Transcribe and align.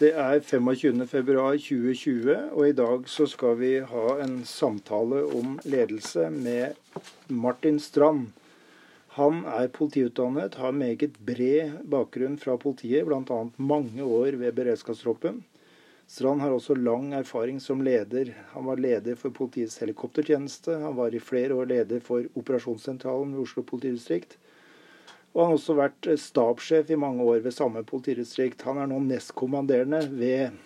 Det 0.00 0.14
er 0.16 0.38
25.2.2020, 0.40 2.30
og 2.56 2.62
i 2.64 2.72
dag 2.72 3.02
så 3.12 3.26
skal 3.28 3.58
vi 3.60 3.74
ha 3.84 4.04
en 4.24 4.38
samtale 4.48 5.18
om 5.36 5.58
ledelse 5.68 6.30
med 6.32 6.78
Martin 7.28 7.76
Strand. 7.76 8.30
Han 9.18 9.42
er 9.44 9.68
politiutdannet, 9.68 10.56
har 10.56 10.72
meget 10.72 11.18
bred 11.28 11.84
bakgrunn 11.92 12.40
fra 12.40 12.56
politiet, 12.56 13.04
bl.a. 13.04 13.40
mange 13.60 14.00
år 14.00 14.40
ved 14.40 14.56
beredskapstroppen. 14.56 15.42
Strand 16.08 16.40
har 16.40 16.56
også 16.56 16.78
lang 16.80 17.12
erfaring 17.20 17.60
som 17.60 17.84
leder. 17.84 18.32
Han 18.54 18.70
var 18.72 18.80
leder 18.80 19.20
for 19.20 19.36
politiets 19.36 19.82
helikoptertjeneste. 19.84 20.80
Han 20.80 20.96
var 20.96 21.12
i 21.12 21.20
flere 21.20 21.52
år 21.60 21.68
leder 21.74 22.00
for 22.00 22.24
operasjonssentralen 22.40 23.36
ved 23.36 23.44
Oslo 23.44 23.68
politidistrikt. 23.68 24.40
Og 25.30 25.42
han 25.42 25.52
har 25.52 25.58
også 25.60 25.76
vært 25.78 26.08
stabssjef 26.18 26.90
i 26.90 26.98
mange 26.98 27.22
år 27.22 27.44
ved 27.44 27.54
samme 27.54 27.84
politidistrikt. 27.86 28.64
Han 28.66 28.80
er 28.82 28.90
nå 28.90 28.98
nestkommanderende 29.04 30.02
ved, 30.10 30.56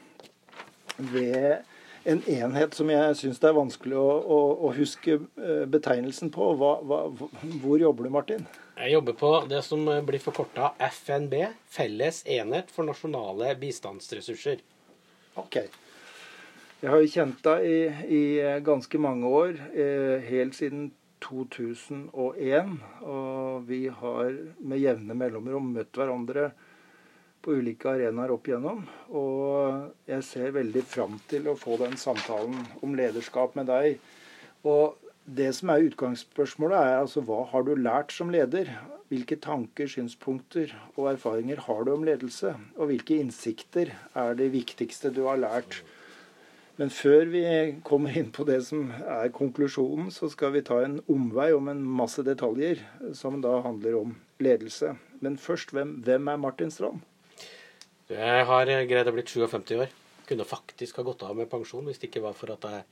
ved 1.12 1.66
en 2.08 2.22
enhet 2.28 2.76
som 2.76 2.88
jeg 2.92 3.18
syns 3.20 3.40
det 3.40 3.50
er 3.50 3.58
vanskelig 3.58 3.96
å, 4.00 4.08
å, 4.08 4.40
å, 4.66 4.72
huske 4.76 5.18
eh, 5.20 5.64
betegnelsen 5.68 6.32
på. 6.32 6.50
Hva, 6.60 6.78
hva, 6.84 7.00
hvor 7.60 7.80
jobber 7.80 8.08
du, 8.08 8.12
Martin? 8.16 8.48
Jeg 8.78 8.96
jobber 8.96 9.16
på 9.20 9.32
det 9.52 9.60
som 9.64 9.84
blir 9.84 10.22
forkorta 10.22 10.72
FNB, 10.80 11.36
Felles 11.70 12.24
enhet 12.24 12.72
for 12.74 12.88
nasjonale 12.88 13.52
bistandsressurser. 13.60 14.64
Ok. 15.40 15.60
Jeg 16.80 16.92
har 16.92 17.00
jo 17.00 17.12
kjent 17.12 17.40
deg 17.46 17.64
i, 17.64 17.78
i 18.12 18.22
ganske 18.64 19.00
mange 19.00 19.28
år, 19.28 19.56
eh, 19.72 20.24
helt 20.28 20.56
siden 20.56 20.90
2001. 21.24 22.76
Og 23.02 23.66
vi 23.68 23.86
har 23.88 24.38
med 24.60 24.82
jevne 24.82 25.16
mellomrom 25.18 25.72
møtt 25.74 25.96
hverandre 25.96 26.50
på 27.44 27.58
ulike 27.60 27.90
arenaer 27.92 28.32
opp 28.34 28.48
igjennom. 28.48 28.84
Og 29.12 30.08
jeg 30.08 30.26
ser 30.26 30.54
veldig 30.56 30.84
fram 30.88 31.18
til 31.30 31.50
å 31.50 31.58
få 31.60 31.78
den 31.82 31.96
samtalen 32.00 32.60
om 32.84 32.96
lederskap 32.96 33.56
med 33.58 33.68
deg. 33.72 33.98
Og 34.64 35.00
det 35.24 35.50
som 35.56 35.72
er 35.72 35.86
utgangsspørsmålet, 35.86 36.76
er 36.76 37.02
altså 37.02 37.22
hva 37.24 37.42
har 37.48 37.64
du 37.64 37.74
lært 37.76 38.12
som 38.12 38.32
leder? 38.32 38.68
Hvilke 39.12 39.38
tanker, 39.40 39.88
synspunkter 39.88 40.72
og 40.96 41.14
erfaringer 41.14 41.60
har 41.66 41.84
du 41.84 41.94
om 41.94 42.04
ledelse? 42.04 42.54
Og 42.76 42.90
hvilke 42.90 43.20
innsikter 43.22 43.92
er 44.16 44.36
det 44.36 44.50
viktigste 44.52 45.12
du 45.14 45.24
har 45.28 45.40
lært? 45.40 45.80
Men 46.74 46.90
før 46.90 47.28
vi 47.30 47.42
kommer 47.86 48.16
inn 48.18 48.32
på 48.34 48.42
det 48.48 48.58
som 48.66 48.88
er 48.90 49.30
konklusjonen, 49.34 50.08
så 50.10 50.26
skal 50.32 50.56
vi 50.56 50.64
ta 50.66 50.80
en 50.82 50.96
omvei 51.10 51.52
om 51.54 51.68
en 51.70 51.82
masse 52.00 52.24
detaljer 52.26 52.82
som 53.14 53.38
da 53.44 53.60
handler 53.62 54.00
om 54.00 54.16
ledelse. 54.42 54.96
Men 55.22 55.38
først, 55.38 55.70
hvem, 55.70 56.00
hvem 56.02 56.32
er 56.32 56.40
Martin 56.42 56.74
Strand? 56.74 57.04
Jeg 58.10 58.46
har 58.50 58.72
greid 58.90 59.08
å 59.08 59.14
bli 59.14 59.22
57 59.22 59.76
år. 59.78 59.94
Kunne 60.26 60.48
faktisk 60.48 60.98
ha 60.98 61.06
gått 61.06 61.22
av 61.22 61.36
med 61.38 61.50
pensjon 61.52 61.86
hvis 61.86 62.00
det 62.02 62.10
ikke 62.10 62.24
var 62.24 62.34
for 62.34 62.50
at 62.56 62.66
jeg 62.66 62.82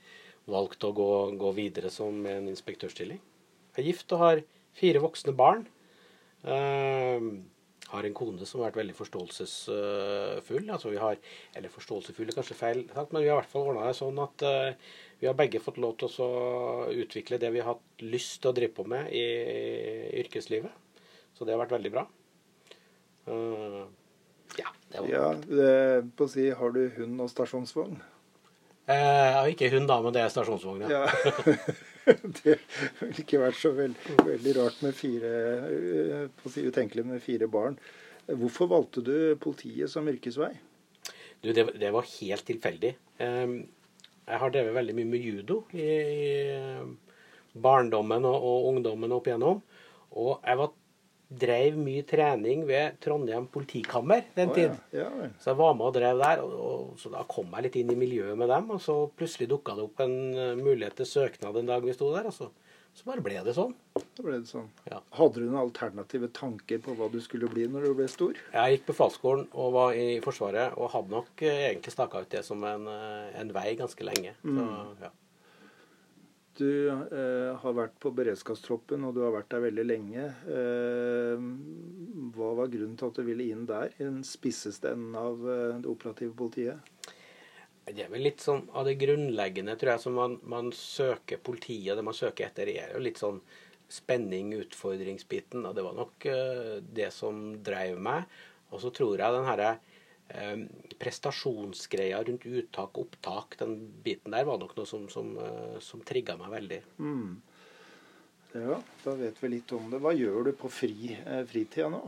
valgte 0.53 0.89
å 0.89 0.95
gå, 0.95 1.11
gå 1.39 1.51
videre 1.59 1.91
som 1.91 2.23
en 2.29 2.47
inspektørstilling. 2.51 3.19
Jeg 3.73 3.83
er 3.83 3.89
gift 3.89 4.15
og 4.15 4.23
har 4.23 4.43
fire 4.79 5.01
voksne 5.03 5.35
barn. 5.35 5.67
Uh, 6.43 7.43
har 7.93 8.07
en 8.07 8.15
kone 8.17 8.47
som 8.49 8.59
har 8.59 8.71
vært 8.71 8.79
veldig 8.81 8.95
forståelsesfull. 8.97 10.67
Altså 10.73 10.91
vi 10.91 11.01
har, 11.01 11.19
eller 11.53 11.73
forståelsesfull 11.73 12.31
er 12.31 12.37
kanskje 12.37 12.57
feil 12.57 12.83
sagt, 12.89 13.13
men 13.13 13.23
vi 13.23 13.29
har 13.29 13.37
i 13.37 13.41
hvert 13.43 13.51
fall 13.51 13.69
ordna 13.69 13.87
det 13.87 13.97
sånn 13.99 14.21
at 14.23 14.45
uh, 14.47 14.93
vi 15.21 15.29
har 15.29 15.37
begge 15.37 15.61
fått 15.63 15.79
lov 15.81 15.95
til 16.01 16.09
å 16.25 16.29
utvikle 16.89 17.39
det 17.41 17.53
vi 17.53 17.61
har 17.61 17.75
hatt 17.75 18.05
lyst 18.05 18.41
til 18.41 18.51
å 18.51 18.55
drive 18.57 18.73
på 18.75 18.87
med 18.89 19.13
i, 19.13 19.25
yrkeslivet. 20.23 20.73
Så 21.33 21.45
det 21.45 21.55
har 21.55 21.61
vært 21.61 21.77
veldig 21.77 21.93
bra. 21.93 22.07
Uh, 23.29 23.85
ja, 24.59 24.73
det 24.89 25.05
var 25.05 25.13
ja, 25.13 25.27
det, 25.47 25.69
på 26.17 26.25
å 26.27 26.31
si, 26.33 26.49
Har 26.51 26.73
du 26.75 26.81
hund 26.97 27.21
og 27.23 27.31
stasjonsvogn? 27.31 28.01
Eh, 28.83 29.37
ikke 29.53 29.69
hund, 29.71 29.87
da, 29.87 30.01
men 30.03 30.11
det 30.15 30.25
er 30.25 30.31
stasjonsvogn, 30.33 30.83
ja. 30.91 31.05
det 32.43 32.57
ville 32.99 33.23
ikke 33.23 33.41
vært 33.41 33.59
så 33.59 33.71
veld, 33.75 33.95
veldig 34.23 34.55
rart 34.57 34.81
med 34.85 34.97
fire 34.97 35.31
eh, 35.69 36.49
si 36.51 36.65
utenkelig 36.67 37.05
med 37.07 37.23
fire 37.23 37.47
barn. 37.51 37.77
Hvorfor 38.27 38.69
valgte 38.71 39.03
du 39.03 39.15
politiet 39.41 39.91
som 39.91 40.07
yrkesvei? 40.07 40.51
Du, 41.43 41.51
det, 41.51 41.65
det 41.79 41.91
var 41.91 42.07
helt 42.07 42.45
tilfeldig. 42.47 42.93
Jeg 43.19 44.39
har 44.39 44.53
drevet 44.53 44.77
veldig 44.77 44.93
mye 44.95 45.09
med 45.11 45.25
judo 45.25 45.57
i, 45.75 45.83
i 45.83 47.59
barndommen 47.59 48.23
og, 48.29 48.37
og, 48.39 48.67
ungdommen 48.71 49.11
opp 49.15 49.27
igjennom. 49.27 49.59
Og 50.15 50.39
jeg 50.39 50.59
var 50.61 50.71
drev 51.39 51.77
mye 51.79 52.03
trening 52.07 52.65
ved 52.67 52.99
Trondheim 53.03 53.47
politikammer 53.51 54.25
den 54.35 54.51
oh, 54.51 54.57
tid. 54.57 54.75
Ja. 54.95 55.07
Ja, 55.09 55.29
så 55.39 55.51
jeg 55.51 55.59
var 55.59 55.77
med 55.77 55.87
og 55.89 55.95
drev 55.97 56.21
der. 56.21 56.43
Og, 56.43 56.57
og, 56.63 56.91
så 57.01 57.11
da 57.13 57.23
kom 57.29 57.53
jeg 57.55 57.67
litt 57.67 57.79
inn 57.81 57.93
i 57.93 57.99
miljøet 57.99 58.39
med 58.39 58.51
dem. 58.53 58.69
Og 58.75 58.81
så 58.83 58.97
plutselig 59.17 59.49
dukka 59.51 59.77
det 59.77 59.87
opp 59.87 60.03
en 60.05 60.19
uh, 60.37 60.51
mulighet 60.59 60.99
til 61.01 61.09
søknad 61.09 61.57
en 61.59 61.71
dag 61.71 61.85
vi 61.85 61.95
sto 61.95 62.11
der. 62.13 62.29
Og 62.29 62.35
så, 62.35 62.49
så 62.93 63.07
bare 63.09 63.25
ble 63.25 63.39
det 63.45 63.55
sånn. 63.57 63.73
Da 63.95 64.25
ble 64.25 64.37
det 64.37 64.51
sånn. 64.51 64.69
Ja. 64.89 65.01
Hadde 65.17 65.41
du 65.41 65.47
noen 65.47 65.63
alternative 65.63 66.29
tanker 66.35 66.83
på 66.83 66.95
hva 66.99 67.09
du 67.13 67.19
skulle 67.23 67.49
bli 67.51 67.65
når 67.71 67.89
du 67.89 67.97
ble 67.97 68.07
stor? 68.11 68.37
Jeg 68.53 68.77
gikk 68.77 68.87
befalsskolen 68.93 69.49
og 69.51 69.73
var 69.77 69.97
i 69.97 70.21
Forsvaret, 70.23 70.77
og 70.77 70.93
hadde 70.93 71.15
nok 71.15 71.33
uh, 71.41 71.49
egentlig 71.49 71.95
staka 71.95 72.23
ut 72.23 72.31
det 72.33 72.45
som 72.47 72.63
en, 72.69 72.87
uh, 72.89 73.33
en, 73.39 73.53
vei 73.55 73.73
ganske 73.79 74.09
lenge. 74.09 74.37
Mm. 74.45 74.61
Så, 74.61 74.71
ja. 75.07 75.13
Du 76.53 76.69
eh, 76.89 77.51
har 77.57 77.73
vært 77.73 77.95
på 78.01 78.11
beredskapstroppen, 78.13 79.07
og 79.07 79.15
du 79.15 79.23
har 79.25 79.33
vært 79.33 79.49
der 79.55 79.63
veldig 79.63 79.85
lenge. 79.87 80.25
Eh, 80.45 81.45
hva 82.35 82.49
var 82.59 82.69
grunnen 82.69 82.97
til 82.99 83.09
at 83.09 83.17
du 83.17 83.25
ville 83.25 83.47
inn 83.49 83.63
der, 83.69 83.95
i 83.97 84.05
den 84.05 84.21
spisseste 84.27 84.91
enden 84.93 85.17
av 85.17 85.41
eh, 85.49 85.79
det 85.81 85.89
operative 85.89 86.35
politiet? 86.37 86.93
Det 87.83 88.05
er 88.05 88.11
vel 88.13 88.23
litt 88.23 88.39
sånn 88.39 88.67
av 88.71 88.85
det 88.87 88.95
grunnleggende, 89.01 89.75
tror 89.79 89.95
jeg, 89.95 90.03
som 90.05 90.15
man, 90.15 90.37
man 90.47 90.69
søker 90.77 91.41
politiet, 91.43 91.97
det 91.97 92.05
man 92.05 92.15
søker 92.15 92.47
etter, 92.47 92.69
er 92.69 92.93
jo 92.93 93.01
litt 93.03 93.19
sånn 93.19 93.41
spenning, 93.91 94.53
utfordringsbiten. 94.61 95.65
Og 95.65 95.73
det 95.75 95.83
var 95.85 95.97
nok 95.97 96.29
eh, 96.29 96.77
det 96.85 97.09
som 97.15 97.47
drev 97.65 97.97
meg. 97.97 98.29
Og 98.73 98.81
så 98.81 98.93
tror 98.93 99.17
jeg 99.17 99.35
den 99.35 99.49
herre 99.49 99.73
prestasjonsgreia 101.03 102.21
rundt 102.25 102.45
uttak 102.47 102.97
og 102.97 103.07
opptak, 103.07 103.57
den 103.59 103.75
biten 104.03 104.33
der 104.33 104.47
var 104.47 104.59
nok 104.61 104.75
noe 104.77 104.87
som, 104.89 105.07
som, 105.11 105.33
eh, 105.37 105.79
som 105.83 106.01
trigga 106.05 106.37
meg 106.39 106.53
veldig. 106.53 106.79
Mm. 106.97 107.33
Ja, 108.53 108.79
da 109.03 109.15
vet 109.17 109.39
vi 109.41 109.51
litt 109.55 109.71
om 109.73 109.89
det. 109.91 109.99
Hva 110.01 110.13
gjør 110.15 110.49
du 110.49 110.51
på 110.57 110.69
fri, 110.71 111.13
eh, 111.17 111.43
fritida 111.49 111.89
nå? 111.93 112.01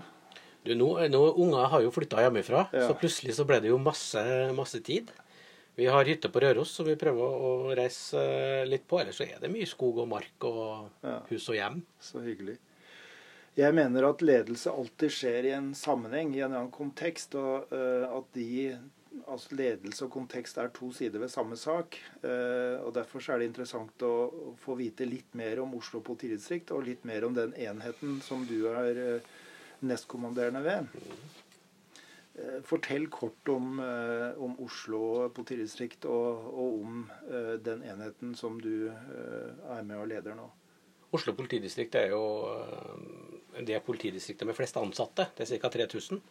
Du, 0.65 0.73
nå, 0.77 0.89
nå 1.11 1.21
Unger 1.43 1.69
har 1.69 1.83
jo 1.85 1.93
flytta 1.93 2.23
hjemmefra, 2.25 2.65
ja. 2.73 2.87
så 2.87 2.97
plutselig 2.97 3.35
så 3.37 3.45
ble 3.45 3.59
det 3.61 3.69
jo 3.69 3.81
masse, 3.81 4.21
masse 4.57 4.81
tid. 4.85 5.11
Vi 5.75 5.89
har 5.91 6.07
hytte 6.07 6.31
på 6.31 6.39
Røros 6.39 6.71
som 6.71 6.87
vi 6.87 6.95
prøver 6.97 7.41
å 7.47 7.73
reise 7.75 8.21
litt 8.69 8.85
på. 8.87 9.01
Ellers 9.01 9.19
så 9.19 9.27
er 9.27 9.41
det 9.41 9.51
mye 9.51 9.67
skog 9.67 9.99
og 10.05 10.07
mark 10.07 10.47
og 10.47 11.03
ja. 11.03 11.17
hus 11.27 11.49
og 11.51 11.57
hjem. 11.57 11.81
Så 11.99 12.23
hyggelig. 12.23 12.55
Jeg 13.55 13.71
mener 13.71 14.03
at 14.03 14.23
ledelse 14.25 14.67
alltid 14.67 15.13
skjer 15.15 15.45
i 15.47 15.53
en 15.55 15.69
sammenheng, 15.77 16.33
i 16.35 16.41
en 16.43 16.51
annen 16.51 16.73
kontekst. 16.75 17.37
Og 17.39 17.71
uh, 17.71 18.03
at 18.17 18.27
de 18.35 18.75
altså 19.31 19.55
ledelse 19.55 20.03
og 20.03 20.11
kontekst 20.11 20.59
er 20.59 20.73
to 20.75 20.89
sider 20.95 21.23
ved 21.23 21.31
samme 21.31 21.55
sak. 21.59 21.95
Uh, 22.19 22.83
og 22.83 22.91
Derfor 22.97 23.23
er 23.31 23.39
det 23.39 23.47
interessant 23.53 24.03
å, 24.03 24.11
få 24.59 24.75
vite 24.81 25.07
litt 25.07 25.31
mer 25.39 25.61
om 25.63 25.77
Oslo 25.79 26.03
politidistrikt, 26.03 26.73
og 26.75 26.83
litt 26.89 27.07
mer 27.07 27.23
om 27.23 27.37
den 27.37 27.55
enheten 27.55 28.19
som 28.25 28.43
du 28.49 28.67
er 28.73 28.99
uh, 28.99 29.33
nestkommanderende 29.87 30.63
ved. 30.65 30.91
Fortell 32.67 33.05
kort 33.07 33.47
om, 33.47 33.77
om 34.43 34.57
Oslo 34.59 35.29
politidistrikt 35.31 36.03
og, 36.11 36.49
og 36.51 36.81
om 36.81 36.97
den 37.63 37.85
enheten 37.87 38.33
som 38.35 38.57
du 38.59 38.89
er 38.89 39.87
med 39.87 39.95
og 39.95 40.09
leder 40.11 40.35
nå. 40.35 40.49
Oslo 41.13 41.35
politidistrikt 41.37 41.95
er 41.99 42.09
jo 42.15 42.23
det 43.65 43.77
politidistriktet 43.85 44.47
med 44.47 44.57
flest 44.57 44.77
ansatte. 44.79 45.27
Det 45.37 45.45
er 45.45 45.61
ca. 45.61 45.69
3000. 45.69 46.21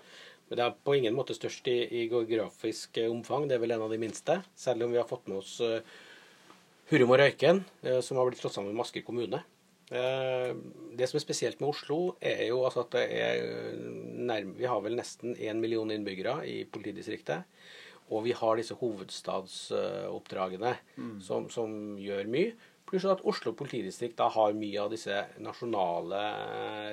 Men 0.48 0.58
det 0.58 0.64
er 0.64 0.74
på 0.76 0.96
ingen 0.98 1.14
måte 1.16 1.36
størst 1.36 1.68
i, 1.72 1.78
i, 1.88 2.08
geografisk 2.10 2.98
omfang. 3.06 3.48
Det 3.48 3.56
er 3.56 3.62
vel 3.62 3.76
en 3.76 3.86
av 3.86 3.94
de 3.94 4.00
minste. 4.02 4.42
Selv 4.58 4.84
om 4.84 4.92
vi 4.92 5.00
har 5.00 5.08
fått 5.08 5.30
med 5.30 5.40
oss 5.40 5.56
uh, 5.64 5.80
Hurum 6.90 7.14
og 7.14 7.20
Røyken, 7.22 7.62
som 8.04 8.18
har 8.20 8.28
blitt 8.28 8.42
slått 8.42 8.58
sammen 8.58 8.74
med 8.74 8.82
Masker 8.82 9.00
kommune. 9.06 9.38
Det 9.88 11.06
som 11.08 11.16
er 11.16 11.22
spesielt 11.22 11.60
med 11.60 11.70
Oslo, 11.70 12.16
er 12.20 12.46
jo 12.50 12.62
altså 12.64 12.82
at 12.84 12.92
det 12.92 13.04
er 13.16 13.78
nærme, 14.20 14.52
Vi 14.58 14.66
har 14.68 14.80
vel 14.84 14.96
nesten 14.96 15.36
én 15.36 15.60
million 15.60 15.90
innbyggere 15.90 16.46
i 16.48 16.64
politidistriktet. 16.64 17.44
Og 18.12 18.24
vi 18.26 18.32
har 18.36 18.56
disse 18.56 18.76
hovedstadsoppdragene 18.76 20.74
mm. 20.96 21.20
som, 21.24 21.48
som 21.48 21.96
gjør 22.00 22.28
mye. 22.28 22.52
Pluss 22.88 23.06
at 23.08 23.22
Oslo 23.24 23.54
politidistrikt 23.56 24.18
da 24.18 24.28
har 24.32 24.56
mye 24.56 24.82
av 24.82 24.90
disse 24.92 25.22
nasjonale 25.42 26.20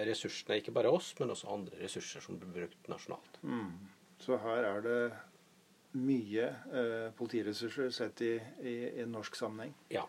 ressursene. 0.08 0.62
Ikke 0.62 0.74
bare 0.76 0.92
oss, 0.94 1.12
men 1.20 1.34
også 1.34 1.52
andre 1.52 1.82
ressurser 1.84 2.24
som 2.24 2.40
blir 2.40 2.54
brukt 2.62 2.92
nasjonalt. 2.92 3.42
Mm. 3.44 3.74
Så 4.22 4.38
her 4.40 4.68
er 4.70 4.86
det 4.86 5.02
mye 6.00 6.48
eh, 6.72 7.08
politiressurser 7.18 7.90
sett 7.94 8.22
i, 8.24 8.36
i, 8.64 8.76
i, 9.02 9.08
norsk 9.10 9.36
sammenheng? 9.36 9.74
Ja, 9.92 10.06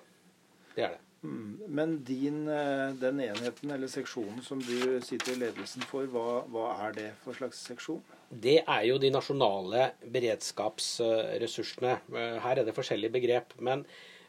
det 0.77 0.87
er 0.87 0.95
det. 0.95 1.01
Mm. 1.23 1.59
Men 1.69 1.97
din, 2.05 2.49
eh, 2.51 2.95
den 2.99 3.21
enheten 3.23 3.71
eller 3.71 3.91
seksjonen 3.91 4.43
som 4.43 4.63
du 4.63 5.01
sitter 5.07 5.37
i 5.37 5.41
ledelsen 5.45 5.85
for, 5.87 6.07
hva, 6.11 6.43
hva 6.51 6.73
er 6.87 6.97
det 6.97 7.09
for 7.23 7.39
slags 7.39 7.63
seksjon? 7.69 8.03
Det 8.33 8.63
er 8.63 8.87
jo 8.89 8.99
de 8.99 9.11
nasjonale 9.13 9.93
beredskapsressursene. 10.15 11.99
Eh, 12.11 12.39
her 12.43 12.59
er 12.59 12.67
det 12.67 12.75
forskjellige 12.77 13.15
begrep. 13.19 13.55
Men 13.61 13.87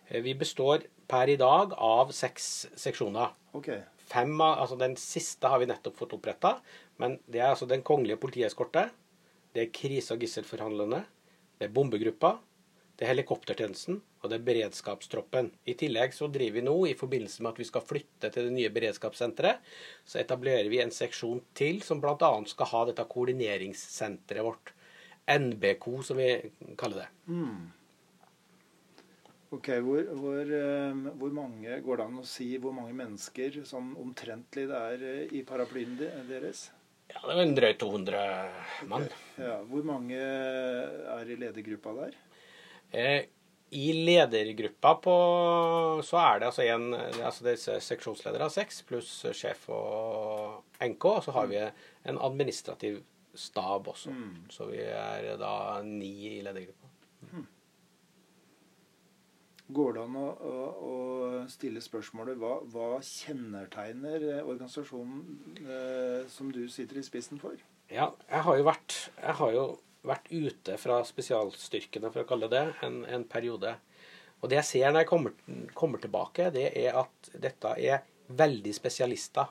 eh, 0.09 0.21
vi 0.25 0.35
består 0.37 0.85
per 1.07 1.29
i 1.29 1.37
dag 1.39 1.73
av 1.77 2.13
seks 2.15 2.67
seksjoner. 2.79 3.33
Ok. 3.57 3.69
Fem 4.13 4.33
av, 4.41 4.59
altså 4.63 4.77
Den 4.79 4.95
siste 4.99 5.49
har 5.49 5.61
vi 5.61 5.69
nettopp 5.69 5.97
fått 5.97 6.15
oppretta. 6.17 6.57
Men 7.01 7.19
det 7.25 7.41
er 7.41 7.51
altså 7.51 7.69
Den 7.69 7.83
kongelige 7.85 8.21
politieskorte. 8.21 8.89
Det 9.53 9.67
er 9.67 9.75
krise- 9.75 10.15
og 10.15 10.23
gisselforhandlerne. 10.23 11.03
Det 11.59 11.69
er 11.69 11.73
bombegruppa. 11.73 12.37
Det 12.93 13.07
er 13.07 13.15
helikoptertjenesten, 13.15 13.97
og 14.21 14.29
det 14.29 14.37
er 14.37 14.45
beredskapstroppen. 14.45 15.49
I 15.65 15.73
tillegg 15.77 16.13
så 16.13 16.27
driver 16.29 16.59
vi 16.59 16.65
nå, 16.65 16.75
i 16.87 16.97
forbindelse 16.97 17.41
med 17.41 17.55
at 17.55 17.61
vi 17.61 17.65
skal 17.65 17.85
flytte 17.89 18.29
til 18.29 18.47
det 18.47 18.53
nye 18.53 18.69
beredskapssenteret, 18.73 19.63
så 20.05 20.19
etablerer 20.21 20.69
vi 20.69 20.81
en 20.83 20.93
seksjon 20.93 21.41
til 21.57 21.81
som 21.85 22.01
bl.a. 22.03 22.29
skal 22.49 22.69
ha 22.69 22.83
dette 22.89 23.05
koordineringssenteret 23.09 24.45
vårt. 24.45 24.75
NBK, 25.23 25.87
som 26.05 26.19
vi 26.19 26.29
kaller 26.77 27.05
det. 27.05 27.09
Mm. 27.31 27.71
Ok, 29.53 29.69
hvor, 29.85 30.07
hvor, 30.17 30.39
eh, 30.41 31.01
hvor, 31.19 31.33
mange 31.35 31.75
Går 31.85 31.99
det 31.99 32.07
an 32.07 32.21
å 32.21 32.25
si 32.25 32.47
hvor 32.61 32.73
mange 32.73 32.95
mennesker 32.97 33.59
sånn 33.67 33.91
omtrentlig 34.01 34.65
det 34.71 34.79
er 34.79 35.05
eh, 35.09 35.35
i 35.37 35.43
paraplyen 35.45 35.93
deres? 35.99 36.69
Ja, 37.11 37.19
Det 37.21 37.35
er 37.35 37.39
vel 37.43 37.53
drøyt 37.59 37.79
200 37.83 38.23
mann. 38.89 39.05
Okay. 39.05 39.45
Ja, 39.45 39.59
hvor 39.69 39.85
mange 39.85 40.17
er 40.17 41.29
i 41.29 41.37
ledergruppa 41.37 41.93
der? 41.99 42.15
Eh, 42.89 43.27
I 43.77 43.87
ledergruppa 44.07 44.95
på, 45.03 45.17
så 46.07 46.17
er 46.23 46.41
det 46.41 46.49
altså 46.49 46.65
en 46.65 46.87
altså 46.95 47.45
det 47.45 47.57
er 47.59 47.83
seksjonsledere 47.83 48.47
av 48.47 48.53
seks, 48.55 48.81
pluss 48.89 49.11
sjef 49.37 49.67
og 49.73 50.63
NK. 50.81 51.09
Og 51.11 51.21
så 51.27 51.35
har 51.37 51.51
vi 51.51 51.61
en 51.61 52.21
administrativ 52.29 53.03
stab 53.37 53.91
også. 53.93 54.15
Mm. 54.15 54.33
Så 54.53 54.71
vi 54.71 54.81
er 54.81 55.35
da 55.41 55.53
ni 55.85 56.15
i 56.31 56.41
ledergruppa. 56.41 56.92
Går 59.73 59.95
det 59.95 60.03
an 60.03 60.17
å, 60.19 60.27
å, 60.33 60.57
å 60.87 60.95
stille 61.51 61.81
spørsmålet 61.83 62.37
hva, 62.41 62.57
hva 62.73 62.89
kjennetegner 63.03 64.27
organisasjonen 64.43 65.23
eh, 65.63 66.19
som 66.29 66.51
du 66.53 66.65
sitter 66.71 66.99
i 66.99 67.05
spissen 67.05 67.41
for? 67.41 67.57
Ja, 67.91 68.11
jeg 68.29 68.45
har 68.45 68.59
jo 68.59 68.67
vært 68.67 68.97
har 69.39 69.55
jo 69.55 69.65
vært 70.03 70.29
ute 70.31 70.77
fra 70.81 70.99
spesialstyrkene, 71.07 72.11
for 72.11 72.23
å 72.23 72.27
kalle 72.27 72.49
det 72.51 72.63
en, 72.85 73.03
en 73.07 73.25
periode. 73.29 73.75
Og 74.43 74.51
det 74.51 74.59
jeg 74.59 74.69
ser 74.69 74.91
når 74.91 75.05
jeg 75.05 75.09
kommer, 75.13 75.35
kommer, 75.77 76.01
tilbake, 76.03 76.49
det 76.51 76.67
er 76.75 76.99
at 76.99 77.31
dette 77.31 77.75
er 77.79 78.03
veldig 78.27 78.73
spesialister. 78.75 79.47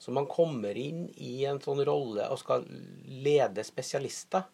Så 0.00 0.14
man 0.16 0.26
kommer 0.26 0.76
inn 0.78 1.04
i 1.20 1.44
en 1.46 1.60
sånn 1.62 1.82
rolle 1.86 2.26
og 2.32 2.40
skal 2.40 2.64
lede 3.04 3.64
spesialister. 3.66 4.48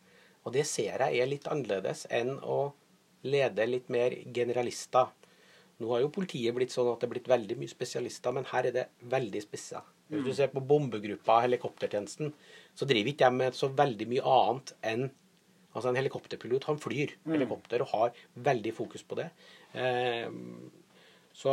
Og 0.45 0.53
det 0.57 0.67
ser 0.69 1.07
jeg 1.07 1.23
er 1.23 1.31
litt 1.31 1.47
annerledes 1.51 2.05
enn 2.15 2.35
å 2.43 2.73
lede 3.27 3.67
litt 3.67 3.89
mer 3.93 4.15
generalister. 4.35 5.11
Nå 5.79 5.93
har 5.93 6.03
jo 6.03 6.11
politiet 6.15 6.55
blitt 6.57 6.75
sånn 6.75 6.91
at 6.91 7.01
det 7.01 7.09
er 7.09 7.15
blitt 7.15 7.31
veldig 7.31 7.57
mye 7.61 7.71
spesialister, 7.71 8.35
men 8.35 8.49
her 8.51 8.69
er 8.69 8.75
det 8.75 8.87
veldig 9.11 9.43
spissa. 9.45 9.85
Hvis 10.09 10.25
du 10.25 10.33
ser 10.35 10.51
på 10.53 10.65
bombegruppa, 10.65 11.43
helikoptertjenesten, 11.45 12.33
så 12.75 12.89
driver 12.89 13.13
ikke 13.13 13.29
de 13.29 13.41
med 13.43 13.57
så 13.57 13.69
veldig 13.77 14.09
mye 14.11 14.37
annet 14.37 14.77
enn 14.93 15.11
Altså 15.77 15.91
En 15.93 15.99
helikopterpilot 15.99 16.65
han 16.65 16.79
flyr 16.81 17.13
mm. 17.23 17.33
helikopter 17.35 17.83
og 17.85 17.91
har 17.93 18.21
veldig 18.49 18.71
fokus 18.75 19.03
på 19.07 19.19
det. 19.19 19.27
Eh, 19.79 20.25
så 21.37 21.53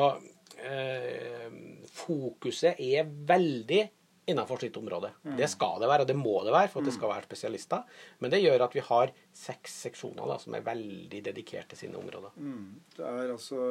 eh, 0.65 1.51
fokuset 1.93 2.79
er 2.81 3.11
veldig 3.29 3.81
innenfor 4.25 4.61
sitt 4.61 4.77
område. 4.77 5.11
Mm. 5.23 5.35
Det 5.37 5.49
skal 5.51 5.79
det 5.81 5.89
være, 5.89 6.05
og 6.05 6.09
det 6.09 6.17
må 6.17 6.35
det 6.45 6.53
være 6.55 6.69
for 6.71 6.81
at 6.81 6.87
det 6.87 6.93
mm. 6.93 6.97
skal 6.97 7.11
være 7.11 7.27
spesialister. 7.27 7.97
Men 8.23 8.33
det 8.33 8.41
gjør 8.41 8.65
at 8.65 8.77
vi 8.77 8.83
har 8.87 9.13
seks 9.37 9.79
seksjoner 9.85 10.31
da, 10.31 10.37
som 10.41 10.57
er 10.57 10.65
veldig 10.65 11.21
dedikert 11.29 11.69
til 11.71 11.83
sine 11.85 11.99
områder. 11.99 12.33
Mm. 12.37 12.71
Det 12.97 13.05
er 13.05 13.33
altså 13.33 13.65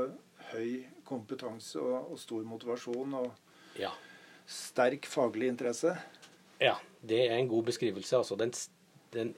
høy 0.52 0.84
kompetanse 1.08 1.80
og, 1.82 2.12
og 2.14 2.20
stor 2.20 2.44
motivasjon 2.48 3.16
og 3.22 3.80
ja. 3.80 3.90
sterk 4.46 5.08
faglig 5.10 5.50
interesse. 5.52 5.96
Ja, 6.62 6.76
det 7.02 7.24
er 7.26 7.38
en 7.38 7.50
god 7.50 7.66
beskrivelse. 7.72 8.16
Altså 8.20 8.38
den, 8.38 8.54
den 9.16 9.34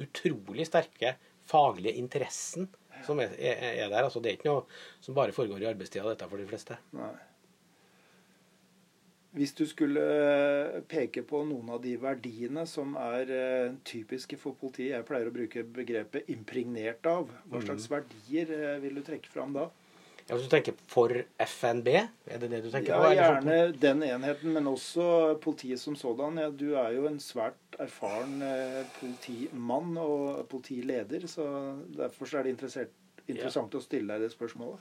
utrolig 0.00 0.66
sterke 0.70 1.16
faglige 1.44 1.98
interessen 2.00 2.70
som 3.04 3.20
er, 3.20 3.34
er, 3.38 3.60
er, 3.84 3.88
der. 3.88 4.02
Altså, 4.06 4.20
det 4.22 4.30
er 4.30 4.38
ikke 4.38 4.48
noe 4.48 4.64
som 5.04 5.16
bare 5.16 5.34
foregår 5.36 5.62
i 5.62 5.68
arbeidstida, 5.68 6.06
dette 6.08 6.28
for 6.30 6.40
de 6.40 6.48
fleste. 6.48 6.78
Nei. 6.96 7.12
Hvis 9.34 9.54
du 9.58 9.64
skulle 9.66 10.00
eh, 10.00 10.80
peke 10.86 11.24
på 11.26 11.40
noen 11.48 11.72
av 11.74 11.80
de 11.82 11.96
verdiene 11.98 12.62
som 12.70 12.92
er 13.00 13.30
uh, 13.34 13.72
typiske 13.82 14.38
for 14.38 14.54
politiet 14.60 14.92
Jeg 14.92 15.06
pleier 15.08 15.26
å 15.26 15.34
bruke 15.34 15.64
begrepet 15.74 16.30
'impregnert 16.30 17.02
av'. 17.10 17.32
Hva 17.48 17.58
mm. 17.58 17.64
slags 17.66 17.88
mm. 17.88 17.94
verdier 17.96 18.52
uh, 18.54 18.76
vil 18.84 19.00
du 19.00 19.02
trekke 19.02 19.32
fram 19.32 19.56
da? 19.56 19.66
Ja, 20.24 20.38
du 20.40 20.46
tenker 20.48 20.72
for 20.88 21.12
FNB, 21.44 21.88
er 22.32 22.38
det 22.40 22.48
det 22.48 22.62
du 22.64 22.70
tenker 22.72 22.94
ja, 22.94 23.00
på? 23.02 23.08
Ja, 23.12 23.24
gjerne 23.34 23.56
den 23.76 24.04
enheten, 24.06 24.54
men 24.56 24.70
også 24.70 25.34
politiet 25.44 25.82
som 25.82 25.98
sådan. 26.00 26.38
Ja, 26.40 26.48
du 26.48 26.70
er 26.80 26.94
jo 26.96 27.04
en 27.10 27.18
svært 27.20 27.76
erfaren 27.82 28.38
eh, 28.40 28.80
politimann 28.96 29.98
og 30.00 30.46
politileder, 30.48 31.26
så 31.28 31.46
derfor 31.92 32.38
er 32.38 32.46
det 32.46 32.54
interessant 32.54 33.76
ja. 33.76 33.82
å 33.82 33.84
stille 33.84 34.14
deg 34.14 34.24
det 34.24 34.32
spørsmålet. 34.32 34.80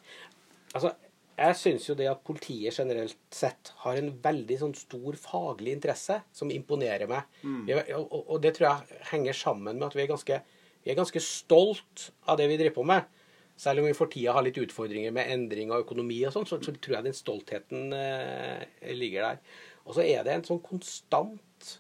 Altså, 0.72 0.94
jeg 1.34 1.58
syns 1.58 1.88
jo 1.88 1.96
det 1.98 2.10
at 2.12 2.22
politiet 2.26 2.76
generelt 2.78 3.18
sett 3.34 3.72
har 3.82 3.98
en 3.98 4.12
veldig 4.22 4.58
sånn 4.60 4.76
stor 4.78 5.18
faglig 5.18 5.74
interesse 5.78 6.20
som 6.36 6.52
imponerer 6.54 7.10
meg. 7.10 7.26
Mm. 7.42 7.66
Og, 7.98 8.14
og, 8.22 8.38
det 8.44 8.54
tror 8.58 8.70
jeg 8.70 9.02
henger 9.14 9.38
sammen 9.38 9.80
med 9.80 9.88
at 9.90 9.98
vi 9.98 10.04
er 10.06 10.12
ganske, 10.12 10.40
vi 10.84 10.94
er 10.94 11.00
ganske 11.00 11.24
stolt 11.26 12.10
av 12.30 12.38
det 12.40 12.50
vi 12.52 12.60
driver 12.62 12.78
på 12.78 12.88
med. 12.94 13.10
Selv 13.64 13.82
om 13.82 13.88
vi 13.88 13.96
for 13.98 14.10
tida 14.14 14.34
har 14.36 14.46
litt 14.46 14.58
utfordringer 14.62 15.14
med 15.14 15.30
endring 15.34 15.74
av 15.74 15.86
økonomi 15.86 16.20
og 16.28 16.34
sånn, 16.36 16.48
så, 16.50 16.60
så, 16.62 16.74
tror 16.74 17.00
jeg 17.00 17.08
den 17.08 17.18
stoltheten 17.18 17.94
eh, 17.98 18.94
ligger 18.98 19.30
der. 19.30 19.60
Og 19.86 19.98
så 19.98 20.06
er 20.06 20.26
det 20.26 20.38
en 20.38 20.48
sånn 20.48 20.62
konstant 20.64 21.74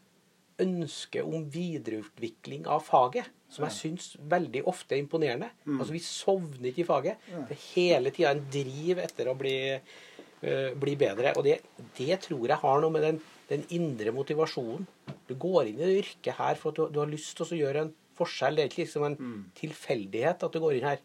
ønske 0.62 1.24
om 1.26 1.48
videreutvikling 1.54 2.68
av 2.70 2.84
faget, 2.86 3.30
som 3.54 3.68
jeg 3.68 3.76
syns 3.78 4.10
veldig 4.32 4.64
ofte 4.70 4.96
er 4.96 5.04
imponerende. 5.04 5.52
Mm. 5.68 5.78
Altså 5.78 5.94
Vi 5.94 6.02
sovner 6.06 6.70
ikke 6.72 6.84
i 6.84 6.88
faget. 6.88 7.28
Det 7.30 7.56
er 7.56 7.68
hele 7.74 8.14
tida 8.16 8.34
en 8.34 8.44
driv 8.54 9.02
etter 9.04 9.30
å 9.30 9.38
bli, 9.38 9.56
uh, 9.78 10.70
bli 10.82 10.96
bedre. 11.00 11.36
Og 11.38 11.46
det, 11.46 11.60
det, 12.00 12.18
tror 12.26 12.48
jeg 12.50 12.62
har 12.64 12.84
noe 12.84 12.96
med 12.96 13.06
den, 13.08 13.22
den, 13.52 13.66
indre 13.78 14.16
motivasjonen. 14.16 14.88
Du 15.30 15.36
går 15.40 15.70
inn 15.70 15.82
i 15.82 15.86
det 15.86 16.00
yrket 16.02 16.40
her 16.40 16.60
for 16.60 16.74
at 16.74 16.82
du, 16.82 16.88
du 16.96 17.02
har 17.04 17.12
lyst 17.12 17.38
til 17.38 17.46
å 17.46 17.62
gjøre 17.62 17.86
en 17.86 17.94
forskjell. 18.18 18.58
Det 18.58 18.66
er 18.66 18.72
ikke 18.72 18.84
liksom 18.86 19.08
en 19.10 19.20
mm. 19.20 19.42
tilfeldighet 19.62 20.48
at 20.48 20.56
du 20.58 20.62
går 20.64 20.80
inn 20.80 20.90
her. 20.92 21.04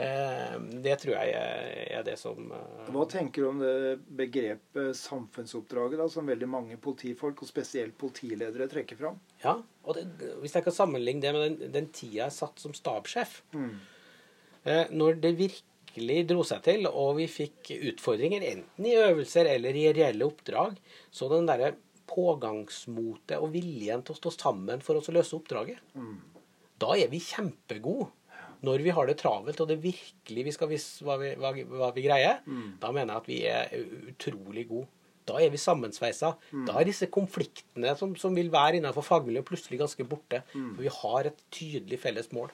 Eh, 0.00 0.56
det 0.84 0.94
tror 1.02 1.16
jeg 1.18 1.32
er 1.92 2.04
det 2.06 2.14
som 2.16 2.52
eh, 2.56 2.90
Hva 2.94 3.04
tenker 3.10 3.42
du 3.42 3.48
om 3.50 3.58
det 3.60 3.98
begrepet 4.16 4.96
samfunnsoppdraget, 4.96 5.98
da, 6.00 6.06
som 6.12 6.30
veldig 6.30 6.48
mange 6.48 6.78
politifolk, 6.80 7.42
og 7.42 7.50
spesielt 7.50 7.96
politiledere, 8.00 8.68
trekker 8.70 8.96
fram? 9.00 9.18
Ja, 9.42 9.58
og 9.84 9.98
det, 9.98 10.06
Hvis 10.40 10.56
jeg 10.56 10.64
kan 10.64 10.76
sammenligne 10.76 11.24
det 11.24 11.34
med 11.36 11.44
den, 11.44 11.74
den 11.74 11.90
tida 11.92 12.22
jeg 12.22 12.36
satt 12.38 12.62
som 12.62 12.76
stabssjef 12.76 13.40
mm. 13.52 13.74
Når 14.92 15.20
det 15.22 15.30
virkelig 15.38 16.18
dro 16.28 16.42
seg 16.44 16.60
til, 16.66 16.84
og 16.86 17.14
vi 17.16 17.24
fikk 17.32 17.70
utfordringer, 17.78 18.44
enten 18.44 18.88
i 18.88 18.92
øvelser 19.00 19.48
eller 19.48 19.76
i 19.76 19.86
reelle 19.96 20.26
oppdrag, 20.28 20.76
så 21.08 21.30
den 21.32 21.48
derre 21.48 21.72
pågangsmotet 22.10 23.38
og 23.40 23.54
viljen 23.54 24.04
til 24.04 24.12
å 24.12 24.18
stå 24.18 24.34
sammen 24.36 24.84
for 24.84 25.00
oss 25.00 25.08
å 25.08 25.14
løse 25.16 25.32
oppdraget, 25.38 25.80
mm. 25.96 26.42
da 26.84 26.92
er 26.98 27.08
vi 27.08 27.22
kjempegode 27.24 28.10
når 28.66 28.84
vi 28.84 28.94
har 28.94 29.08
det 29.08 29.18
travelt, 29.20 29.60
og 29.62 29.68
det 29.70 29.80
virkelig 29.82 30.46
vi 30.46 30.54
skal 30.54 30.70
vise 30.70 31.04
hva 31.06 31.16
vi, 31.20 31.32
hva, 31.40 31.52
hva 31.52 31.90
vi 31.96 32.04
greier, 32.04 32.40
mm. 32.44 32.80
da 32.82 32.90
mener 32.92 33.14
jeg 33.14 33.22
at 33.22 33.30
vi 33.30 33.38
er 33.48 34.10
utrolig 34.12 34.66
gode. 34.68 34.88
Da 35.30 35.38
er 35.38 35.52
vi 35.52 35.60
sammensveisa. 35.60 36.32
Mm. 36.50 36.64
Da 36.68 36.78
er 36.80 36.88
disse 36.88 37.06
konfliktene 37.12 37.92
som, 37.98 38.16
som 38.18 38.34
vil 38.36 38.50
være 38.52 38.80
innenfor 38.80 39.04
fagmiljøet, 39.06 39.46
plutselig 39.46 39.78
ganske 39.82 40.06
borte. 40.08 40.42
Mm. 40.54 40.72
For 40.74 40.84
vi 40.86 40.94
har 40.96 41.30
et 41.30 41.44
tydelig 41.54 42.00
felles 42.02 42.30
mål. 42.34 42.50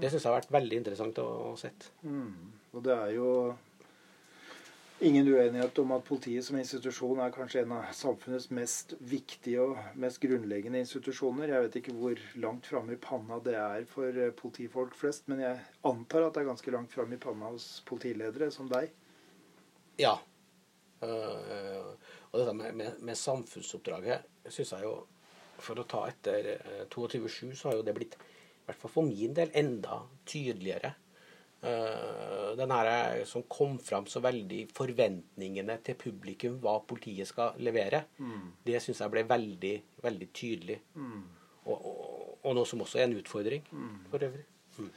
Det 0.00 0.10
syns 0.10 0.24
jeg 0.24 0.32
har 0.32 0.40
vært 0.40 0.54
veldig 0.54 0.80
interessant 0.80 1.20
å, 1.22 1.28
å 1.50 1.56
se. 1.60 1.70
Mm. 2.02 2.32
Og 2.74 2.84
det 2.86 2.96
er 2.96 3.12
jo 3.14 3.28
ingen 5.00 5.28
uenighet 5.28 5.78
om 5.78 5.92
at 5.96 6.04
politiet 6.04 6.44
som 6.44 6.58
institusjon 6.60 7.20
er 7.24 7.32
kanskje 7.34 7.62
en 7.62 7.72
av 7.78 7.92
samfunnets 7.96 8.50
mest 8.54 8.94
viktige 9.00 9.62
og 9.64 9.78
mest 10.00 10.20
grunnleggende 10.22 10.82
institusjoner. 10.84 11.52
Jeg 11.52 11.66
vet 11.66 11.78
ikke 11.80 11.94
hvor 11.96 12.20
langt 12.42 12.68
framme 12.68 12.96
i 12.96 13.00
panna 13.00 13.40
det 13.44 13.56
er 13.56 13.86
for 13.88 14.12
eh, 14.12 14.32
politifolk 14.36 14.96
flest, 14.98 15.28
men 15.32 15.40
jeg 15.44 15.60
antar 15.88 16.26
at 16.26 16.36
det 16.36 16.42
er 16.42 16.50
ganske 16.50 16.74
langt 16.74 16.92
framme 16.92 17.16
i 17.16 17.22
panna 17.22 17.52
hos 17.54 17.68
politiledere 17.88 18.50
som 18.54 18.68
deg. 18.70 18.92
Ja. 20.00 20.18
Uh, 21.00 21.96
og 22.30 22.34
dette 22.36 22.52
med, 22.56 22.74
med, 22.76 22.98
med 23.00 23.16
samfunnsoppdraget 23.16 24.26
syns 24.52 24.74
jeg 24.74 24.84
jo 24.84 24.90
For 25.64 25.80
å 25.80 25.86
ta 25.88 26.02
etter 26.10 26.50
22.7, 26.92 27.24
eh, 27.24 27.54
så 27.56 27.70
har 27.70 27.78
jo 27.78 27.84
det 27.84 27.94
blitt, 27.96 28.14
i 28.16 28.66
hvert 28.68 28.80
fall 28.80 28.92
for 28.92 29.08
min 29.08 29.32
del, 29.36 29.52
enda 29.56 30.02
tydeligere. 30.28 30.94
Uh, 31.60 32.56
den 32.56 32.70
her 32.72 33.24
som 33.28 33.42
kom 33.42 33.74
fram 33.78 34.06
så 34.08 34.22
veldig 34.24 34.62
Forventningene 34.72 35.76
til 35.84 35.98
publikum, 36.00 36.56
hva 36.62 36.78
politiet 36.80 37.28
skal 37.28 37.58
levere, 37.60 38.06
mm. 38.16 38.64
det 38.64 38.80
syns 38.80 39.02
jeg 39.04 39.12
ble 39.12 39.26
veldig, 39.28 39.74
veldig 40.00 40.30
tydelig. 40.32 40.78
Mm. 40.94 41.20
Og, 41.66 41.76
og, 41.76 42.00
og, 42.40 42.50
noe 42.56 42.64
som 42.68 42.80
også 42.80 43.02
er 43.02 43.10
en 43.10 43.18
utfordring 43.20 43.68
mm. 43.68 43.94
for 44.08 44.24
øvrig. 44.24 44.46
Mm. 44.78 44.90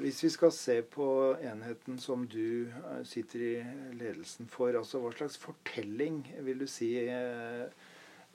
Hvis 0.00 0.24
vi 0.24 0.32
skal 0.34 0.50
se 0.56 0.80
på 0.82 1.06
enheten 1.46 2.00
som 2.02 2.24
du 2.26 2.66
eh, 2.66 3.04
sitter 3.06 3.44
i 3.44 3.52
ledelsen 4.00 4.48
for, 4.50 4.72
altså 4.74 4.98
hva 4.98 5.12
slags 5.14 5.38
fortelling 5.38 6.24
vil 6.42 6.64
du 6.64 6.66
si 6.66 6.88
eh, 7.04 7.68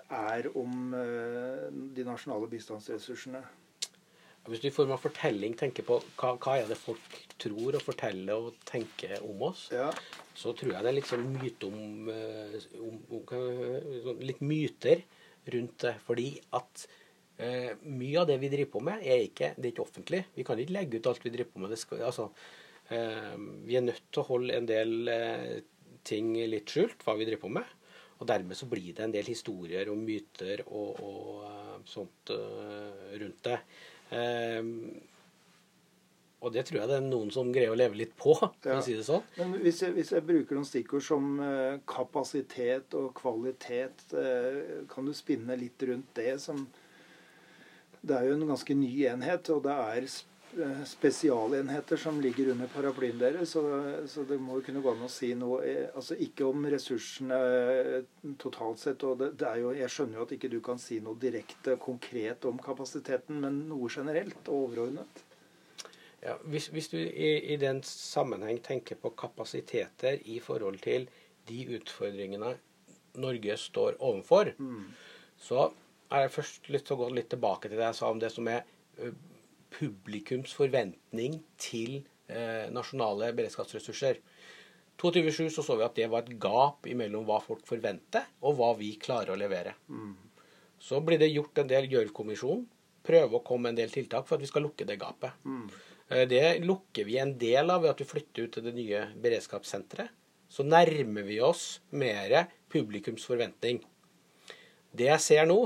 er 0.06 0.48
om 0.56 0.94
de 1.98 2.06
nasjonale 2.06 2.48
bistandsressursene? 2.54 3.42
Hvis 4.46 4.62
du 4.62 4.68
i 4.70 4.74
form 4.74 4.92
av 4.94 5.02
fortelling 5.02 5.56
tenker 5.58 5.86
på 5.88 5.98
hva, 6.20 6.36
hva, 6.38 6.58
er 6.60 6.68
det 6.70 6.78
folk 6.78 7.16
tror 7.42 7.78
og 7.78 7.84
forteller 7.84 8.48
og 8.48 8.60
tenker 8.68 9.18
om 9.26 9.42
oss, 9.48 9.68
ja. 9.74 9.88
så 10.38 10.54
tror 10.58 10.76
jeg 10.76 10.86
det 10.86 10.92
er 10.92 10.98
litt 11.00 11.10
sånn 11.10 11.26
myte 11.34 11.70
om, 11.70 12.12
eh, 12.14 12.60
om, 12.78 13.00
om, 13.18 13.24
sånn 14.06 14.22
Litt 14.26 14.44
myter 14.46 15.02
rundt 15.56 15.80
det. 15.88 15.96
Fordi 16.06 16.28
at 16.60 16.86
eh, 17.42 17.72
mye 17.90 18.22
av 18.22 18.30
det 18.30 18.38
vi 18.44 18.52
driver 18.54 18.74
på 18.76 18.84
med, 18.86 19.02
er 19.02 19.26
ikke, 19.26 19.54
det 19.58 19.70
er 19.70 19.74
ikke 19.74 19.88
offentlig. 19.88 20.22
Vi 20.38 20.46
kan 20.48 20.62
ikke 20.62 20.78
legge 20.78 21.02
ut 21.02 21.10
alt 21.10 21.26
vi 21.26 21.34
driver 21.34 21.56
på 21.56 21.64
med. 21.66 21.78
Skal, 21.82 22.06
altså, 22.12 22.30
eh, 22.94 23.34
vi 23.66 23.80
er 23.80 23.88
nødt 23.88 24.06
til 24.12 24.22
å 24.22 24.30
holde 24.30 24.60
en 24.60 24.70
del 24.70 25.10
eh, 25.10 25.58
ting 26.06 26.36
litt 26.46 26.70
skjult, 26.70 27.02
hva 27.02 27.18
vi 27.18 27.28
driver 27.28 27.48
på 27.48 27.56
med. 27.58 27.74
Og 28.16 28.28
dermed 28.30 28.56
så 28.56 28.68
blir 28.72 28.94
det 28.96 29.04
en 29.04 29.14
del 29.14 29.28
historier 29.28 29.90
og 29.92 30.00
myter 30.00 30.64
og, 30.66 31.02
og 31.04 31.42
uh, 31.44 31.74
sånt 31.90 32.32
uh, 32.32 33.12
rundt 33.20 33.42
det. 33.44 33.58
Um, 34.16 34.70
og 36.46 36.54
det 36.54 36.66
tror 36.68 36.82
jeg 36.82 36.90
det 36.92 36.98
er 37.00 37.06
noen 37.08 37.32
som 37.34 37.50
greier 37.54 37.74
å 37.74 37.78
leve 37.80 37.98
litt 37.98 38.14
på, 38.20 38.36
for 38.38 38.70
ja. 38.70 38.78
å 38.78 38.86
si 38.86 38.94
det 38.98 39.06
sånn. 39.08 39.24
Men 39.40 39.56
hvis 39.64 39.82
jeg, 39.82 39.96
hvis 39.98 40.14
jeg 40.14 40.26
bruker 40.28 40.58
noen 40.58 40.70
stikkord 40.70 41.06
som 41.06 41.40
uh, 41.42 41.82
kapasitet 41.90 42.96
og 43.00 43.12
kvalitet, 43.18 44.06
uh, 44.14 44.86
kan 44.92 45.10
du 45.10 45.14
spinne 45.18 45.58
litt 45.60 45.88
rundt 45.90 46.14
det 46.18 46.38
som 46.44 46.68
Det 48.06 48.14
er 48.14 48.28
jo 48.28 48.36
en 48.36 48.50
ganske 48.52 48.74
ny 48.78 48.92
enhet, 49.10 49.50
og 49.50 49.64
det 49.66 49.74
er 49.74 50.06
Eh, 50.06 50.35
spesialenheter 50.86 51.98
som 51.98 52.22
ligger 52.22 52.52
under 52.52 52.68
paraplyen 52.68 53.20
deres. 53.20 53.50
Så, 53.50 53.62
så, 54.08 54.24
det 54.24 54.38
må 54.42 54.60
jo 54.60 54.66
kunne 54.66 54.82
gå 54.84 54.94
an 54.94 55.06
å 55.06 55.12
si 55.12 55.34
noe 55.38 55.62
eh, 55.68 55.88
altså 55.96 56.18
Ikke 56.22 56.48
om 56.48 56.66
ressursene 56.72 57.40
eh, 57.40 58.08
totalt 58.42 58.80
sett. 58.82 59.04
og 59.04 59.20
det, 59.20 59.32
det, 59.40 59.50
er 59.50 59.62
jo, 59.64 59.74
Jeg 59.76 59.92
skjønner 59.94 60.20
jo 60.20 60.26
at 60.28 60.36
ikke 60.38 60.52
du 60.54 60.60
kan 60.66 60.82
si 60.82 61.00
noe 61.04 61.20
direkte 61.22 61.78
konkret 61.82 62.48
om 62.50 62.60
kapasiteten, 62.62 63.42
men 63.44 63.66
noe 63.70 63.90
generelt 63.92 64.42
og 64.48 64.70
overordnet. 64.70 65.24
Ja, 66.26 66.38
hvis, 66.50 66.72
hvis, 66.74 66.90
du 66.90 66.98
i, 66.98 67.36
i, 67.54 67.58
den 67.62 67.84
sammenheng 67.86 68.58
tenker 68.66 68.98
på 68.98 69.12
kapasiteter 69.14 70.18
i 70.26 70.40
forhold 70.42 70.80
til 70.82 71.06
de 71.46 71.60
utfordringene 71.78 72.56
Norge 73.22 73.58
står 73.62 74.00
overfor, 74.02 74.56
mm. 74.58 74.88
så 75.38 75.70
er 76.10 76.26
jeg 76.26 76.34
først 76.34 76.68
lyst 76.74 76.88
til 76.90 76.98
å 76.98 77.04
gå 77.04 77.14
litt 77.14 77.30
tilbake 77.34 77.70
til 77.70 77.78
det 77.78 77.86
jeg 77.92 77.98
sa 78.00 78.10
om 78.10 78.20
det 78.22 78.32
som 78.34 78.50
er 78.50 78.66
publikums 79.74 80.54
forventning 80.56 81.40
til 81.62 82.04
eh, 82.28 82.68
nasjonale 82.74 83.32
beredskapsressurser. 83.38 84.22
22.7 85.02 85.50
så, 85.52 85.64
så 85.64 85.76
vi 85.76 85.86
at 85.86 85.98
det 85.98 86.08
var 86.12 86.24
et 86.24 86.38
gap 86.42 86.88
mellom 86.88 87.26
hva 87.28 87.42
folk 87.44 87.66
forventer, 87.68 88.30
og 88.46 88.60
hva 88.60 88.72
vi 88.80 88.94
klarer 89.02 89.34
å 89.34 89.40
levere. 89.40 89.76
Mm. 89.92 90.14
Så 90.80 91.02
blir 91.04 91.20
det 91.20 91.34
gjort 91.34 91.60
en 91.60 91.72
del 91.72 91.90
Gjørv-kommisjonen. 91.92 92.66
Prøve 93.06 93.38
å 93.38 93.44
komme 93.46 93.68
med 93.68 93.76
en 93.76 93.82
del 93.84 93.92
tiltak 93.94 94.26
for 94.28 94.38
at 94.38 94.44
vi 94.44 94.50
skal 94.50 94.66
lukke 94.66 94.88
det 94.88 94.98
gapet. 95.02 95.36
Mm. 95.46 95.68
Det 96.30 96.44
lukker 96.62 97.06
vi 97.06 97.18
en 97.22 97.34
del 97.42 97.70
av 97.74 97.84
ved 97.84 97.92
at 97.92 98.02
vi 98.02 98.08
flytter 98.08 98.46
ut 98.46 98.56
til 98.56 98.66
det 98.66 98.74
nye 98.78 99.02
beredskapssenteret. 99.22 100.14
Så 100.50 100.64
nærmer 100.66 101.26
vi 101.26 101.40
oss 101.42 101.82
mer 101.98 102.46
publikums 102.72 103.26
forventning. 103.28 103.82
Det 104.96 105.10
jeg 105.10 105.24
ser 105.24 105.50
nå, 105.50 105.58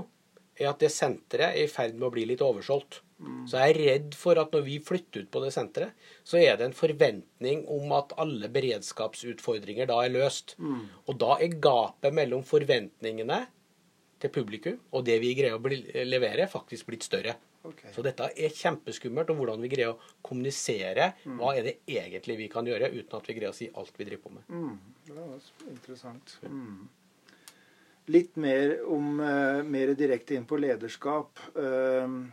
er 0.60 0.72
at 0.72 0.82
det 0.82 0.92
senteret 0.92 1.54
er 1.54 1.68
i 1.68 1.72
ferd 1.72 1.96
med 1.96 2.10
å 2.10 2.14
bli 2.14 2.26
litt 2.28 2.44
oversolgt. 2.44 3.02
Så 3.50 3.60
jeg 3.60 3.74
er 3.74 3.80
redd 3.80 4.16
for 4.16 4.40
at 4.40 4.54
når 4.56 4.64
vi 4.64 4.78
flytter 4.86 5.26
ut 5.26 5.32
på 5.34 5.42
det 5.44 5.52
senteret, 5.52 6.08
så 6.24 6.40
er 6.40 6.56
det 6.60 6.70
en 6.70 6.76
forventning 6.78 7.66
om 7.72 7.92
at 7.98 8.14
alle 8.22 8.48
beredskapsutfordringer 8.54 9.90
da 9.90 10.00
er 10.06 10.14
løst. 10.14 10.56
Mm. 10.62 10.86
Og 11.10 11.20
da 11.20 11.36
er 11.40 11.58
gapet 11.60 12.16
mellom 12.16 12.46
forventningene 12.48 13.42
til 14.20 14.32
publikum 14.36 14.80
og 14.96 15.06
det 15.08 15.20
vi 15.24 15.34
greier 15.38 15.60
å 15.60 16.06
levere, 16.08 16.48
faktisk 16.52 16.90
blitt 16.92 17.08
større. 17.08 17.36
Okay. 17.60 17.92
Så 17.92 18.04
dette 18.06 18.30
er 18.40 18.56
kjempeskummelt, 18.56 19.34
og 19.34 19.42
hvordan 19.42 19.60
vi 19.66 19.72
greier 19.74 19.92
å 19.92 20.14
kommunisere 20.24 21.12
mm. 21.26 21.36
hva 21.42 21.52
er 21.58 21.68
det 21.68 21.76
egentlig 21.92 22.38
vi 22.40 22.48
kan 22.52 22.68
gjøre, 22.68 22.92
uten 22.96 23.20
at 23.20 23.28
vi 23.28 23.36
greier 23.36 23.52
å 23.52 23.58
si 23.58 23.68
alt 23.76 24.00
vi 24.00 24.08
driver 24.08 24.24
på 24.24 24.34
med. 24.38 24.48
Mm. 24.48 24.96
Det 25.10 25.18
var 25.18 25.50
interessant. 25.68 26.38
Mm. 26.48 26.88
Litt 28.16 28.40
mer 28.42 28.78
om 28.90 29.20
uh, 29.20 29.60
mer 29.68 29.92
direkte 30.00 30.40
inn 30.40 30.48
på 30.50 30.58
lederskap. 30.58 31.42
Uh, 31.60 32.32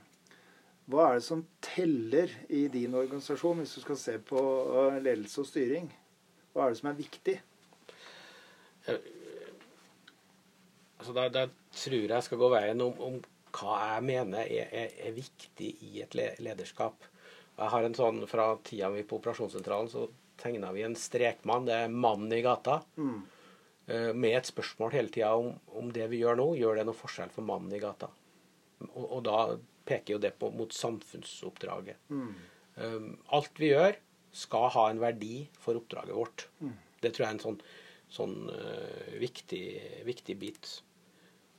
hva 0.86 1.08
er 1.08 1.18
det 1.18 1.26
som 1.26 1.42
teller 1.64 2.30
i 2.48 2.66
din 2.70 2.94
organisasjon, 2.94 3.58
hvis 3.58 3.74
du 3.74 3.82
skal 3.82 3.98
se 3.98 4.18
på 4.22 4.38
øh, 4.38 4.98
ledelse 5.02 5.42
og 5.42 5.48
styring? 5.48 5.88
Hva 6.54 6.66
er 6.66 6.74
det 6.74 6.78
som 6.80 6.90
er 6.92 7.00
viktig? 7.00 7.34
Altså, 10.98 11.12
da, 11.16 11.26
da, 11.32 11.46
tror 11.74 12.14
jeg 12.14 12.26
skal 12.26 12.40
gå 12.40 12.52
veien 12.54 12.80
om, 12.84 12.94
om 13.02 13.18
hva 13.56 13.76
jeg 13.82 14.06
mener 14.06 14.46
er, 14.46 14.70
er, 14.70 14.94
er, 15.08 15.16
viktig 15.16 15.72
i 15.88 16.00
et 16.04 16.14
lederskap. 16.14 17.04
Jeg 17.56 17.72
har 17.72 17.86
en 17.86 17.96
sånn, 17.96 18.22
Fra 18.30 18.52
tida 18.64 18.92
vi 18.94 19.04
på 19.06 19.18
operasjonssentralen 19.18 19.90
så 19.90 20.06
tegna 20.40 20.70
vi 20.76 20.84
en 20.86 20.96
strekmann. 20.98 21.66
Det 21.66 21.76
er 21.82 21.92
mannen 21.92 22.32
i 22.36 22.42
gata. 22.44 22.80
Mm. 22.96 23.22
Øh, 23.86 24.12
med 24.14 24.38
et 24.38 24.50
spørsmål 24.50 24.94
hele 24.94 25.10
tida 25.14 25.34
om, 25.34 25.54
om 25.78 25.90
det 25.94 26.06
vi 26.12 26.22
gjør 26.22 26.38
nå, 26.38 26.52
gjør 26.60 26.80
det 26.80 26.86
noe 26.88 26.98
forskjell 26.98 27.32
for 27.34 27.46
mannen 27.48 27.74
i 27.74 27.82
gata. 27.82 28.10
Og, 28.92 29.04
og 29.04 29.20
da 29.26 29.38
peker 29.86 30.16
jo 30.16 30.20
det 30.22 30.34
på, 30.40 30.50
mot 30.54 30.72
samfunnsoppdraget. 30.72 31.98
Mm. 32.10 32.34
Um, 32.76 33.08
alt 33.32 33.60
vi 33.60 33.70
gjør, 33.72 33.96
skal 34.36 34.68
ha 34.74 34.88
en 34.90 35.00
verdi 35.00 35.46
for 35.62 35.78
oppdraget 35.78 36.16
vårt. 36.16 36.48
Mm. 36.60 36.74
Det 37.00 37.12
tror 37.14 37.24
jeg 37.24 37.30
er 37.30 37.36
en 37.36 37.44
sånn, 37.44 37.60
sånn 38.12 38.36
uh, 38.50 39.14
viktig, 39.20 39.64
viktig, 40.08 40.36
bit. 40.40 40.72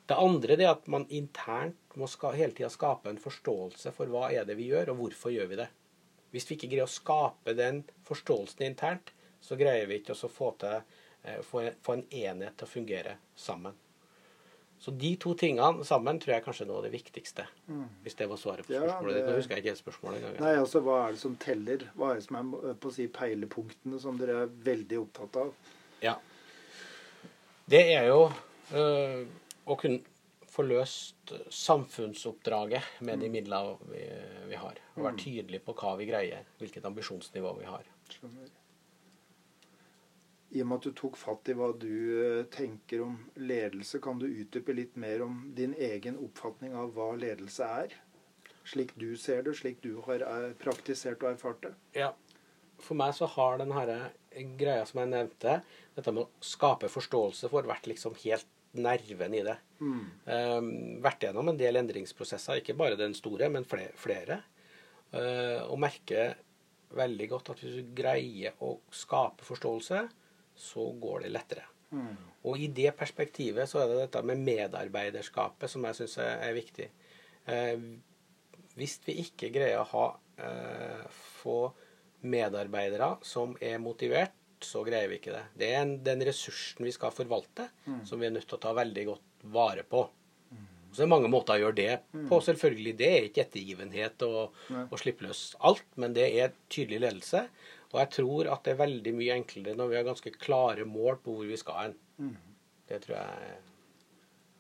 Det 0.08 0.20
andre 0.20 0.60
er 0.60 0.70
at 0.70 0.86
man 0.92 1.08
internt 1.10 1.98
må 1.98 2.08
ska, 2.12 2.32
hele 2.38 2.56
tida 2.56 2.70
skape 2.72 3.10
en 3.10 3.22
forståelse 3.22 3.92
for 3.96 4.14
hva 4.14 4.30
er 4.36 4.46
det 4.48 4.60
vi 4.60 4.70
gjør, 4.70 4.94
og 4.94 5.02
hvorfor 5.02 5.34
gjør 5.34 5.52
vi 5.52 5.60
det. 5.64 5.72
Hvis 6.36 6.48
vi 6.50 6.60
ikke 6.60 6.70
greier 6.76 6.86
å 6.86 6.92
skape 6.92 7.56
den 7.58 7.82
forståelsen 8.08 8.68
internt, 8.68 9.14
så 9.42 9.58
greier 9.58 9.90
vi 9.90 10.02
ikke 10.02 10.14
å 10.14 10.32
få, 10.32 10.54
til, 10.62 10.86
uh, 11.26 11.42
få, 11.48 11.66
få 11.82 11.98
en 11.98 12.08
enhet 12.12 12.60
til 12.60 12.70
å 12.70 12.76
fungere 12.78 13.18
sammen. 13.34 13.76
Så 14.80 14.92
de 14.94 15.16
to 15.20 15.34
tingene 15.38 15.86
sammen 15.88 16.20
tror 16.22 16.36
jeg 16.36 16.44
kanskje 16.46 16.66
er 16.66 16.70
noe 16.70 16.82
av 16.82 16.86
det 16.86 16.94
viktigste. 16.94 17.48
Mm. 17.66 17.86
Hvis 18.04 18.18
det 18.20 18.28
var 18.30 18.40
svaret 18.42 18.68
på 18.68 18.76
spørsmålet 18.76 19.16
ja, 19.16 19.24
det... 19.24 19.32
Nå 19.32 19.38
husker 19.40 19.58
jeg 19.58 19.64
ikke 19.64 19.74
helt 19.74 19.82
spørsmålet 19.82 20.20
engang. 20.20 20.36
Nei, 20.44 20.52
altså 20.62 20.82
Hva 20.86 20.98
er 21.06 21.16
det 21.16 21.22
som 21.24 21.38
teller? 21.42 21.88
Hva 21.98 22.12
er 22.12 22.20
det 22.20 22.28
som 22.28 22.38
er 22.40 22.76
på 22.84 22.92
å 22.92 22.96
si 22.98 23.08
peilepunktene 23.18 24.02
som 24.04 24.20
dere 24.22 24.44
er 24.44 24.54
veldig 24.68 25.00
opptatt 25.02 25.40
av? 25.42 25.74
Ja. 26.04 26.14
Det 27.68 27.82
er 27.96 28.12
jo 28.12 28.22
øh, 28.78 29.26
å 29.66 29.80
kunne 29.82 30.16
få 30.58 30.66
løst 30.66 31.34
samfunnsoppdraget 31.54 33.02
med 33.06 33.20
de 33.22 33.28
mm. 33.30 33.34
midlene 33.34 33.92
vi, 33.92 34.06
vi 34.54 34.62
har. 34.62 34.80
Og 34.96 35.04
være 35.04 35.18
mm. 35.18 35.24
tydelig 35.26 35.64
på 35.66 35.76
hva 35.78 35.98
vi 36.00 36.08
greier, 36.10 36.48
hvilket 36.62 36.86
ambisjonsnivå 36.90 37.58
vi 37.60 37.68
har. 37.70 37.90
Skjønner. 38.14 38.57
I 40.56 40.62
og 40.64 40.70
med 40.70 40.80
at 40.80 40.88
du 40.88 40.96
tok 40.96 41.18
fatt 41.20 41.50
i 41.52 41.56
hva 41.58 41.74
du 41.76 41.94
eh, 42.24 42.44
tenker 42.54 43.04
om 43.04 43.18
ledelse, 43.36 44.00
kan 44.04 44.20
du 44.22 44.28
utdype 44.30 44.76
litt 44.76 44.96
mer 45.00 45.26
om 45.26 45.42
din 45.58 45.74
egen 45.76 46.20
oppfatning 46.24 46.76
av 46.78 46.94
hva 46.96 47.12
ledelse 47.20 47.68
er? 47.82 47.96
Slik 48.68 48.94
du 49.00 49.10
ser 49.20 49.44
det, 49.44 49.58
slik 49.60 49.82
du 49.84 49.98
har 50.08 50.24
eh, 50.24 50.54
praktisert 50.62 51.24
og 51.24 51.34
erfart 51.34 51.66
det? 51.68 51.74
Ja. 52.00 52.14
For 52.80 52.96
meg 53.00 53.16
så 53.18 53.28
har 53.34 53.60
den 53.60 53.74
her 53.76 53.92
greia 54.60 54.86
som 54.88 55.02
jeg 55.02 55.12
nevnte, 55.12 55.60
dette 55.98 56.14
med 56.14 56.28
å 56.28 56.46
skape 56.46 56.92
forståelse 56.94 57.50
for, 57.52 57.68
vært 57.68 57.90
liksom 57.90 58.16
helt 58.24 58.48
nerven 58.78 59.34
i 59.34 59.44
det. 59.46 59.56
Mm. 59.82 60.04
Um, 60.28 60.68
vært 61.02 61.26
gjennom 61.26 61.50
en 61.50 61.58
del 61.58 61.80
endringsprosesser, 61.80 62.62
ikke 62.62 62.78
bare 62.78 63.00
den 63.00 63.16
store, 63.18 63.50
men 63.50 63.66
flere. 63.66 64.44
Uh, 65.10 65.64
og 65.66 65.80
merker 65.82 66.36
veldig 66.98 67.28
godt 67.32 67.52
at 67.54 67.64
hvis 67.64 67.80
du 67.80 67.92
greier 67.98 68.56
å 68.64 68.76
skape 68.94 69.48
forståelse, 69.48 70.04
så 70.58 70.90
går 71.00 71.26
det 71.26 71.34
lettere. 71.36 71.66
Mm. 71.92 72.16
Og 72.50 72.60
i 72.60 72.68
det 72.72 72.92
perspektivet 73.00 73.70
så 73.70 73.82
er 73.82 73.92
det 73.92 74.00
dette 74.04 74.24
med 74.28 74.44
medarbeiderskapet 74.44 75.72
som 75.72 75.86
jeg 75.88 76.00
syns 76.02 76.18
er, 76.24 76.54
viktig. 76.56 76.88
Eh, 77.48 77.78
hvis 78.78 78.98
vi 79.08 79.20
ikke 79.24 79.52
greier 79.54 79.82
å 79.82 79.92
ha 79.94 80.08
eh, 80.44 81.06
få 81.42 81.62
medarbeidere 82.28 83.16
som 83.26 83.56
er 83.64 83.80
motivert, 83.82 84.36
så 84.64 84.82
greier 84.86 85.10
vi 85.12 85.20
ikke 85.20 85.36
det. 85.36 85.44
Det 85.60 85.70
er 85.70 85.84
en, 85.84 85.98
den 86.04 86.24
ressursen 86.26 86.86
vi 86.86 86.94
skal 86.94 87.14
forvalte, 87.14 87.68
mm. 87.86 88.04
som 88.10 88.22
vi 88.22 88.30
er 88.30 88.34
nødt 88.34 88.48
til 88.50 88.58
å 88.58 88.64
ta 88.64 88.74
veldig 88.78 89.04
godt 89.12 89.46
vare 89.54 89.84
på. 89.88 90.02
Mm. 90.50 90.66
Så 90.90 91.02
det 91.02 91.06
er 91.06 91.14
mange 91.14 91.30
måter 91.32 91.58
å 91.58 91.62
gjøre 91.62 91.78
det 91.78 91.92
på. 92.30 92.40
selvfølgelig. 92.42 92.96
Det 92.98 93.10
er 93.12 93.28
ikke 93.28 93.44
ettergivenhet 93.46 94.26
og, 94.26 94.58
å 94.90 95.00
slippe 95.00 95.28
løs 95.28 95.52
alt, 95.68 95.86
men 96.02 96.16
det 96.18 96.30
er 96.42 96.56
tydelig 96.74 97.04
ledelse. 97.06 97.44
Og 97.94 98.00
jeg 98.02 98.10
tror 98.18 98.50
at 98.52 98.66
det 98.68 98.74
er 98.74 98.82
veldig 98.84 99.14
mye 99.16 99.36
enklere 99.40 99.78
når 99.80 99.88
vi 99.92 99.96
har 100.00 100.06
ganske 100.08 100.32
klare 100.36 100.84
mål 100.88 101.20
på 101.24 101.38
hvor 101.38 101.48
vi 101.48 101.58
skal 101.60 101.80
hen. 101.88 102.36
Det 102.90 103.02
tror 103.06 103.16
jeg 103.22 103.56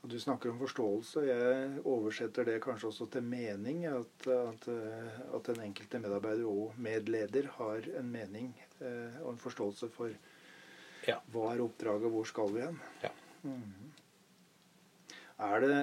Du 0.07 0.15
snakker 0.19 0.53
om 0.53 0.59
forståelse. 0.61 1.25
Jeg 1.27 1.81
oversetter 1.83 2.45
det 2.47 2.61
kanskje 2.63 2.87
også 2.87 3.09
til 3.11 3.25
mening. 3.27 3.83
At, 3.91 4.27
at, 4.31 4.67
at 5.35 5.49
den 5.49 5.59
enkelte 5.65 5.99
medarbeider 5.99 6.47
og 6.47 6.77
medleder 6.79 7.49
har 7.57 7.83
en 7.99 8.11
mening 8.13 8.53
eh, 8.79 9.17
og 9.25 9.33
en 9.33 9.41
forståelse 9.41 9.89
for 9.91 10.13
Ja. 11.07 11.19
hva 11.31 11.53
er 11.53 11.61
oppdraget, 11.63 12.11
hvor 12.11 12.23
skal 12.27 12.53
vi 12.55 12.61
hen. 12.63 12.79
Ja. 13.03 13.11
Er 15.37 15.59
det, 15.61 15.75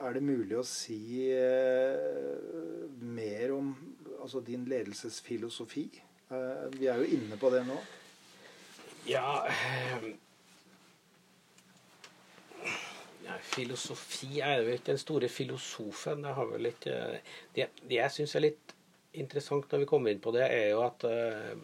er 0.00 0.12
det 0.16 0.22
mulig 0.24 0.56
å 0.58 0.64
si 0.66 1.28
eh, 1.36 2.86
mer 3.04 3.52
om 3.52 3.74
altså 4.22 4.40
din 4.40 4.64
ledelsesfilosofi? 4.70 5.84
Eh, 6.30 6.64
vi 6.76 6.88
er 6.88 7.00
jo 7.00 7.08
inne 7.16 7.36
på 7.40 7.50
det 7.52 7.62
nå. 7.64 7.76
Ja 9.08 9.46
eh, 9.48 10.08
ja, 13.24 13.36
Filosofi 13.40 14.42
er 14.44 14.60
jo 14.60 14.74
ikke 14.74 14.90
den 14.90 15.00
store 15.00 15.30
filosofen. 15.32 16.26
Det, 16.26 16.34
har 16.36 16.50
vel 16.50 16.68
ikke 16.72 16.98
Det, 17.54 17.70
det 17.80 18.00
jeg 18.02 18.16
syns 18.18 18.36
er 18.36 18.44
litt 18.44 18.74
interessant 19.18 19.72
når 19.72 19.82
vi 19.82 19.88
kommer 19.88 20.12
inn 20.12 20.20
på 20.22 20.34
det, 20.36 20.44
er 20.52 20.74
jo 20.74 20.84
at 20.84 21.08
eh, 21.08 21.54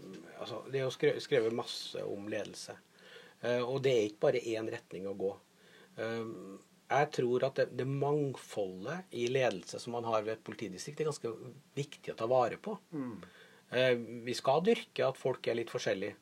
altså, 0.41 0.63
Det 0.71 0.81
er 0.81 0.87
jo 0.87 1.21
skrevet, 1.21 1.53
masse 1.53 2.05
om 2.05 2.29
ledelse. 2.33 2.79
Og 3.45 3.83
det 3.85 3.91
er 3.93 4.07
ikke 4.09 4.23
bare 4.23 4.41
én 4.55 4.69
retning 4.73 5.05
å 5.05 5.19
gå. 5.21 5.31
Jeg 5.99 7.09
tror 7.13 7.45
at 7.45 7.59
det, 7.59 7.67
det 7.77 7.85
mangfoldet 7.85 9.13
i 9.21 9.27
ledelse 9.29 9.77
som 9.83 9.93
man 9.93 10.07
har 10.09 10.23
ved 10.25 10.39
et 10.39 10.47
politidistrikt, 10.47 11.03
er 11.03 11.11
ganske 11.11 11.33
viktig 11.77 12.15
å 12.15 12.17
ta 12.17 12.29
vare 12.31 12.57
på. 12.57 12.79
Eh, 12.97 13.34
vi 14.25 14.35
skal 14.39 14.63
dyrke 14.67 15.09
at 15.09 15.19
folk 15.19 15.47
er 15.49 15.59
litt 15.59 15.73
forskjellige. 15.73 16.17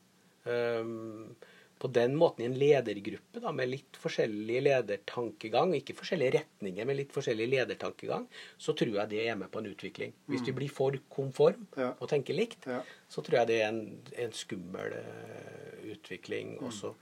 Um, 0.49 1.35
på 1.82 1.88
den 1.90 2.12
måten 2.14 2.44
i 2.44 2.47
en 2.47 2.54
ledergruppe 2.54 3.40
da, 3.42 3.50
med 3.50 3.66
litt 3.73 3.97
forskjellig 3.99 4.61
ledertankegang, 4.62 5.73
ikke 5.75 5.97
forskjellige 5.99 6.37
retninger, 6.37 6.87
men 6.87 6.99
litt 7.00 7.14
forskjellig 7.14 7.49
ledertankegang, 7.50 8.28
så 8.54 8.75
tror 8.78 9.00
jeg 9.00 9.11
det 9.11 9.25
er 9.25 9.40
med 9.40 9.50
på 9.50 9.59
en 9.59 9.66
utvikling. 9.73 10.14
Hvis 10.30 10.44
vi 10.47 10.54
blir 10.61 10.71
for 10.71 10.94
konform 11.11 11.64
og 11.80 12.04
tenker 12.12 12.38
likt, 12.38 12.68
så 13.11 13.25
tror 13.26 13.40
jeg 13.40 13.50
det 13.50 13.59
er 13.64 13.73
en, 13.73 13.82
en 14.14 14.37
skummel 14.38 14.94
eh, 15.00 15.90
utvikling 15.97 16.54
også. 16.62 16.92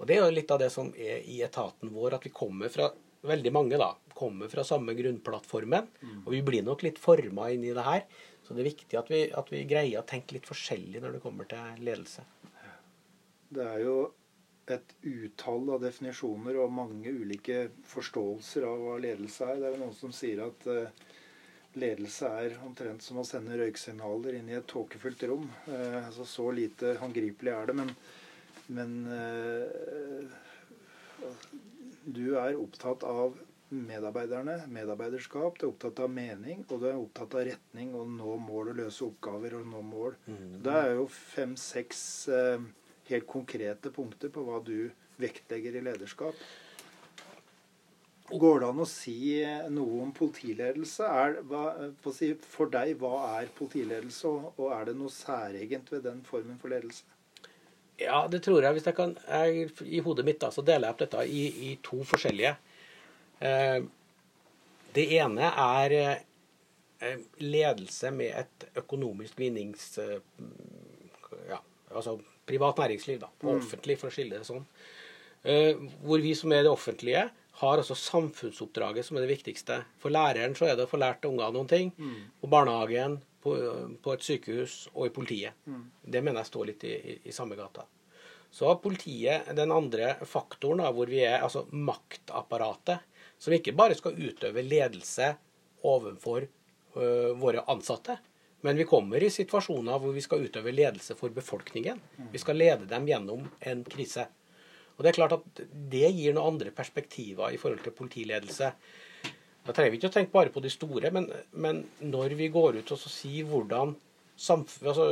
Og 0.00 0.08
det 0.08 0.16
er 0.16 0.24
jo 0.24 0.32
litt 0.38 0.56
av 0.56 0.64
det 0.64 0.70
som 0.72 0.88
er 0.96 1.28
i 1.28 1.42
etaten 1.44 1.92
vår, 1.92 2.16
at 2.16 2.24
vi 2.24 2.32
kommer 2.32 2.72
fra 2.72 2.88
veldig 3.28 3.52
mange 3.52 3.84
da, 3.84 3.92
kommer 4.22 4.50
fra 4.52 4.64
samme 4.66 4.94
grunnplattformen, 4.98 5.90
og 6.22 6.30
vi 6.30 6.42
blir 6.46 6.62
nok 6.66 6.86
litt 6.86 7.02
forma 7.02 7.50
inn 7.52 7.66
i 7.66 7.74
det 7.74 7.86
her. 7.86 8.06
Så 8.42 8.54
det 8.54 8.64
er 8.64 8.70
viktig 8.70 8.98
at 8.98 9.10
vi, 9.10 9.20
at 9.34 9.52
vi 9.52 9.62
greier 9.70 10.00
å 10.00 10.08
tenke 10.08 10.36
litt 10.36 10.48
forskjellig 10.48 11.02
når 11.02 11.16
det 11.16 11.22
kommer 11.22 11.48
til 11.50 11.84
ledelse. 11.86 12.24
Det 13.52 13.64
er 13.68 13.84
jo 13.84 13.96
et 14.70 14.94
utall 15.02 15.70
av 15.74 15.82
definisjoner 15.82 16.58
og 16.62 16.74
mange 16.74 17.10
ulike 17.10 17.66
forståelser 17.90 18.66
av 18.66 18.84
hva 18.84 18.98
ledelse 19.02 19.48
er. 19.48 19.58
Det 19.58 19.68
er 19.68 19.74
jo 19.74 19.82
noen 19.82 19.96
som 19.98 20.14
sier 20.14 20.42
at 20.44 20.66
eh, 20.70 20.92
ledelse 21.82 22.30
er 22.44 22.58
omtrent 22.66 23.02
som 23.04 23.20
å 23.20 23.26
sende 23.26 23.58
røyksignaler 23.58 24.38
inn 24.38 24.50
i 24.50 24.58
et 24.58 24.68
tåkefullt 24.70 25.26
rom. 25.30 25.48
Eh, 25.66 25.98
altså 26.04 26.26
Så 26.28 26.50
lite 26.54 26.96
håndgripelig 27.02 27.54
er 27.54 27.70
det. 27.70 27.78
Men, 27.80 27.90
men 28.78 28.90
eh, 29.18 30.20
du 32.04 32.26
er 32.38 32.58
opptatt 32.58 33.04
av 33.06 33.36
medarbeiderne, 33.72 34.58
medarbeiderskap, 34.72 35.58
du 35.58 35.66
er 35.66 35.70
opptatt 35.70 36.02
av 36.04 36.10
mening, 36.12 36.64
og 36.68 36.82
du 36.82 36.88
er 36.90 36.98
opptatt 36.98 37.36
av 37.38 37.46
retning 37.48 37.94
og 37.96 38.10
nå 38.12 38.36
mål 38.44 38.72
og 38.72 38.80
løse 38.82 39.06
oppgaver 39.06 39.56
og 39.60 39.68
nå 39.70 39.80
mål. 39.86 40.18
Det 40.64 40.74
er 40.82 40.92
jo 40.98 41.06
fem-seks 41.12 42.02
eh, 42.28 42.66
helt 43.08 43.28
konkrete 43.30 43.92
punkter 43.94 44.32
på 44.32 44.44
hva 44.46 44.60
du 44.64 44.90
vektlegger 45.22 45.78
i 45.78 45.86
lederskap. 45.88 46.36
Går 48.32 48.62
det 48.62 48.68
an 48.68 48.80
å 48.80 48.88
si 48.88 49.16
noe 49.74 50.04
om 50.06 50.12
politiledelse? 50.16 51.04
Er, 51.04 51.40
hva, 51.48 51.64
si, 52.16 52.32
for 52.54 52.70
deg, 52.72 52.94
hva 53.00 53.40
er 53.40 53.50
politiledelse, 53.56 54.28
og, 54.30 54.52
og 54.56 54.70
er 54.72 54.88
det 54.88 54.94
noe 55.00 55.12
særegent 55.12 55.90
ved 55.92 56.06
den 56.06 56.22
formen 56.24 56.60
for 56.60 56.72
ledelse? 56.72 57.04
Ja, 58.00 58.22
det 58.30 58.40
tror 58.46 58.62
jeg. 58.64 58.72
Hvis 58.76 58.86
jeg 58.88 58.96
kan 58.96 59.12
jeg, 59.26 59.68
I 59.84 60.00
hodet 60.04 60.24
mitt 60.26 60.40
da, 60.42 60.48
så 60.54 60.64
deler 60.64 60.88
jeg 60.88 60.96
opp 60.96 61.02
dette 61.04 61.26
i, 61.28 61.42
i 61.68 61.74
to 61.84 62.00
forskjellige. 62.08 62.54
Eh, 63.42 63.82
det 64.94 65.06
ene 65.18 65.50
er 65.50 65.94
eh, 65.98 67.22
ledelse 67.42 68.12
med 68.14 68.36
et 68.44 68.68
økonomisk 68.82 69.40
vinnings... 69.42 69.96
Eh, 69.98 70.20
ja, 71.48 71.58
altså 71.90 72.18
privat 72.46 72.78
næringsliv, 72.78 73.20
da. 73.22 73.30
Offentlig, 73.50 73.98
for 74.00 74.10
å 74.10 74.14
skille 74.14 74.38
det 74.40 74.46
sånn. 74.46 74.64
Hvor 76.02 76.20
vi 76.22 76.32
som 76.38 76.52
er 76.54 76.64
det 76.66 76.70
offentlige, 76.70 77.22
har 77.60 77.80
også 77.80 77.94
samfunnsoppdraget 77.98 79.06
som 79.06 79.16
er 79.16 79.24
det 79.24 79.30
viktigste. 79.30 79.78
For 80.02 80.12
læreren 80.14 80.54
så 80.58 80.66
er 80.68 80.76
det 80.76 80.84
å 80.86 80.90
få 80.90 80.98
lært 81.00 81.24
ungene 81.28 81.54
noen 81.54 81.70
ting. 81.70 81.92
På 82.42 82.50
barnehagen, 82.50 83.16
på, 83.42 83.54
på 84.02 84.14
et 84.14 84.26
sykehus 84.26 84.76
og 84.92 85.06
i 85.08 85.14
politiet. 85.14 85.54
Det 86.02 86.22
mener 86.22 86.42
jeg 86.42 86.50
står 86.50 86.68
litt 86.72 86.86
i, 86.86 86.92
i, 86.94 87.16
i 87.30 87.34
samme 87.34 87.58
gata. 87.58 87.86
Så 88.52 88.68
har 88.68 88.82
politiet 88.84 89.48
den 89.56 89.72
andre 89.72 90.16
faktoren, 90.28 90.82
da, 90.82 90.90
hvor 90.92 91.08
vi 91.08 91.22
er 91.24 91.40
altså 91.40 91.64
maktapparatet, 91.72 93.06
som 93.42 93.54
ikke 93.54 93.74
bare 93.74 93.96
skal 93.98 94.18
utøve 94.18 94.62
ledelse 94.62 95.32
overfor 95.88 96.46
uh, 96.46 97.32
våre 97.40 97.64
ansatte, 97.72 98.18
men 98.62 98.78
vi 98.78 98.86
kommer 98.86 99.22
i 99.22 99.32
situasjoner 99.34 99.98
hvor 99.98 100.14
vi 100.14 100.22
skal 100.22 100.44
utøve 100.46 100.74
ledelse 100.74 101.16
for 101.18 101.34
befolkningen. 101.34 101.98
Vi 102.30 102.38
skal 102.38 102.60
lede 102.60 102.86
dem 102.86 103.08
gjennom 103.10 103.48
en 103.58 103.82
krise. 103.82 104.28
Og 104.94 105.02
Det 105.02 105.10
er 105.10 105.16
klart 105.16 105.34
at 105.34 105.62
det 105.90 106.12
gir 106.14 106.36
noen 106.36 106.52
andre 106.54 106.70
perspektiver 106.70 107.50
i 107.50 107.58
forhold 107.58 107.82
til 107.82 107.96
politiledelse. 107.96 108.68
Da 109.66 109.74
trenger 109.74 109.90
vi 109.90 109.98
ikke 109.98 110.12
å 110.12 110.14
tenke 110.14 110.34
bare 110.34 110.52
på 110.54 110.62
de 110.62 110.70
store, 110.70 111.10
men, 111.14 111.26
men 111.50 111.82
når 112.06 112.36
vi 112.38 112.52
går 112.54 112.78
ut 112.78 112.94
og 112.94 113.02
sier 113.02 113.48
hvordan 113.50 113.96
samfunn, 114.38 114.92
altså, 114.92 115.08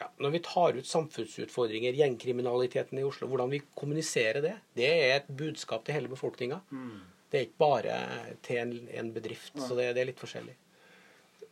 ja, 0.00 0.08
Når 0.18 0.30
vi 0.32 0.40
tar 0.46 0.78
ut 0.78 0.86
samfunnsutfordringer, 0.88 1.92
gjengkriminaliteten 1.98 2.98
i 2.98 3.04
Oslo, 3.04 3.28
hvordan 3.28 3.50
vi 3.52 3.60
kommuniserer 3.76 4.40
det, 4.44 4.54
det 4.78 4.88
er 4.88 5.14
et 5.20 5.28
budskap 5.36 5.84
til 5.84 5.94
hele 5.98 6.08
befolkninga. 6.08 6.60
Det 7.30 7.38
er 7.38 7.46
ikke 7.46 7.60
bare 7.62 8.00
til 8.42 8.56
en, 8.62 8.72
en 8.90 9.12
bedrift. 9.14 9.52
Så 9.60 9.76
det, 9.78 9.90
det 9.94 10.02
er 10.02 10.08
litt 10.10 10.22
forskjellig. 10.22 10.56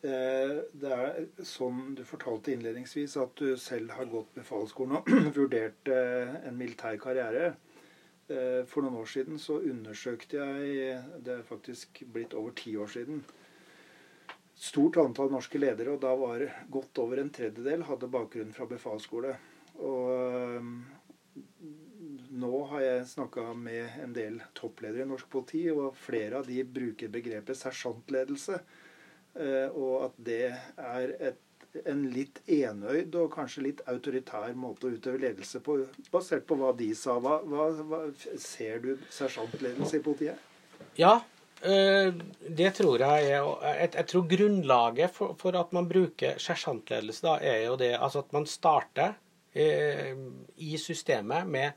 Eh, 0.02 0.56
Det 0.78 0.90
er 0.94 1.24
sånn 1.46 1.94
du 1.98 2.04
fortalte 2.06 2.52
innledningsvis, 2.54 3.16
at 3.20 3.34
du 3.38 3.56
selv 3.58 3.90
har 3.98 4.06
gått 4.11 4.32
befalsskolen 4.38 5.00
og 5.00 5.08
vurdert 5.38 5.90
eh, 5.90 6.37
en 6.48 6.58
militær 6.58 6.98
karriere. 7.02 7.52
Eh, 8.30 8.62
For 8.70 8.82
noen 8.84 8.98
år 9.00 9.08
siden 9.11 9.38
så 9.42 9.58
undersøkte 9.61 10.38
jeg, 10.38 10.98
det 11.24 11.37
er 11.40 11.46
faktisk 11.48 12.02
blitt 12.14 12.34
over 12.38 12.54
ti 12.58 12.76
år 12.78 12.90
siden, 12.94 13.22
stort 14.58 14.98
antall 15.00 15.30
norske 15.32 15.60
ledere, 15.60 15.94
og 15.94 16.02
da 16.02 16.14
var 16.18 16.44
godt 16.72 16.98
over 17.02 17.22
en 17.22 17.30
tredjedel 17.34 17.84
hadde 17.86 18.10
bakgrunn 18.10 18.54
fra 18.54 18.66
befalsskole. 18.70 19.36
Og 19.78 20.08
eh, 20.14 20.70
nå 22.38 22.52
har 22.72 22.82
jeg 22.82 23.08
snakka 23.12 23.52
med 23.54 24.00
en 24.02 24.14
del 24.16 24.40
toppledere 24.58 25.06
i 25.06 25.10
norsk 25.10 25.30
politi, 25.30 25.64
og 25.70 25.96
flere 25.98 26.40
av 26.40 26.50
de 26.50 26.62
bruker 26.64 27.12
begrepet 27.12 27.58
sersjantledelse. 27.58 28.58
Eh, 29.38 29.68
og 29.70 30.08
at 30.08 30.18
det 30.26 30.42
er 30.50 31.14
et, 31.30 31.44
en 31.86 32.02
litt 32.10 32.40
enøyd 32.50 33.14
og 33.20 33.32
kanskje 33.36 33.66
litt 33.68 33.82
autoritær 33.90 34.54
måte 34.58 34.88
å 34.88 34.94
utøve 34.96 35.20
ledelse 35.22 35.60
på, 35.62 35.78
basert 36.10 36.46
på 36.48 36.58
hva 36.58 36.72
de 36.74 36.90
sa. 36.98 37.18
Hva, 37.22 37.38
hva, 37.46 37.70
hva 37.86 38.04
Ser 38.42 38.82
du 38.82 38.94
sersjantledelse 39.14 40.00
i 40.00 40.04
politiet? 40.04 40.46
Ja, 40.98 41.20
det 41.62 42.70
tror 42.76 42.98
jeg 43.02 43.30
er 43.32 43.46
Jeg, 43.80 43.90
jeg 43.94 44.06
tror 44.06 44.26
grunnlaget 44.30 45.10
for, 45.14 45.34
for 45.40 45.56
at 45.58 45.72
man 45.74 45.88
bruker 45.90 46.38
sersjantledelse, 46.38 47.22
da, 47.26 47.36
er 47.42 47.64
jo 47.66 47.76
det 47.80 47.94
altså 47.98 48.22
at 48.22 48.32
man 48.36 48.46
starter 48.46 49.14
eh, 49.54 50.14
i 50.62 50.76
systemet 50.78 51.48
med 51.50 51.72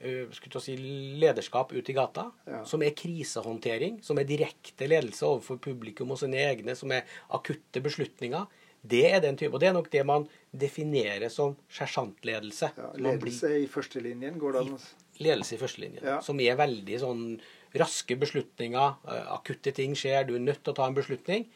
eh, 0.00 0.26
skulle 0.36 0.60
si, 0.60 0.76
lederskap 1.22 1.72
ut 1.72 1.88
i 1.88 1.96
gata, 1.96 2.26
Ja. 2.46 2.64
som 2.68 2.82
er 2.84 2.92
krisehåndtering, 2.98 4.02
som 4.04 4.18
er 4.20 4.28
direkte 4.28 4.88
ledelse 4.90 5.24
overfor 5.26 5.56
publikum 5.64 6.10
og 6.12 6.18
sine 6.20 6.36
egne, 6.50 6.76
som 6.76 6.92
er 6.92 7.06
akutte 7.30 7.80
beslutninger. 7.80 8.46
Det 8.86 9.00
er 9.10 9.20
den 9.24 9.36
type, 9.36 9.50
og 9.56 9.58
det 9.60 9.68
er 9.70 9.74
nok 9.74 9.88
det 9.90 10.04
man 10.06 10.28
definerer 10.54 11.28
som 11.32 11.56
sersjantledelse. 11.72 12.68
Ja, 12.76 12.92
ledelse 12.94 13.48
blir- 13.48 13.64
i 13.64 13.66
førstelinjen, 13.66 14.36
går 14.38 14.52
det 14.52 14.60
an 14.60 14.74
å 14.76 14.80
ledelse 15.18 15.54
i 15.56 15.58
førstelinjen, 15.58 16.04
Ja. 16.04 16.20
som 16.20 16.38
er 16.40 16.54
veldig 16.56 17.00
sånn 17.00 17.40
raske 17.80 18.16
beslutninger. 18.18 18.96
eh, 19.08 19.32
Akutte 19.34 19.72
ting 19.72 19.94
skjer, 19.98 20.26
du 20.26 20.34
er 20.36 20.44
nødt 20.44 20.62
til 20.64 20.74
å 20.74 20.76
ta 20.76 20.86
en 20.86 20.96
beslutning. 20.96 21.46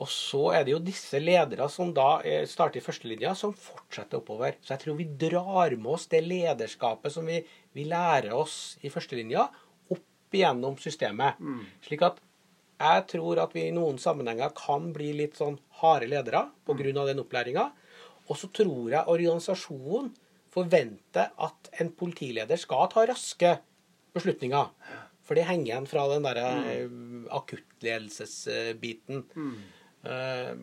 Og 0.00 0.06
så 0.08 0.52
er 0.54 0.64
det 0.64 0.72
jo 0.72 0.82
disse 0.82 1.18
ledere 1.20 1.66
som 1.72 1.90
da 1.94 2.20
eh, 2.22 2.46
starter 2.48 2.80
i 2.80 2.84
førstelinja, 2.84 3.34
som 3.34 3.52
fortsetter 3.52 4.20
oppover. 4.20 4.56
Så 4.62 4.74
jeg 4.74 4.84
tror 4.84 4.98
vi 5.00 5.08
drar 5.20 5.74
med 5.76 5.92
oss 5.96 6.06
det 6.12 6.22
lederskapet 6.24 7.12
som 7.12 7.26
vi, 7.26 7.40
vi 7.76 7.84
lærer 7.90 8.32
oss 8.36 8.78
i 8.86 8.92
førstelinja, 8.92 9.48
opp 9.90 10.36
igjennom 10.36 10.78
systemet. 10.80 11.40
Slik 11.84 12.06
at 12.06 12.22
jeg 12.80 13.04
tror 13.12 13.42
at 13.42 13.52
vi 13.52 13.66
i 13.68 13.74
noen 13.76 13.98
sammenhenger 14.00 14.54
kan 14.56 14.88
bli 14.94 15.10
litt 15.18 15.36
sånn 15.36 15.58
harde 15.82 16.08
ledere 16.08 16.46
pga. 16.64 17.04
den 17.10 17.20
opplæringa. 17.20 17.66
Og 18.30 18.38
så 18.38 18.48
tror 18.54 18.92
jeg 18.94 19.10
organisasjonen 19.10 20.14
forventer 20.50 21.30
at 21.36 21.68
en 21.82 21.90
politileder 21.92 22.56
skal 22.58 22.88
ta 22.90 23.04
raske 23.06 23.58
beslutninger. 24.14 24.70
For 25.30 25.38
det 25.38 25.46
henger 25.46 25.68
igjen 25.68 25.84
fra 25.86 26.08
den 26.10 26.24
derre 26.26 26.46
mm. 26.90 27.28
akuttledelsesbiten. 27.38 29.20
Mm. 29.38 29.52
Uh, 30.02 30.56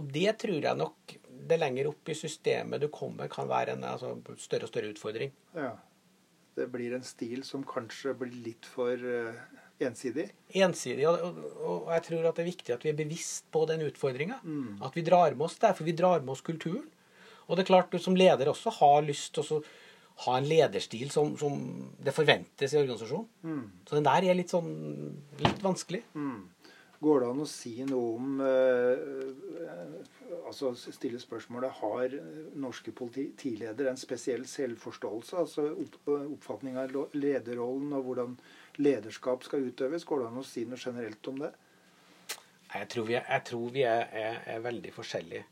og 0.00 0.06
det 0.14 0.38
tror 0.40 0.56
jeg 0.56 0.78
nok 0.80 1.12
det 1.50 1.58
lenger 1.60 1.90
opp 1.90 2.08
i 2.08 2.16
systemet 2.16 2.80
du 2.80 2.86
kommer, 2.88 3.28
kan 3.28 3.44
være 3.50 3.74
en 3.76 3.84
altså, 3.90 4.14
større 4.40 4.64
og 4.64 4.72
større 4.72 4.92
utfordring. 4.94 5.34
Ja. 5.52 5.74
Det 6.56 6.70
blir 6.72 6.94
en 6.96 7.04
stil 7.04 7.44
som 7.44 7.60
kanskje 7.68 8.14
blir 8.22 8.40
litt 8.46 8.64
for 8.72 8.96
uh, 8.96 9.36
ensidig? 9.84 10.30
Ensidig. 10.56 11.04
Og, 11.10 11.44
og, 11.60 11.92
jeg 11.92 12.06
tror 12.08 12.30
at 12.30 12.40
det 12.40 12.46
er 12.46 12.50
viktig 12.54 12.74
at 12.78 12.88
vi 12.88 12.94
er 12.94 12.98
bevisst 13.02 13.52
på 13.52 13.66
den 13.68 13.84
utfordringa. 13.84 14.40
Mm. 14.40 14.80
At 14.88 14.96
vi 14.96 15.04
drar 15.04 15.36
med 15.36 15.44
oss 15.50 15.60
det, 15.60 15.74
for 15.76 15.84
vi 15.84 15.96
drar 16.00 16.24
med 16.24 16.38
oss 16.38 16.44
kulturen. 16.48 16.88
Og 17.50 17.58
det 17.58 17.66
er 17.66 17.72
klart 17.74 17.92
du 17.92 18.00
som 18.00 18.16
leder 18.16 18.48
også 18.48 18.72
har 18.80 19.04
lyst 19.04 19.36
til 19.36 19.44
å 19.44 19.62
ha 20.20 20.36
en 20.36 20.48
lederstil 20.48 21.10
som, 21.12 21.32
som, 21.40 21.60
det 22.02 22.12
forventes 22.12 22.74
i 22.74 22.80
organisasjonen. 22.80 23.28
Mm. 23.42 23.66
Så 23.88 23.96
den 23.96 24.08
der 24.08 24.26
er 24.28 24.36
litt 24.36 24.52
sånn 24.52 24.72
litt 25.40 25.62
vanskelig. 25.64 26.02
Mm. 26.14 26.42
Går 27.00 27.22
det 27.22 27.28
an 27.32 27.40
å 27.40 27.48
si 27.48 27.72
noe 27.88 28.08
om 28.18 28.40
eh, 28.44 28.98
altså 30.44 30.74
Stille 30.76 31.16
spørsmålet 31.22 31.78
Har 31.78 32.16
norske 32.60 32.92
politiledere 32.92 33.88
en 33.88 34.00
spesiell 34.00 34.44
selvforståelse? 34.44 35.38
Altså 35.40 35.64
oppfatning 36.20 36.76
av 36.76 36.92
lederrollen 37.16 37.94
og 37.96 38.04
hvordan 38.04 38.36
lederskap 38.84 39.48
skal 39.48 39.64
utøves? 39.70 40.04
Går 40.04 40.20
det 40.20 40.28
an 40.28 40.42
å 40.42 40.44
si 40.44 40.66
noe 40.68 40.80
generelt 40.80 41.32
om 41.32 41.40
det? 41.46 41.54
Jeg 42.70 42.92
tror 42.92 43.08
vi 43.08 43.16
er, 43.16 43.24
jeg 43.24 43.46
tror 43.48 43.72
vi 43.74 43.86
er, 43.88 44.04
er, 44.12 44.36
er 44.52 44.60
veldig 44.68 44.92
forskjellige. 44.94 45.48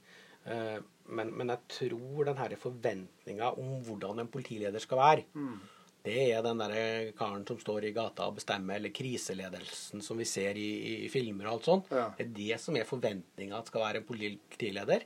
Uh, 0.49 0.79
men, 1.09 1.33
men, 1.33 1.53
jeg 1.55 1.65
tror 1.73 2.29
den 2.29 2.57
forventninga 2.61 3.55
om 3.57 3.79
hvordan 3.85 4.21
en 4.21 4.33
politileder 4.33 4.83
skal 4.83 5.01
være, 5.01 5.27
mm 5.33 5.59
det 6.09 6.19
er 6.33 6.45
den 6.45 6.61
der 6.61 7.11
karen 7.19 7.45
som 7.47 7.59
står 7.61 7.89
i 7.89 7.93
gata 7.97 8.29
og 8.29 8.39
bestemmer, 8.39 8.79
eller 8.79 8.95
kriseledelsen 8.95 10.03
som 10.05 10.21
vi 10.21 10.27
ser 10.29 10.57
i, 10.59 10.69
i 11.05 11.09
filmer 11.13 11.49
og 11.49 11.57
alt 11.57 11.69
sånt. 11.69 11.91
Ja. 11.93 12.07
Det 12.17 12.27
er 12.27 12.35
det 12.37 12.61
som 12.63 12.79
er 12.79 12.89
forventninga 12.89 13.59
at 13.59 13.71
skal 13.71 13.85
være 13.85 14.03
en 14.03 14.09
politileder. 14.09 15.05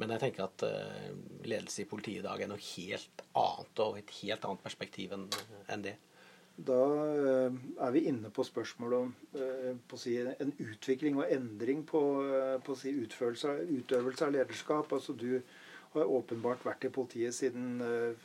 Men 0.00 0.14
jeg 0.16 0.24
tenker 0.24 0.46
at 0.46 0.64
uh, 0.66 1.10
ledelse 1.44 1.84
i 1.84 1.88
politiet 1.90 2.22
i 2.22 2.26
dag 2.26 2.42
er 2.42 2.50
noe 2.50 2.62
helt 2.72 3.26
annet 3.36 3.84
og 3.84 4.00
et 4.00 4.14
helt 4.22 4.46
annet 4.48 4.64
perspektiv 4.64 5.14
enn 5.16 5.28
en 5.70 5.84
det. 5.84 5.98
Da 6.66 6.76
uh, 6.76 7.56
er 7.86 7.94
vi 7.94 8.04
inne 8.10 8.30
på 8.34 8.44
spørsmålet 8.44 9.06
om 9.06 9.10
uh, 9.36 9.72
på 9.88 9.98
si, 10.00 10.18
en 10.20 10.52
utvikling 10.60 11.18
og 11.20 11.32
endring 11.32 11.82
på, 11.88 12.02
på 12.64 12.74
å 12.74 12.78
si, 12.78 12.92
utøvelse, 12.92 14.26
av 14.26 14.34
lederskap. 14.34 14.92
Altså 14.92 15.16
du 15.16 15.40
har 15.94 16.06
åpenbart 16.06 16.62
vært 16.62 16.84
i 16.86 16.92
politiet 16.94 17.34
siden 17.34 17.80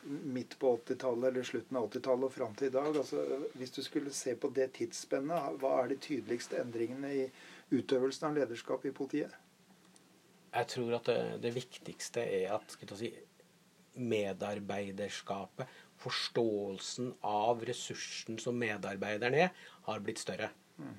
midt 0.06 0.54
på 0.62 0.76
80-tallet 0.84 1.32
eller 1.32 1.48
slutten 1.48 1.80
av 1.80 1.88
80-tallet 1.88 2.28
og 2.28 2.34
fram 2.36 2.54
til 2.60 2.69
i 2.69 2.76
dag. 2.76 2.91
Altså, 2.91 3.24
hvis 3.58 3.74
du 3.74 3.80
skulle 3.82 4.13
se 4.13 4.36
på 4.38 4.52
det 4.54 4.67
tidsspennet, 4.78 5.56
hva 5.63 5.80
er 5.80 5.89
de 5.89 5.98
tydeligste 5.98 6.60
endringene 6.62 7.10
i 7.10 7.24
utøvelsen 7.74 8.30
av 8.30 8.38
lederskap 8.38 8.86
i 8.86 8.93
politiet? 8.93 9.34
Jeg 10.56 10.69
tror 10.76 10.93
at 11.00 11.10
det, 11.10 11.17
det 11.43 11.56
viktigste 11.56 12.21
er 12.38 12.54
at 12.56 12.78
si, 13.00 13.10
medarbeiderskapet, 13.95 15.67
forståelsen 16.01 17.13
av 17.25 17.63
ressursen 17.67 18.39
som 18.41 18.58
medarbeideren 18.60 19.38
er, 19.47 19.53
har 19.88 20.01
blitt 20.03 20.21
større. 20.21 20.51
Mm. 20.79 20.95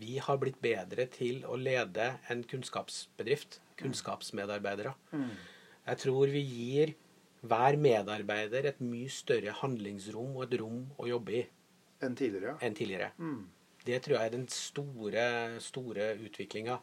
Vi 0.00 0.18
har 0.18 0.38
blitt 0.42 0.58
bedre 0.60 1.06
til 1.14 1.44
å 1.46 1.54
lede 1.56 2.10
en 2.32 2.42
kunnskapsbedrift 2.50 3.60
kunnskapsmedarbeidere. 3.78 4.94
Mm. 5.12 5.30
Jeg 5.88 6.02
tror 6.04 6.32
vi 6.32 6.42
gir 6.42 6.94
hver 7.48 7.78
medarbeider 7.80 8.66
et 8.72 8.82
mye 8.82 9.10
større 9.12 9.54
handlingsrom 9.60 10.34
og 10.36 10.48
et 10.48 10.58
rom 10.60 10.82
å 10.98 11.06
jobbe 11.08 11.38
i. 11.38 11.44
Enn 12.04 12.18
tidligere. 12.18 12.56
Enn 12.64 12.76
tidligere. 12.78 13.12
Mm. 13.18 13.46
Det 13.86 14.02
tror 14.04 14.18
jeg 14.18 14.30
er 14.30 14.34
den 14.34 14.48
store, 14.52 15.24
store 15.62 16.10
utviklinga. 16.26 16.78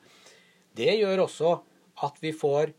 Det 0.76 0.92
gjør 0.96 1.26
også 1.28 1.54
at 2.06 2.18
vi 2.24 2.32
får 2.36 2.74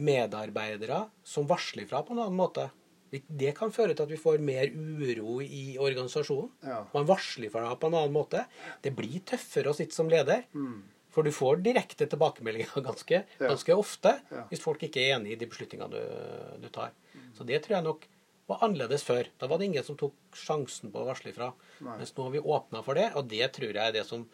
medarbeidere 0.00 1.04
som 1.26 1.48
varsler 1.48 1.86
fra 1.88 2.02
på 2.04 2.14
en 2.14 2.24
annen 2.24 2.38
måte. 2.40 2.68
Det 3.10 3.50
kan 3.58 3.72
føre 3.74 3.94
til 3.96 4.06
at 4.06 4.12
vi 4.12 4.20
får 4.20 4.42
mer 4.44 4.70
uro 4.70 5.40
i 5.42 5.74
organisasjonen. 5.82 6.52
Ja. 6.62 6.84
Man 6.94 7.08
varsler 7.08 7.50
for 7.50 7.66
deg 7.66 7.80
på 7.82 7.90
en 7.90 7.98
annen 7.98 8.14
måte. 8.14 8.44
Det 8.84 8.94
blir 8.96 9.18
tøffere 9.26 9.72
å 9.72 9.76
sitte 9.76 9.96
som 9.96 10.10
leder. 10.10 10.44
Mm. 10.54 10.78
For 11.10 11.26
du 11.26 11.32
får 11.34 11.58
direkte 11.64 12.06
tilbakemeldinger 12.06 12.84
ganske, 12.88 13.24
ganske 13.40 13.74
ofte 13.74 14.14
ja. 14.30 14.44
hvis 14.50 14.62
folk 14.62 14.82
ikke 14.86 15.02
er 15.02 15.16
enig 15.16 15.34
i 15.34 15.40
de 15.40 15.48
beslutningene 15.50 15.90
du, 15.90 16.62
du 16.62 16.68
tar. 16.70 16.94
Mm. 17.16 17.30
Så 17.34 17.46
det 17.48 17.62
tror 17.64 17.80
jeg 17.80 17.88
nok 17.88 18.06
var 18.50 18.62
annerledes 18.66 19.02
før. 19.06 19.28
Da 19.38 19.48
var 19.50 19.58
det 19.58 19.70
ingen 19.70 19.86
som 19.86 19.98
tok 19.98 20.14
sjansen 20.36 20.94
på 20.94 21.02
å 21.02 21.08
varsle 21.08 21.32
ifra. 21.34 21.50
Nei. 21.82 21.98
Mens 22.00 22.14
nå 22.16 22.26
har 22.26 22.34
vi 22.34 22.42
åpna 22.42 22.82
for 22.86 22.98
det, 22.98 23.10
og 23.18 23.28
det 23.30 23.46
tror 23.56 23.70
jeg 23.70 23.82
er 23.82 23.98
det 23.98 24.06
som 24.06 24.26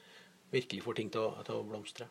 virkelig 0.53 0.85
får 0.85 1.01
ting 1.01 1.11
til 1.13 1.27
å, 1.27 1.45
til 1.47 1.59
å 1.59 1.67
blomstre. 1.67 2.09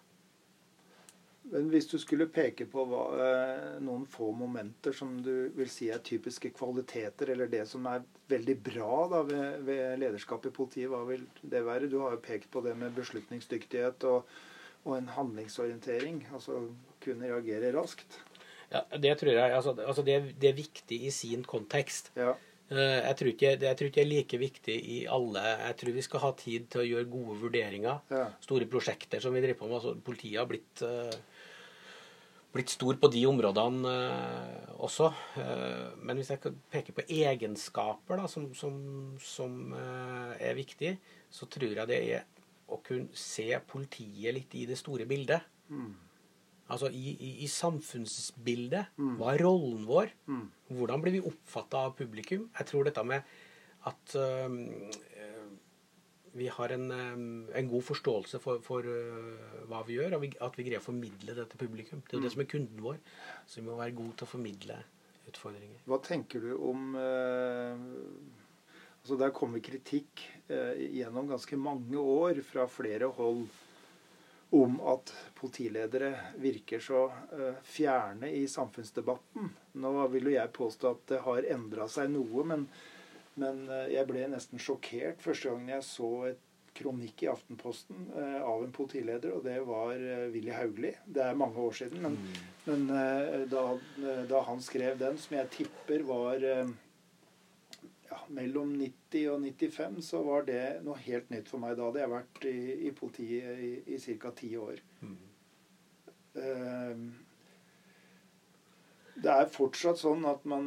Men 1.52 1.70
hvis 1.70 1.86
du 1.92 2.00
skulle 2.02 2.26
peke 2.34 2.66
på 2.70 2.88
hva, 2.90 3.04
eh, 3.22 3.76
noen 3.86 4.08
få 4.10 4.32
momenter 4.34 4.96
som 4.98 5.14
du 5.22 5.52
vil 5.54 5.70
si 5.70 5.92
er 5.94 6.02
typiske 6.02 6.50
kvaliteter, 6.58 7.30
eller 7.36 7.52
det 7.52 7.68
som 7.70 7.86
er 7.92 8.02
veldig 8.32 8.58
bra 8.66 9.06
da, 9.12 9.22
ved, 9.30 9.62
ved 9.68 10.02
lederskap 10.02 10.48
i 10.50 10.54
politiet, 10.56 10.90
hva 10.90 11.04
vil 11.06 11.28
det 11.44 11.62
være? 11.68 11.92
Du 11.92 12.00
har 12.02 12.18
jo 12.18 12.26
pekt 12.26 12.50
på 12.54 12.66
det 12.66 12.74
med 12.80 12.98
beslutningsdyktighet 12.98 14.08
og 14.10 14.26
og 14.86 14.98
en 15.00 15.12
handlingsorientering. 15.16 16.24
Altså 16.34 16.62
kunne 17.04 17.30
reagere 17.30 17.74
raskt. 17.76 18.20
Ja, 18.72 18.82
Det 18.98 19.18
tror 19.20 19.32
jeg 19.32 19.54
altså, 19.54 19.76
altså 19.86 20.02
det, 20.02 20.36
det, 20.42 20.50
er 20.50 20.58
viktig 20.58 21.02
i 21.06 21.12
sin 21.14 21.44
kontekst. 21.44 22.12
Ja. 22.16 22.34
Eh, 22.70 23.02
jeg 23.06 23.16
tror, 23.18 23.30
ikke, 23.30 23.52
jeg 23.62 23.78
tror 23.78 23.90
ikke 23.90 24.02
det 24.02 24.06
er 24.06 24.12
like 24.12 24.38
viktig 24.42 24.76
i 24.76 25.00
alle. 25.06 25.42
Jeg 25.42 25.78
tror 25.82 25.98
vi 25.98 26.06
skal 26.06 26.24
ha 26.24 26.32
tid 26.38 26.68
til 26.74 26.82
å 26.82 26.88
gjøre 26.88 27.12
gode 27.12 27.38
vurderinger. 27.44 28.02
Ja. 28.10 28.26
Store 28.42 28.70
prosjekter 28.70 29.22
som 29.22 29.34
vi 29.34 29.44
driver 29.46 29.62
på 29.62 29.70
med. 29.70 29.78
Altså, 29.80 29.96
politiet 30.06 30.42
har 30.42 30.50
blitt, 30.50 30.82
uh, 30.82 31.35
blitt 32.56 32.72
stor 32.72 32.98
på 33.02 33.10
de 33.12 33.26
områdene 33.28 33.92
uh, 33.92 34.70
også. 34.88 35.12
Uh, 35.36 35.92
men 36.02 36.20
hvis 36.20 36.32
jeg 36.34 36.42
kan 36.44 36.56
peke 36.72 36.96
på 36.96 37.06
egenskaper 37.12 38.22
da, 38.22 38.30
som, 38.32 38.48
som, 38.58 38.78
som 39.22 39.76
er 39.76 40.56
viktig, 40.58 40.96
så 41.30 41.50
tror 41.52 41.76
jeg 41.76 41.92
det 41.92 42.00
er 42.16 42.26
å 42.72 42.80
kunne 42.82 43.14
se 43.20 43.52
politiet 43.70 44.34
litt 44.34 44.56
i 44.58 44.66
det 44.70 44.80
store 44.80 45.06
bildet. 45.10 45.46
Mm. 45.70 45.94
Altså 46.74 46.90
i, 46.90 47.12
i, 47.14 47.32
i 47.46 47.50
samfunnsbildet. 47.52 48.96
Mm. 48.98 49.18
Hva 49.20 49.36
er 49.36 49.44
rollen 49.46 49.84
vår? 49.86 50.16
Mm. 50.26 50.48
Hvordan 50.80 51.04
blir 51.04 51.20
vi 51.20 51.28
oppfatta 51.30 51.84
av 51.90 51.94
publikum? 52.00 52.48
Jeg 52.58 52.72
tror 52.72 52.88
dette 52.88 53.04
med 53.06 53.36
at 53.86 54.16
vi 56.36 56.50
har 56.52 56.74
en, 56.76 56.90
en, 56.92 57.70
god 57.72 57.86
forståelse 57.88 58.42
for, 58.44 58.60
for 58.64 58.84
uh, 58.84 59.62
hva 59.72 59.82
vi 59.88 59.96
gjør, 59.96 60.18
og 60.18 60.26
vi, 60.26 60.34
at 60.44 60.58
vi 60.60 60.66
greier 60.68 60.84
å 60.84 60.86
formidle 60.86 61.36
det 61.38 61.48
til 61.52 61.62
publikum. 61.62 62.02
Det 62.04 62.16
er 62.16 62.20
jo 62.20 62.26
det 62.26 62.32
mm. 62.32 62.36
som 62.36 62.44
er 62.44 62.50
kunden 62.52 62.84
vår. 62.84 62.98
Så 63.48 63.62
vi 63.62 63.68
må 63.70 63.78
være 63.80 63.96
gode 63.96 64.18
til 64.20 64.28
å 64.28 64.34
formidle 64.34 64.80
utfordringer. 65.32 65.86
Hva 65.88 66.02
tenker 66.04 66.44
du 66.44 66.52
om 66.58 66.92
uh 67.00 68.44
Altså 69.06 69.20
Der 69.22 69.34
kommer 69.38 69.62
kritikk 69.62 70.24
eh, 70.50 70.80
gjennom 70.98 71.28
ganske 71.30 71.58
mange 71.62 72.00
år 72.02 72.40
fra 72.42 72.64
flere 72.66 73.06
hold 73.14 73.44
om 74.58 74.80
at 74.90 75.12
politiledere 75.38 76.10
virker 76.42 76.82
så 76.82 77.04
eh, 77.38 77.60
fjerne 77.62 78.32
i 78.34 78.48
samfunnsdebatten. 78.50 79.52
Nå 79.78 79.92
vil 80.10 80.32
jo 80.32 80.34
jeg 80.34 80.54
påstå 80.58 80.90
at 80.90 81.06
det 81.12 81.22
har 81.22 81.50
endra 81.54 81.86
seg 81.86 82.10
noe, 82.16 82.48
men, 82.50 82.66
men 83.42 83.66
eh, 83.70 83.92
jeg 83.96 84.08
ble 84.10 84.28
nesten 84.32 84.62
sjokkert 84.62 85.24
første 85.24 85.52
gangen 85.52 85.74
jeg 85.76 85.88
så 85.88 86.12
et 86.32 86.42
kronikk 86.76 87.24
i 87.24 87.30
Aftenposten 87.32 88.10
eh, 88.20 88.40
av 88.44 88.64
en 88.64 88.74
politileder, 88.76 89.36
og 89.36 89.46
det 89.48 89.60
var 89.68 89.94
eh, 89.96 90.26
Willy 90.34 90.52
Haugli. 90.56 90.92
Det 91.06 91.24
er 91.24 91.38
mange 91.40 91.62
år 91.64 91.78
siden, 91.78 92.02
men, 92.04 92.18
mm. 92.20 92.42
men 92.68 93.48
da, 93.52 93.68
da, 94.28 94.42
han 94.50 94.64
skrev 94.64 94.98
den, 95.00 95.20
som 95.22 95.38
jeg 95.38 95.52
tipper 95.56 96.04
var 96.08 96.44
ja, 98.10 98.20
mellom 98.36 98.74
90 98.80 99.30
og 99.32 99.46
95 99.46 100.02
så 100.04 100.24
var 100.26 100.48
det 100.50 100.64
noe 100.86 101.00
helt 101.06 101.32
nytt 101.32 101.52
for 101.52 101.64
meg. 101.64 101.78
Da 101.78 101.88
hadde 101.88 102.04
jeg 102.04 102.14
vært 102.16 102.50
i, 102.50 102.58
i 102.90 102.92
politiet 102.96 103.64
i, 103.64 103.72
i 103.96 104.18
ca. 104.20 104.34
ti 104.36 104.52
år. 104.60 104.84
Mm. 105.06 105.16
Uh, 106.36 107.25
det 109.16 109.32
er 109.32 109.52
fortsatt 109.52 110.00
sånn 110.02 110.26
at 110.28 110.44
man 110.50 110.66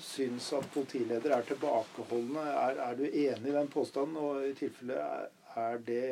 syns 0.00 0.48
at 0.56 0.68
politiledere 0.72 1.36
er 1.38 1.48
tilbakeholdne. 1.50 2.44
Er, 2.48 2.78
er, 2.86 2.94
du 2.96 3.04
enig 3.06 3.50
i 3.50 3.56
den 3.56 3.68
påstanden? 3.72 4.16
Og 4.16 4.46
i 4.48 4.52
tilfelle 4.56 4.96
er, 4.96 5.80
det 5.84 6.04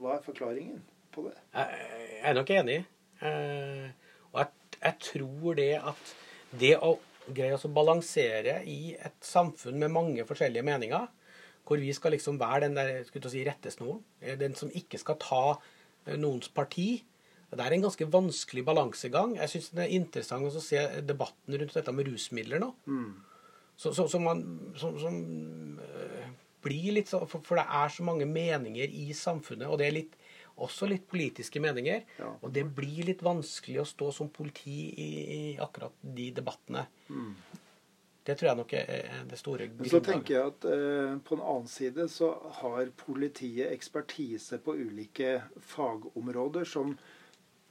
Hva 0.00 0.16
er 0.16 0.24
forklaringen 0.24 0.80
på 1.14 1.28
det? 1.28 1.36
Jeg 1.54 2.24
er 2.26 2.38
nok 2.38 2.50
enig. 2.56 2.78
Uh, 3.22 3.86
og 4.32 4.40
jeg, 4.42 4.50
jeg 4.82 4.96
tror 5.06 5.58
det 5.58 5.70
at 5.78 6.10
det 6.58 6.74
å 6.82 6.96
greie 7.34 7.58
å 7.58 7.70
balansere 7.70 8.62
i 8.66 8.94
et 8.96 9.18
samfunn 9.24 9.78
med 9.78 9.94
mange 9.94 10.26
forskjellige 10.26 10.66
meninger, 10.66 11.06
Hvor 11.68 11.76
vi 11.76 11.92
skal 11.92 12.14
liksom 12.16 12.38
være 12.40 12.60
den 12.64 12.76
der 12.78 13.28
si, 13.28 13.42
rettesnoren. 13.44 14.00
Den 14.40 14.54
som 14.54 14.70
ikke 14.72 14.98
skal 14.98 15.18
ta 15.20 15.42
noens 16.16 16.48
parti. 16.48 17.04
Det 17.48 17.64
er 17.64 17.74
en 17.74 17.86
ganske 17.86 18.06
vanskelig 18.12 18.64
balansegang. 18.66 19.36
Jeg 19.38 19.52
syns 19.54 19.70
det 19.76 19.86
er 19.86 19.94
interessant 19.96 20.52
å 20.52 20.62
se 20.62 20.82
debatten 21.06 21.56
rundt 21.56 21.76
dette 21.78 21.94
med 21.96 22.10
rusmidler 22.10 22.60
nå. 22.60 22.74
Mm. 22.84 23.12
Så, 23.78 23.94
så, 23.96 24.08
så 24.10 24.18
man, 24.20 24.42
som, 24.76 24.98
som 25.00 25.16
uh, 25.78 26.26
blir 26.64 26.96
litt 26.98 27.08
så, 27.08 27.22
for, 27.30 27.44
for, 27.46 27.60
det 27.60 27.64
er 27.64 27.94
så 27.94 28.04
mange 28.04 28.26
meninger 28.28 28.90
i 28.90 29.06
samfunnet, 29.16 29.68
og 29.70 29.78
det 29.80 29.86
er 29.86 29.96
litt, 29.96 30.18
også 30.58 30.88
litt 30.90 31.06
politiske 31.08 31.62
meninger. 31.62 32.02
Ja. 32.18 32.34
Og 32.42 32.52
det 32.52 32.66
blir 32.76 33.06
litt 33.08 33.22
vanskelig 33.24 33.80
å 33.80 33.88
stå 33.88 34.10
som 34.18 34.32
politi 34.34 34.90
i, 34.90 35.08
i 35.38 35.40
akkurat 35.62 35.94
de 36.02 36.28
debattene. 36.36 36.84
Mm. 37.08 37.32
Det 38.28 38.34
tror 38.36 38.50
jeg 38.50 38.58
nok 38.58 38.72
er 38.76 39.22
det 39.30 39.38
store 39.40 39.70
grunnlaget. 39.70 39.94
Så 39.94 40.02
tenker 40.04 40.34
jeg 40.34 40.50
at 40.50 40.66
eh, 40.68 41.14
på 41.24 41.38
en 41.38 41.44
annen 41.46 41.70
side 41.70 42.04
så 42.12 42.34
har 42.58 42.90
politiet 43.00 43.70
ekspertise 43.72 44.58
på 44.60 44.74
ulike 44.76 45.38
fagområder 45.70 46.68
som 46.68 46.92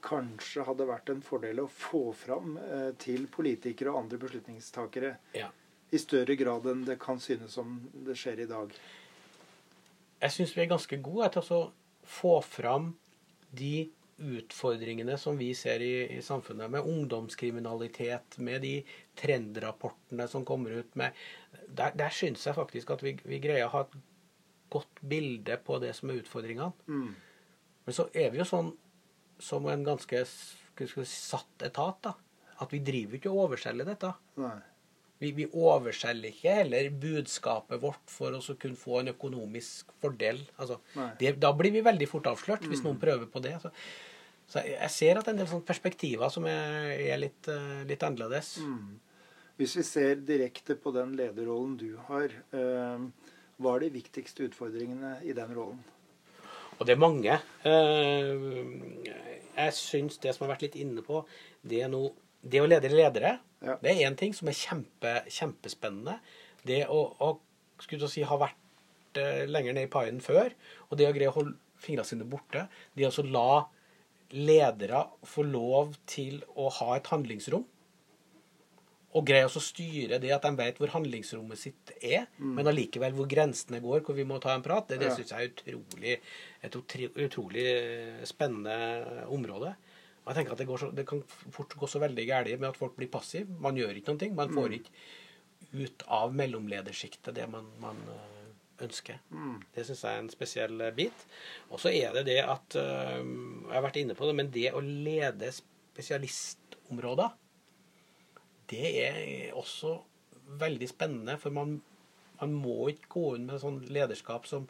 kanskje 0.07 0.65
hadde 0.67 0.87
vært 0.87 1.11
en 1.11 1.23
fordel 1.25 1.63
å 1.63 1.69
få 1.71 2.11
fram 2.15 2.55
eh, 2.61 2.91
til 3.01 3.27
politikere 3.31 3.91
og 3.93 4.05
andre 4.05 4.19
beslutningstakere. 4.21 5.15
Ja. 5.37 5.49
I 5.91 5.99
større 6.01 6.35
grad 6.39 6.67
enn 6.71 6.85
det 6.87 6.97
kan 7.01 7.19
synes 7.23 7.55
som 7.57 7.77
det 8.07 8.17
skjer 8.19 8.43
i 8.43 8.49
dag. 8.49 8.73
Jeg 10.21 10.33
syns 10.33 10.55
vi 10.55 10.63
er 10.63 10.71
ganske 10.71 10.99
gode 11.03 11.29
til 11.35 11.53
å 11.53 11.61
få 12.07 12.39
fram 12.43 12.91
de 13.55 13.87
utfordringene 14.17 15.13
som 15.21 15.37
vi 15.37 15.51
ser 15.55 15.83
i, 15.85 16.17
i, 16.17 16.21
samfunnet, 16.25 16.71
med 16.73 16.87
ungdomskriminalitet, 16.89 18.39
med 18.41 18.63
de 18.65 18.73
trendrapportene 19.19 20.25
som 20.27 20.45
kommer 20.45 20.79
ut 20.79 20.95
med 20.97 21.13
Der, 21.67 21.91
der 21.93 22.09
syns 22.09 22.45
jeg 22.47 22.55
faktisk 22.55 22.89
at 22.95 23.03
vi, 23.03 23.17
vi, 23.27 23.39
greier 23.43 23.67
å 23.67 23.73
ha 23.75 23.83
et 23.85 23.95
godt 24.71 25.01
bilde 25.03 25.57
på 25.63 25.77
det 25.83 25.93
som 25.95 26.09
er 26.09 26.21
utfordringene. 26.21 26.71
Mm. 26.87 27.11
Men 27.85 27.95
så 27.95 28.07
er 28.15 28.31
vi 28.31 28.39
jo 28.39 28.47
sånn 28.47 28.71
som 29.39 29.67
en 29.69 29.83
ganske 29.85 30.23
si, 30.27 31.05
satt 31.09 31.67
etat, 31.67 32.01
da. 32.09 32.15
At 32.63 32.73
vi 32.73 32.81
driver 32.81 33.19
ikke 33.19 33.29
og 33.29 33.43
overselger 33.47 33.85
dette. 33.85 34.11
Nei. 34.41 34.57
Vi, 35.17 35.31
vi 35.33 35.47
overselger 35.49 36.29
ikke 36.29 36.53
heller 36.59 36.89
budskapet 37.01 37.81
vårt 37.81 38.11
for 38.11 38.37
å 38.37 38.57
kunne 38.61 38.77
få 38.77 38.99
en 39.01 39.11
økonomisk 39.15 39.93
fordel. 40.01 40.43
Altså, 40.61 40.77
det, 41.17 41.35
da 41.41 41.51
blir 41.57 41.73
vi 41.73 41.81
veldig 41.85 42.09
fort 42.09 42.29
avslørt, 42.29 42.67
hvis 42.69 42.83
mm. 42.83 42.89
noen 42.89 43.01
prøver 43.01 43.29
på 43.33 43.41
det. 43.45 43.55
Så, 43.63 43.73
Så 44.47 44.63
jeg 44.67 44.93
ser 44.93 45.17
at 45.17 45.25
det 45.25 45.33
er 45.33 45.39
en 45.39 45.41
del 45.41 45.65
perspektiver 45.65 46.33
som 46.33 46.45
er, 46.49 46.93
er 47.01 47.17
litt, 47.19 47.49
uh, 47.49 47.81
litt, 47.89 48.05
annerledes. 48.05 48.57
Mm. 48.61 48.99
Hvis 49.57 49.73
vi 49.79 49.85
ser 49.89 50.21
direkte 50.21 50.77
på 50.77 50.93
den 50.93 51.15
lederrollen 51.17 51.73
du 51.81 51.89
har, 52.09 52.33
uh, 52.53 53.33
hva 53.57 53.73
er 53.73 53.87
de 53.87 53.95
viktigste 53.97 54.45
utfordringene 54.45 55.17
i 55.25 55.33
den 55.33 55.53
rollen? 55.57 55.81
Og 56.77 56.85
det 56.85 56.93
er 56.93 57.01
mange. 57.01 57.39
Uh, 57.65 59.03
jeg 59.57 59.75
syns 59.77 60.19
det 60.21 60.35
som 60.35 60.45
har 60.45 60.53
vært 60.55 60.67
litt 60.67 60.77
inne 60.79 61.03
på, 61.05 61.23
det 61.65 61.83
er 61.85 61.91
noe 61.91 62.13
Det 62.47 62.61
å 62.61 62.67
lede 62.69 62.87
ledere, 62.93 63.31
ja. 63.65 63.73
det 63.81 63.89
er 63.89 64.03
én 64.07 64.15
ting 64.15 64.31
som 64.31 64.47
er 64.47 64.55
kjempe, 64.55 65.13
kjempespennende. 65.33 66.13
Det 66.63 66.83
å, 66.87 66.99
å 67.19 67.81
skulle 67.81 68.07
si, 68.07 68.21
ha 68.23 68.37
vært 68.39 69.17
lenger 69.49 69.73
ned 69.73 69.87
i 69.87 69.91
paien 69.91 70.21
før, 70.23 70.53
og 70.87 70.99
det 70.99 71.09
å 71.09 71.15
greie 71.15 71.31
å 71.31 71.35
holde 71.35 71.57
fingrene 71.81 72.07
sine 72.07 72.27
borte, 72.29 72.67
det 72.95 73.09
å 73.09 73.25
la 73.25 73.65
ledere 74.31 75.01
få 75.27 75.45
lov 75.47 75.95
til 76.09 76.41
å 76.55 76.69
ha 76.79 76.97
et 76.97 77.09
handlingsrom. 77.11 77.65
Og 79.17 79.25
greier 79.25 79.49
å 79.49 79.63
styre 79.63 80.19
det 80.21 80.29
at 80.35 80.45
de 80.45 80.51
vet 80.59 80.77
hvor 80.77 80.91
handlingsrommet 80.93 81.59
sitt 81.59 81.93
er, 81.97 82.27
mm. 82.37 82.53
men 82.59 82.69
allikevel 82.69 83.15
hvor 83.17 83.29
grensene 83.29 83.79
går, 83.81 84.03
hvor 84.05 84.17
vi 84.17 84.25
må 84.27 84.37
ta 84.43 84.53
en 84.53 84.65
prat. 84.65 84.85
Det, 84.91 84.99
det 85.01 85.13
syns 85.15 85.33
jeg 85.33 85.47
er 85.47 85.77
utrolig, 85.77 86.17
et 86.67 86.77
utrolig 87.25 87.67
spennende 88.29 88.75
område. 89.33 89.73
Og 90.21 90.29
jeg 90.29 90.37
tenker 90.41 90.53
at 90.53 90.61
det, 90.61 90.67
så, 90.83 90.91
det, 90.93 91.07
kan 91.07 91.23
fort 91.55 91.73
gå 91.79 91.89
så 91.89 92.01
veldig 92.03 92.25
galt 92.29 92.51
med 92.59 92.69
at 92.69 92.77
folk 92.77 92.97
blir 92.99 93.09
passive. 93.09 93.47
Man 93.63 93.79
gjør 93.79 93.95
ikke 93.97 94.13
noe. 94.13 94.29
Man 94.37 94.53
får 94.53 94.67
mm. 94.67 94.75
ikke 94.81 95.87
ut 95.87 96.03
av 96.19 96.35
mellomledersjiktet 96.37 97.35
det 97.39 97.47
man, 97.49 97.65
man 97.81 97.97
ønsker. 98.83 99.17
Mm. 99.31 99.57
Det 99.73 99.85
syns 99.87 100.03
jeg 100.03 100.13
er 100.13 100.21
en 100.21 100.29
spesiell 100.35 100.83
eh, 100.83 100.93
bit. 100.99 101.25
Og 101.71 101.81
så 101.81 101.89
er 101.95 102.13
det 102.19 102.27
det 102.29 102.41
at 102.43 102.77
Jeg 102.77 103.73
har 103.73 103.85
vært 103.87 104.01
inne 104.03 104.17
på 104.19 104.27
det, 104.29 104.35
men 104.37 104.53
det 104.53 104.69
å 104.75 104.83
lede 104.83 105.49
spesialistområder, 105.55 107.33
det 108.71 108.91
er 109.05 109.55
også 109.57 109.95
veldig 110.61 110.89
spennende. 110.89 111.37
For 111.41 111.53
man, 111.55 111.79
man 112.41 112.53
må 112.65 112.91
ikke 112.93 113.13
gå 113.15 113.25
inn 113.37 113.47
med 113.49 113.63
sånn 113.63 113.81
lederskap 113.93 114.47
som, 114.49 114.67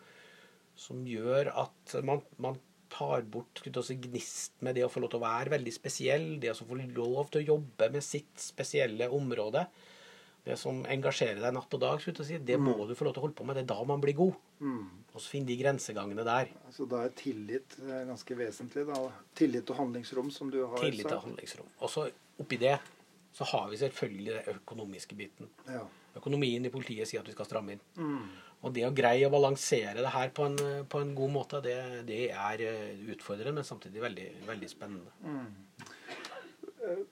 som 0.77 1.03
gjør 1.07 1.51
at 1.65 1.97
man, 2.07 2.23
man 2.41 2.59
tar 2.93 3.25
bort 3.27 3.61
gnist 3.65 4.55
med 4.63 4.77
det 4.77 4.85
å 4.85 4.91
få 4.91 5.03
lov 5.03 5.11
til 5.11 5.19
å 5.19 5.27
være 5.27 5.57
veldig 5.57 5.73
spesiell, 5.75 6.27
det 6.41 6.53
å 6.53 6.57
få 6.57 6.79
lov 6.79 7.29
til 7.33 7.43
å 7.43 7.47
jobbe 7.55 7.91
med 7.93 8.05
sitt 8.05 8.33
spesielle 8.41 9.09
område 9.13 9.67
det 10.47 10.55
som 10.59 10.79
engasjerer 10.87 11.41
deg 11.43 11.55
natt 11.55 11.73
og 11.75 11.81
dag, 11.81 12.03
si, 12.03 12.37
det 12.39 12.57
må 12.59 12.75
mm. 12.77 12.83
du 12.89 12.93
få 12.95 13.07
lov 13.07 13.15
til 13.15 13.21
å 13.21 13.25
holde 13.25 13.37
på 13.37 13.47
med. 13.47 13.57
Det 13.57 13.65
er 13.65 13.71
da 13.73 13.83
man 13.87 14.03
blir 14.03 14.15
god. 14.17 14.37
Mm. 14.63 14.85
Og 15.11 15.19
så 15.19 15.33
finne 15.33 15.49
de 15.49 15.57
grensegangene 15.59 16.23
der. 16.27 16.51
Så 16.73 16.87
da 16.89 17.01
er 17.03 17.15
tillit 17.17 17.75
eh, 17.81 18.03
ganske 18.07 18.37
vesentlig? 18.39 18.85
da. 18.87 19.01
Tillit 19.37 19.73
og 19.73 19.81
handlingsrom, 19.81 20.29
som 20.33 20.51
du 20.53 20.61
har 20.61 20.79
tillit 20.79 21.03
sagt. 21.03 21.17
og 21.17 21.25
handlingsrom. 21.27 21.73
Og 21.81 21.91
så 21.91 22.05
oppi 22.39 22.59
det 22.61 22.77
så 23.37 23.45
har 23.45 23.67
vi 23.69 23.77
selvfølgelig 23.77 24.33
den 24.33 24.55
økonomiske 24.55 25.15
biten. 25.15 25.49
Ja. 25.69 25.83
Økonomien 26.17 26.65
i 26.65 26.71
politiet 26.73 27.05
sier 27.05 27.21
at 27.21 27.27
vi 27.29 27.35
skal 27.35 27.45
stramme 27.45 27.75
inn. 27.75 27.83
Mm. 27.99 28.23
Og 28.65 28.73
det 28.73 28.87
å 28.87 28.95
greie 28.97 29.27
å 29.27 29.33
balansere 29.33 30.01
det 30.01 30.13
her 30.15 30.31
på 30.33 30.47
en, 30.49 30.57
på 30.89 31.01
en 31.03 31.11
god 31.19 31.33
måte, 31.35 31.59
det, 31.61 31.75
det, 32.07 32.23
er 32.33 32.63
eh, 32.65 33.03
utfordrende, 33.13 33.59
men 33.59 33.67
samtidig 33.67 34.01
veldig, 34.01 34.25
veldig 34.47 34.71
spennende. 34.71 35.13
Mm. 35.21 37.05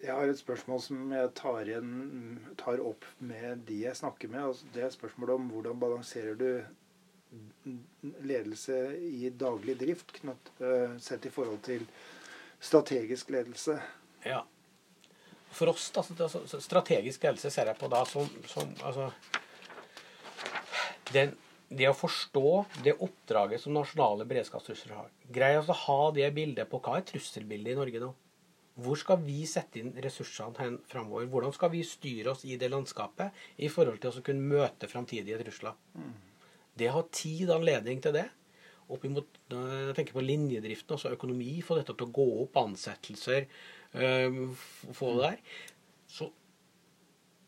Jeg 0.00 0.16
har 0.16 0.32
et 0.32 0.40
spørsmål 0.40 0.80
som 0.86 1.12
jeg 1.12 1.34
tar, 1.36 1.60
igjen, 1.68 1.92
tar 2.56 2.80
opp 2.80 3.04
med 3.20 3.68
de 3.68 3.82
jeg 3.82 4.00
snakker 4.00 4.32
med. 4.32 4.48
Altså, 4.48 4.72
det 4.72 4.88
er 4.88 4.96
spørsmålet 4.96 5.36
om 5.36 5.52
hvordan 5.52 5.84
balanserer 5.84 6.40
du 6.40 6.50
ledelse 8.24 8.76
i 8.96 9.28
daglig 9.28 9.76
drift 9.80 10.20
uh, 10.24 10.96
sett 11.02 11.26
i 11.28 11.32
forhold 11.36 11.60
til 11.68 11.84
strategisk 12.64 13.36
ledelse. 13.36 13.76
Ja. 14.24 14.46
For 15.56 15.72
oss, 15.72 15.88
da, 15.94 16.04
altså, 16.04 16.60
strategisk 16.60 17.24
ledelse 17.24 17.50
ser 17.52 17.70
jeg 17.70 17.80
på 17.80 17.88
da 17.92 18.02
som, 18.08 18.28
som 18.50 18.72
altså, 18.84 19.08
den, 21.14 21.32
det 21.68 21.88
å 21.90 21.96
forstå 21.96 22.50
det 22.84 22.94
oppdraget 23.02 23.62
som 23.62 23.74
nasjonale 23.74 24.26
beredskapstrusler 24.28 24.94
har. 24.98 25.10
Greie 25.32 25.62
å 25.62 25.80
ha 25.86 25.98
det 26.14 26.28
bildet 26.36 26.70
på 26.70 26.80
hva 26.84 26.98
er 26.98 27.08
trusselbildet 27.08 27.72
i 27.74 27.80
Norge 27.80 28.02
nå. 28.04 28.12
Hvor 28.84 28.98
skal 29.00 29.22
vi 29.24 29.40
sette 29.48 29.80
inn 29.80 29.94
ressursene 30.04 30.74
framover? 30.90 31.24
Hvordan 31.32 31.54
skal 31.56 31.72
vi 31.72 31.80
styre 31.86 32.34
oss 32.34 32.44
i 32.44 32.58
det 32.60 32.68
landskapet 32.68 33.62
i 33.64 33.70
forhold 33.72 34.02
til 34.02 34.12
å 34.12 34.24
kunne 34.24 34.50
møte 34.52 34.90
framtidige 34.90 35.40
trusler? 35.40 35.78
Mm. 35.96 36.10
Det 36.76 36.90
å 36.90 36.98
ha 36.98 37.06
tid 37.08 37.50
anledning 37.54 38.02
til 38.04 38.12
det, 38.18 38.26
oppimot 38.92 39.40
jeg 39.48 39.94
tenker 39.96 40.14
på 40.14 40.22
linjedriften, 40.22 40.92
altså 40.94 41.14
økonomi, 41.16 41.56
få 41.64 41.78
dette 41.78 41.96
til 41.96 42.06
å 42.06 42.14
gå 42.18 42.26
opp, 42.44 42.60
ansettelser, 42.60 43.48
få 43.96 45.12
det 45.16 45.30
der, 45.30 45.38
så, 46.16 46.28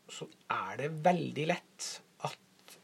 så, 0.09 0.27
er 0.49 0.79
det 0.81 0.89
veldig 1.05 1.45
lett 1.51 1.89
at 2.27 2.77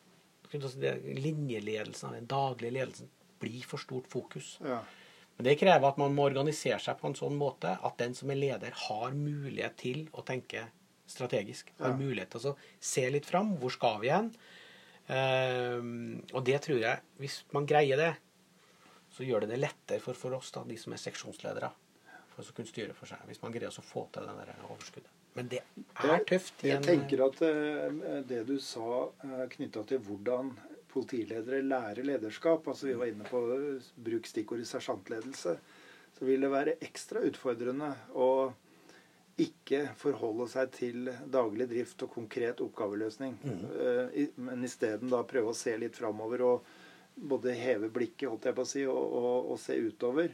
linjeledelsen, 0.54 2.14
den 2.16 2.30
daglige 2.30 2.78
ledelsen, 2.78 3.12
blir 3.42 3.66
for 3.68 3.82
stort 3.82 4.08
fokus. 4.12 4.56
Ja. 4.64 4.80
Men 5.36 5.50
det 5.50 5.58
krever 5.60 5.90
at 5.90 5.98
man 6.00 6.14
må 6.16 6.30
organisere 6.30 6.80
seg 6.80 7.00
på 7.00 7.10
en 7.10 7.18
sånn 7.18 7.36
måte 7.36 7.74
at 7.76 7.98
den 8.00 8.16
som 8.16 8.32
er 8.32 8.40
leder, 8.40 8.76
har 8.88 9.16
mulighet 9.18 9.76
til 9.82 10.06
å 10.16 10.24
tenke 10.26 10.64
strategisk. 11.12 11.74
Har 11.82 11.92
ja. 11.92 11.98
mulighet 12.00 12.32
til 12.32 12.54
å 12.54 12.56
se 12.80 13.04
litt 13.12 13.28
fram. 13.28 13.56
Hvor 13.60 13.74
skal 13.74 14.00
vi 14.04 14.14
hen? 14.14 14.30
Um, 15.06 16.22
og 16.32 16.46
det 16.48 16.62
tror 16.66 16.80
jeg, 16.82 17.04
hvis 17.22 17.42
man 17.54 17.68
greier 17.70 18.00
det, 18.00 18.14
så 19.16 19.28
gjør 19.28 19.46
det 19.46 19.54
det 19.54 19.62
lettere 19.62 20.02
for, 20.04 20.18
for 20.18 20.36
oss, 20.38 20.50
da, 20.56 20.64
de 20.68 20.78
som 20.80 20.96
er 20.96 21.02
seksjonsledere, 21.04 21.70
for 22.36 22.52
å 22.52 22.56
kunne 22.56 22.70
styre 22.70 22.96
for 22.98 23.10
seg. 23.10 23.24
Hvis 23.30 23.42
man 23.44 23.54
greier 23.56 23.72
å 23.72 23.86
få 23.86 24.06
til 24.14 24.28
det 24.28 24.58
overskuddet. 24.68 25.12
Men 25.36 25.50
det 25.52 25.62
er 25.62 26.24
tøft. 26.28 26.64
Jeg, 26.64 26.78
jeg 26.78 26.84
tenker 26.86 27.26
at 27.26 27.42
uh, 27.44 28.20
det 28.28 28.46
du 28.48 28.56
sa 28.64 29.06
eh, 29.26 29.42
knytta 29.52 29.84
til 29.90 30.00
hvordan 30.06 30.54
politiledere 30.94 31.60
lærer 31.66 32.08
lederskap, 32.08 32.68
altså 32.72 32.88
vi 32.88 32.96
var 32.96 33.10
inne 33.12 33.28
på 33.28 33.42
bruk 34.00 34.30
stikkordet 34.30 34.70
sersjantledelse, 34.70 35.58
så 36.16 36.28
vil 36.28 36.46
det 36.46 36.52
være 36.54 36.78
ekstra 36.88 37.24
utfordrende 37.28 37.90
å 38.16 38.30
ikke 39.44 39.82
forholde 40.00 40.48
seg 40.48 40.72
til 40.78 41.10
daglig 41.28 41.68
drift 41.68 42.06
og 42.06 42.14
konkret 42.14 42.62
oppgaveløsning, 42.64 43.36
mm. 43.44 43.66
men 44.40 44.64
isteden 44.64 45.12
prøve 45.28 45.52
å 45.52 45.58
se 45.58 45.74
litt 45.76 46.00
framover 46.00 46.46
og 46.48 46.70
både 47.16 47.52
heve 47.60 47.90
blikket, 47.92 48.30
holdt 48.30 48.48
jeg 48.48 48.56
på 48.56 48.64
å 48.64 48.70
si, 48.70 48.86
og, 48.88 49.04
og, 49.20 49.52
og 49.52 49.60
se 49.60 49.76
utover. 49.76 50.32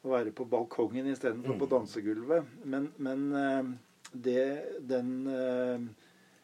Og 0.00 0.14
være 0.14 0.32
på 0.32 0.46
balkongen 0.48 1.10
istedenfor 1.12 1.56
mm. 1.56 1.60
på 1.60 1.68
dansegulvet. 1.70 2.52
Men, 2.64 2.88
men 2.96 3.26
eh, 3.36 3.72
det, 4.12 4.44
den 4.88 5.10
eh, 5.28 5.84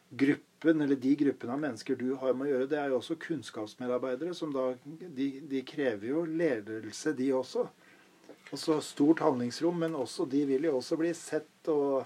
gruppen 0.09 0.81
eller 0.81 0.95
de 0.95 1.15
gruppene 1.15 1.53
av 1.55 1.63
mennesker 1.63 1.97
du 1.99 2.11
har 2.21 2.35
med 2.37 2.47
å 2.47 2.51
gjøre, 2.51 2.69
det 2.71 2.79
er 2.81 2.91
jo 2.91 2.99
også 3.01 3.17
kunnskapsmedarbeidere. 3.21 4.33
som 4.37 4.53
da, 4.53 4.69
De, 4.85 5.29
de 5.41 5.63
krever 5.67 6.11
jo 6.11 6.25
ledelse, 6.25 7.13
de 7.17 7.31
også. 7.33 7.67
Altså 8.47 8.79
stort 8.81 9.19
handlingsrom, 9.25 9.79
men 9.79 9.95
også 9.95 10.25
de 10.29 10.45
vil 10.47 10.69
jo 10.69 10.77
også 10.77 10.97
bli 10.99 11.11
sett 11.17 11.71
og 11.71 12.05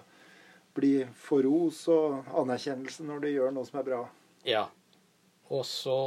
bli 0.73 1.01
få 1.19 1.41
ros 1.45 1.83
og 1.91 2.31
anerkjennelse 2.41 3.05
når 3.05 3.25
de 3.25 3.33
gjør 3.35 3.53
noe 3.53 3.67
som 3.67 3.81
er 3.81 3.87
bra. 3.91 4.01
Ja. 4.47 4.65
Og 5.51 5.65
så 5.67 5.97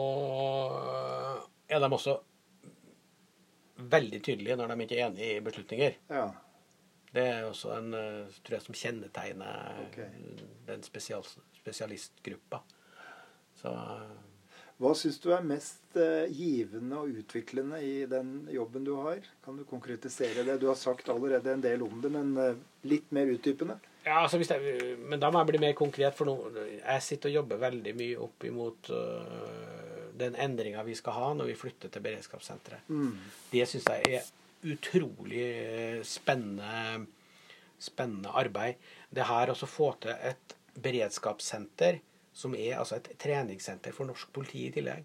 er 1.68 1.82
de 1.82 1.90
også 1.92 2.16
veldig 3.90 4.20
tydelige 4.24 4.56
når 4.58 4.72
de 4.72 4.84
ikke 4.84 4.98
er 4.98 5.06
enig 5.08 5.30
i 5.30 5.44
beslutninger. 5.44 5.96
Ja. 6.10 6.26
Det 7.14 7.24
er 7.30 7.46
også 7.46 7.76
en 7.76 7.94
eh, 7.94 8.38
tror 8.42 8.56
jeg, 8.56 8.66
som 8.66 8.78
kjennetegner 8.78 9.82
okay. 9.86 10.08
den 10.66 10.82
spesial, 10.82 11.26
spesialistgruppa. 11.60 12.64
Så 13.60 13.72
Hva 14.82 14.90
syns 14.98 15.20
du 15.22 15.28
er 15.30 15.46
mest 15.46 15.94
eh, 16.00 16.26
givende 16.34 16.98
og 16.98 17.20
utviklende 17.22 17.78
i 17.86 17.94
den 18.10 18.48
jobben 18.50 18.86
du 18.86 18.96
har? 18.98 19.22
Kan 19.44 19.60
du 19.60 19.66
konkretisere 19.68 20.42
det? 20.42 20.58
Du 20.60 20.66
har 20.72 20.78
sagt 20.80 21.08
allerede 21.08 21.54
en 21.54 21.62
del 21.62 21.86
om 21.86 22.02
det, 22.02 22.10
men 22.10 22.34
eh, 22.40 22.58
litt 22.90 23.14
mer 23.14 23.30
utdypende? 23.30 23.78
Ja, 24.04 24.18
altså 24.24 24.36
hvis 24.36 24.50
jeg, 24.50 24.98
men 25.00 25.22
da 25.22 25.30
må 25.32 25.40
jeg 25.40 25.54
bli 25.54 25.62
mer 25.62 25.78
konkret, 25.78 26.12
for 26.18 26.28
nå 26.28 26.34
jeg 26.74 27.04
sitter 27.06 27.30
og 27.30 27.38
jobber 27.38 27.62
veldig 27.62 27.94
mye 27.96 28.18
opp 28.26 28.44
imot 28.44 28.90
øh, 28.92 29.93
den 30.18 30.36
endringa 30.38 30.82
vi 30.86 30.94
skal 30.98 31.12
ha 31.16 31.28
når 31.34 31.50
vi 31.50 31.54
flytter 31.58 31.90
til 31.92 32.02
beredskapssenteret. 32.04 32.88
Mm. 32.88 33.16
Det 33.52 33.66
syns 33.68 33.88
jeg 33.90 34.18
er 34.20 34.28
utrolig 34.74 35.42
øh, 35.44 36.04
spennende, 36.06 37.06
spennende 37.78 38.28
arbeid. 38.28 38.74
Det 39.14 39.26
her 39.28 39.50
også 39.52 39.66
få 39.70 39.90
til 40.02 40.14
et 40.30 40.54
beredskapssenter 40.82 41.98
som 42.34 42.54
er 42.58 42.78
altså 42.80 42.96
et 42.98 43.10
treningssenter 43.22 43.92
for 43.94 44.08
norsk 44.08 44.32
politi 44.34 44.64
i 44.66 44.70
tillegg. 44.74 45.04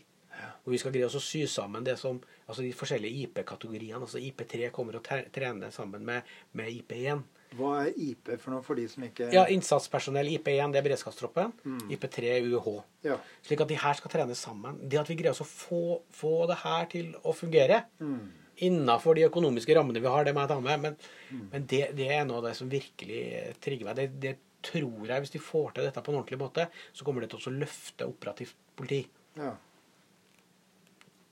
Og 0.64 0.72
vi 0.72 0.78
skal 0.80 0.94
greie 0.96 1.06
oss 1.06 1.18
å 1.20 1.22
sy 1.22 1.42
sammen 1.52 1.84
det 1.84 1.98
som, 2.00 2.22
altså 2.48 2.64
de 2.64 2.72
forskjellige 2.74 3.26
IP-kategoriene. 3.26 4.00
altså 4.02 4.22
IP3 4.24 4.70
kommer 4.72 4.96
og 4.96 5.04
tre- 5.04 5.28
trener 5.36 5.70
sammen 5.76 6.06
med, 6.06 6.22
med 6.54 6.72
IP1. 6.72 7.22
Hva 7.58 7.70
er 7.88 7.94
IP 7.98 8.30
for 8.40 8.52
noe 8.54 8.62
for 8.62 8.76
de 8.78 8.84
som 8.88 9.04
ikke 9.04 9.32
Ja, 9.34 9.46
innsatspersonell. 9.50 10.28
IP1 10.38 10.72
det 10.76 10.80
er 10.84 10.86
beredskapstroppen. 10.86 11.52
Mm. 11.66 11.80
IP3 11.96 12.28
er 12.36 12.46
UH. 12.46 12.84
Ja. 13.04 13.16
Slik 13.42 13.62
at 13.62 13.68
de 13.72 13.76
her 13.82 13.94
skal 13.98 14.12
trenes 14.14 14.38
sammen. 14.46 14.78
Det 14.88 15.00
at 15.00 15.08
vi 15.10 15.16
greier 15.16 15.32
oss 15.34 15.42
å 15.42 15.48
få, 15.50 16.02
få 16.14 16.34
det 16.48 16.58
her 16.64 16.86
til 16.92 17.16
å 17.24 17.34
fungere 17.34 17.86
Mm. 18.00 18.30
innenfor 18.62 19.16
de 19.16 19.24
økonomiske 19.30 19.74
rammene 19.76 20.02
vi 20.02 20.08
har, 20.08 20.24
det 20.26 20.34
må 20.36 20.42
jeg 20.46 20.50
ta 20.50 20.60
med. 20.60 20.80
Men, 20.82 20.98
Mm. 21.32 21.50
men 21.52 21.66
det, 21.66 21.96
det 21.96 22.08
er 22.12 22.26
noe 22.26 22.38
av 22.38 22.44
det 22.44 22.56
som 22.56 22.70
virkelig 22.70 23.56
trigger 23.62 23.86
meg. 23.86 23.96
Det, 23.96 24.20
det 24.20 24.38
tror 24.62 25.08
jeg, 25.08 25.22
hvis 25.22 25.32
de 25.32 25.40
får 25.40 25.74
til 25.74 25.84
dette 25.86 26.02
på 26.04 26.12
en 26.12 26.20
ordentlig 26.22 26.38
måte, 26.40 26.68
så 26.94 27.04
kommer 27.06 27.22
det 27.22 27.30
til 27.32 27.40
å 27.40 27.58
løfte 27.60 28.06
operativt 28.06 28.54
politi. 28.76 29.08
ja. 29.38 29.56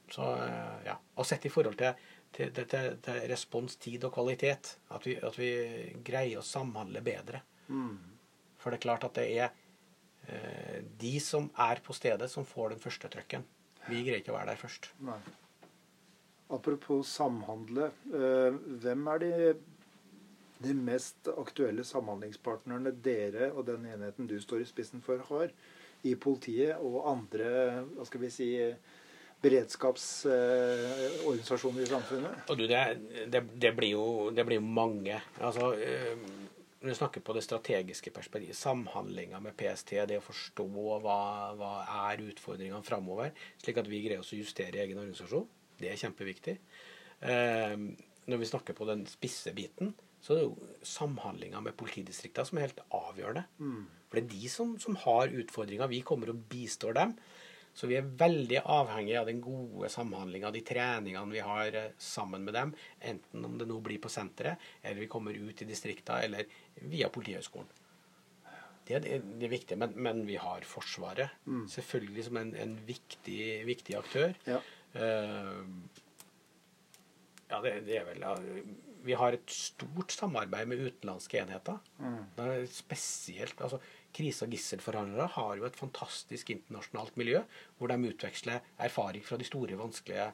Så, 0.09 0.23
eh, 0.23 0.85
ja. 0.85 0.93
Og 1.17 1.25
sett 1.27 1.45
i 1.45 1.49
forhold 1.51 1.75
til, 1.77 1.93
til, 2.35 2.51
til, 2.53 2.97
til, 3.03 3.21
responstid 3.31 4.03
og 4.07 4.13
kvalitet, 4.17 4.75
at 4.93 5.07
vi, 5.07 5.15
at 5.17 5.39
vi 5.39 5.51
greier 6.05 6.41
å 6.41 6.45
samhandle 6.45 7.01
bedre. 7.05 7.41
Mm. 7.67 7.97
For 8.61 8.71
det 8.71 8.79
er 8.79 8.85
klart 8.87 9.07
at 9.07 9.17
det 9.17 9.27
er 9.37 9.49
eh, 10.27 10.83
de 10.99 11.13
som 11.23 11.49
er 11.67 11.81
på 11.85 11.95
stedet, 11.95 12.29
som 12.31 12.47
får 12.47 12.75
den 12.75 12.83
første 12.83 13.11
trøkken. 13.13 13.45
Vi 13.87 14.03
greier 14.03 14.21
ikke 14.21 14.33
å 14.33 14.39
være 14.39 14.53
der 14.53 14.61
først. 14.61 14.91
Nei. 15.07 15.19
Apropos 16.53 17.09
samhandle. 17.11 17.91
eh, 18.15 18.59
hvem 18.83 19.09
er 19.13 19.23
de, 19.23 19.31
de 20.63 20.75
mest 20.75 21.27
aktuelle 21.35 21.83
samhandlingspartnerne 21.87 22.93
dere 23.03 23.51
og 23.53 23.65
den 23.67 23.87
enheten 23.89 24.29
du 24.29 24.37
står 24.41 24.63
i 24.63 24.69
spissen 24.69 25.03
for, 25.03 25.23
har 25.31 25.51
i 26.07 26.13
politiet 26.15 26.77
og 26.83 27.07
andre 27.09 27.49
hva 27.95 28.05
skal 28.07 28.21
vi 28.21 28.31
si, 28.31 28.49
beredskapsorganisasjoner 29.43 31.81
i 31.83 31.89
samfunnet? 31.89 32.31
Og 32.49 32.55
du, 32.59 32.67
det, 32.69 32.81
det, 33.31 33.41
det, 33.53 33.75
blir 33.77 33.91
jo, 33.93 34.31
det 34.33 34.45
blir 34.47 34.57
jo 34.59 34.65
mange. 34.65 35.21
Altså, 35.37 35.63
eh, 35.77 36.17
når 36.81 36.89
du 36.89 36.95
snakker 36.99 37.21
på 37.25 37.33
det 37.37 37.43
strategiske 37.45 38.11
perspektivet, 38.15 38.57
samhandlinga 38.57 39.37
med 39.43 39.57
PST, 39.59 39.89
det 40.09 40.17
å 40.19 40.25
forstå 40.25 40.65
hva, 41.03 41.19
hva 41.57 41.73
er 42.11 42.27
utfordringene 42.27 42.85
framover, 42.85 43.29
slik 43.61 43.77
at 43.81 43.89
vi 43.89 44.03
greier 44.05 44.21
oss 44.23 44.35
å 44.35 44.41
justere 44.41 44.81
egen 44.83 44.99
organisasjon, 45.01 45.49
det 45.81 45.87
er 45.91 46.01
kjempeviktig. 46.01 46.55
Eh, 47.25 47.75
når 48.27 48.37
vi 48.41 48.49
snakker 48.49 48.73
på 48.77 48.87
den 48.89 49.01
spisse 49.09 49.51
biten, 49.57 49.87
så 50.21 50.29
er 50.33 50.37
det 50.39 50.47
jo 50.47 50.55
samhandlinga 50.85 51.59
med 51.63 51.77
politidistrikta 51.79 52.41
som 52.45 52.57
er 52.57 52.67
helt 52.67 52.81
avgjørende. 52.93 53.43
Mm. 53.61 53.83
For 54.07 54.13
det 54.17 54.23
er 54.25 54.33
de 54.33 54.45
som, 54.51 54.67
som 54.81 54.93
har 55.03 55.25
utfordringer. 55.31 55.91
Vi 55.91 56.05
kommer 56.05 56.27
og 56.33 56.41
bistår 56.49 56.93
dem. 56.97 57.11
Så 57.77 57.85
vi 57.89 57.93
er 57.99 58.07
veldig 58.17 58.63
avhengig 58.73 59.17
av 59.19 59.27
den 59.29 59.41
gode 59.43 59.89
samhandlinga, 59.93 60.49
de 60.55 60.63
treningene 60.65 61.29
vi 61.29 61.43
har 61.45 61.75
eh, 61.77 61.91
sammen 62.01 62.45
med 62.47 62.55
dem. 62.57 62.71
Enten 63.05 63.45
om 63.45 63.57
det 63.59 63.67
nå 63.69 63.77
blir 63.85 64.01
på 64.01 64.09
senteret, 64.09 64.57
eller 64.81 65.03
vi 65.03 65.09
kommer 65.11 65.37
ut 65.37 65.61
i 65.61 65.67
distrikta, 65.69 66.17
eller 66.25 66.49
via 66.89 67.11
Politihøgskolen. 67.13 67.69
Det 68.87 68.95
er 68.95 69.03
det, 69.03 69.15
det 69.37 69.45
er 69.45 69.51
viktig. 69.51 69.77
Men, 69.77 69.93
men 69.99 70.25
vi 70.25 70.39
har 70.41 70.65
Forsvaret 70.65 71.29
Mm. 71.45 71.65
selvfølgelig 71.69 72.23
som 72.29 72.37
en, 72.41 72.53
en 72.55 72.75
viktig, 72.87 73.39
viktig 73.67 73.97
aktør. 73.99 74.33
Ja. 74.47 74.61
uh, 74.95 75.63
ja, 77.51 77.61
det, 77.63 77.73
det 77.87 77.97
er 78.01 78.05
vel 78.09 78.25
Vi 79.07 79.15
har 79.15 79.35
et 79.37 79.51
stort 79.53 80.11
samarbeid 80.11 80.67
med 80.67 80.81
utenlandske 80.87 81.39
enheter. 81.43 81.77
Mm. 81.99 82.17
Det 82.35 82.47
er 82.55 82.65
spesielt, 82.71 83.61
altså 83.61 83.79
Krise- 84.17 84.47
og 84.47 84.53
gisselforhandlere 84.53 85.29
har 85.35 85.57
jo 85.59 85.67
et 85.67 85.77
fantastisk 85.77 86.49
internasjonalt 86.53 87.17
miljø, 87.21 87.43
hvor 87.77 87.91
de 87.91 88.09
utveksler 88.09 88.65
erfaring 88.81 89.25
fra 89.25 89.37
de 89.37 89.45
store, 89.45 89.77
vanskelige 89.77 90.31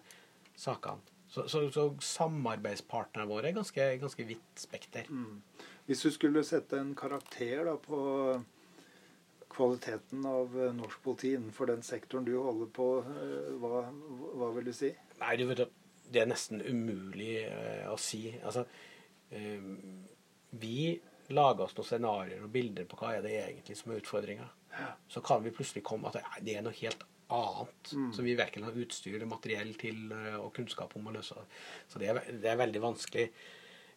sakene. 0.56 1.04
Så, 1.34 1.48
så, 1.50 1.64
så 1.74 1.88
samarbeidspartnerne 2.00 3.26
våre 3.28 3.50
er 3.50 3.56
ganske, 3.58 3.86
ganske 4.00 4.26
vidt 4.30 4.60
spekter. 4.62 5.08
Mm. 5.10 5.42
Hvis 5.88 6.04
du 6.06 6.12
skulle 6.14 6.44
sette 6.46 6.78
en 6.78 6.94
karakter 6.96 7.64
da, 7.66 7.74
på 7.82 8.00
kvaliteten 9.54 10.26
av 10.30 10.54
eh, 10.58 10.74
norsk 10.78 11.02
politi 11.04 11.34
innenfor 11.34 11.70
den 11.72 11.82
sektoren 11.86 12.28
du 12.28 12.36
holder 12.38 12.70
på, 12.74 12.90
eh, 13.02 13.50
hva, 13.62 13.86
hva 14.38 14.52
vil 14.56 14.70
du 14.70 14.76
si? 14.78 14.92
Nei, 15.22 15.34
du 15.42 15.48
vet 15.50 15.66
det 16.14 16.22
er 16.22 16.30
nesten 16.30 16.62
umulig 16.62 17.40
eh, 17.48 17.86
å 17.90 17.98
si. 17.98 18.28
Altså, 18.46 18.68
vi 20.54 20.78
lager 21.34 21.64
oss 21.66 21.76
noen 21.78 21.88
scenarioer 21.88 22.44
og 22.46 22.52
bilder 22.54 22.86
på 22.90 22.98
hva 23.02 23.16
er 23.18 23.22
det 23.26 23.34
egentlig 23.42 23.78
som 23.80 23.92
er 23.92 24.00
utfordringa. 24.02 24.46
Så 25.10 25.22
kan 25.26 25.44
vi 25.46 25.52
plutselig 25.54 25.84
komme 25.86 26.08
at 26.10 26.14
det- 26.20 26.46
det 26.46 26.56
er 26.58 26.62
noe 26.66 26.74
helt 26.74 27.04
annet 27.30 27.92
Mm. 27.94 28.14
som 28.14 28.26
vi 28.26 28.36
verken 28.36 28.64
har 28.64 28.72
utstyr 28.72 29.16
eller 29.16 29.26
materiell 29.30 29.74
til 29.78 30.12
eh, 30.12 30.36
og 30.40 30.54
kunnskap 30.54 30.96
om 30.96 31.08
å 31.08 31.14
løse. 31.14 31.36
Så 31.90 32.00
det 32.00 32.10
er, 32.10 32.20
det 32.32 32.46
er 32.52 32.58
veldig 32.58 32.82
vanskelig. 32.82 33.30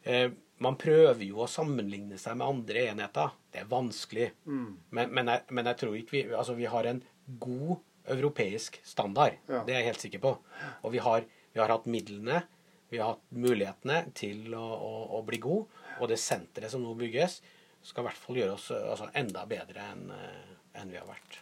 Eh, 0.04 0.30
man 0.60 0.76
prøver 0.76 1.24
jo 1.26 1.36
å 1.42 1.48
sammenligne 1.48 2.18
seg 2.18 2.36
med 2.36 2.46
andre 2.46 2.86
enheter. 2.92 3.32
Det 3.52 3.60
er 3.60 3.64
vanskelig. 3.66 4.30
Mm. 4.46 4.76
Men, 4.90 5.12
men, 5.12 5.26
jeg, 5.26 5.42
men 5.50 5.64
jeg 5.64 5.76
tror 5.76 5.96
ikke 5.98 6.10
vi 6.12 6.22
Altså, 6.34 6.54
vi 6.56 6.64
har 6.64 6.84
en 6.86 7.02
god 7.40 7.78
europeisk 8.06 8.78
standard. 8.84 9.36
Ja. 9.48 9.64
Det 9.64 9.74
er 9.74 9.80
jeg 9.82 9.88
helt 9.90 10.04
sikker 10.04 10.18
på. 10.22 10.38
Og 10.84 10.92
vi 10.92 10.98
har, 10.98 11.24
vi 11.52 11.60
har 11.60 11.68
hatt 11.68 11.86
midlene, 11.90 12.44
vi 12.90 12.98
har 12.98 13.14
hatt 13.16 13.24
mulighetene 13.32 14.12
til 14.14 14.54
å, 14.54 14.62
å, 14.62 14.92
å 15.18 15.24
bli 15.26 15.38
god. 15.42 15.66
Og 16.00 16.08
det 16.10 16.18
senteret 16.20 16.70
som 16.72 16.82
nå 16.84 16.94
bygges, 16.98 17.40
skal 17.86 18.02
i 18.02 18.08
hvert 18.08 18.18
fall 18.18 18.36
gjøre 18.40 18.56
oss 18.56 18.70
eh, 18.74 18.88
altså, 18.92 19.10
enda 19.14 19.44
bedre 19.48 19.84
enn 19.92 20.10
en 20.76 20.90
vi 20.92 20.98
har 20.98 21.06
vært. 21.08 21.38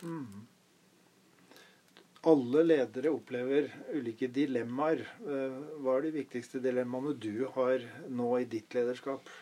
Alle 2.24 2.62
ledere 2.64 3.10
opplever 3.12 3.66
ulike 3.92 4.28
dilemmaer. 4.32 5.02
Eh, 5.28 5.56
Hva 5.84 5.98
er 5.98 6.06
de 6.06 6.12
viktigste 6.20 6.60
dilemmaene 6.64 7.12
du 7.20 7.44
har 7.56 7.82
nå 8.08 8.30
i 8.40 8.46
ditt 8.48 8.72
lederskap? 8.76 9.26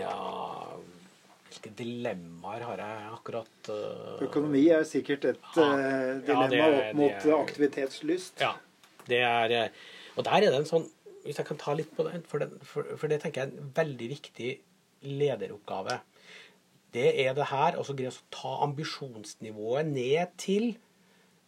Ja 0.00 0.76
Hvilke 1.48 1.70
dilemmaer 1.78 2.62
har 2.66 2.80
jeg 2.82 3.08
akkurat 3.14 3.70
eh, 3.72 4.22
Økonomi 4.26 4.64
er 4.74 4.84
sikkert 4.88 5.24
et 5.32 5.40
Ja. 5.56 5.66
dilemma 6.26 6.44
Ja, 6.44 6.48
det 6.50 6.60
opp 6.66 6.98
mot 6.98 7.16
det 7.24 7.34
aktivitetslyst. 7.38 8.42
Ja. 8.42 8.52
Det 9.08 9.20
er 9.22 9.54
eh, 9.62 9.68
Og 10.16 10.24
der 10.26 10.36
er 10.38 10.50
det 10.50 10.60
en 10.60 10.68
sånn 10.70 10.86
Hvis 11.24 11.40
jeg 11.40 11.48
kan 11.48 11.60
ta 11.60 11.74
litt 11.76 11.92
på 11.96 12.06
den, 12.06 12.24
for, 12.28 12.44
den, 12.44 12.56
for, 12.68 12.88
for 13.00 13.10
det 13.10 13.22
tenker 13.22 13.42
jeg 13.42 13.52
er 13.52 13.60
en 13.62 13.74
veldig 13.76 14.08
viktig 14.12 14.50
lederoppgave. 15.04 16.00
Det 16.94 17.10
er 17.24 17.34
det 17.36 17.50
her 17.50 17.78
å 17.80 17.84
greie 17.90 18.12
å 18.12 18.26
ta 18.32 18.58
ambisjonsnivået 18.66 19.88
ned 19.90 20.34
til 20.40 20.74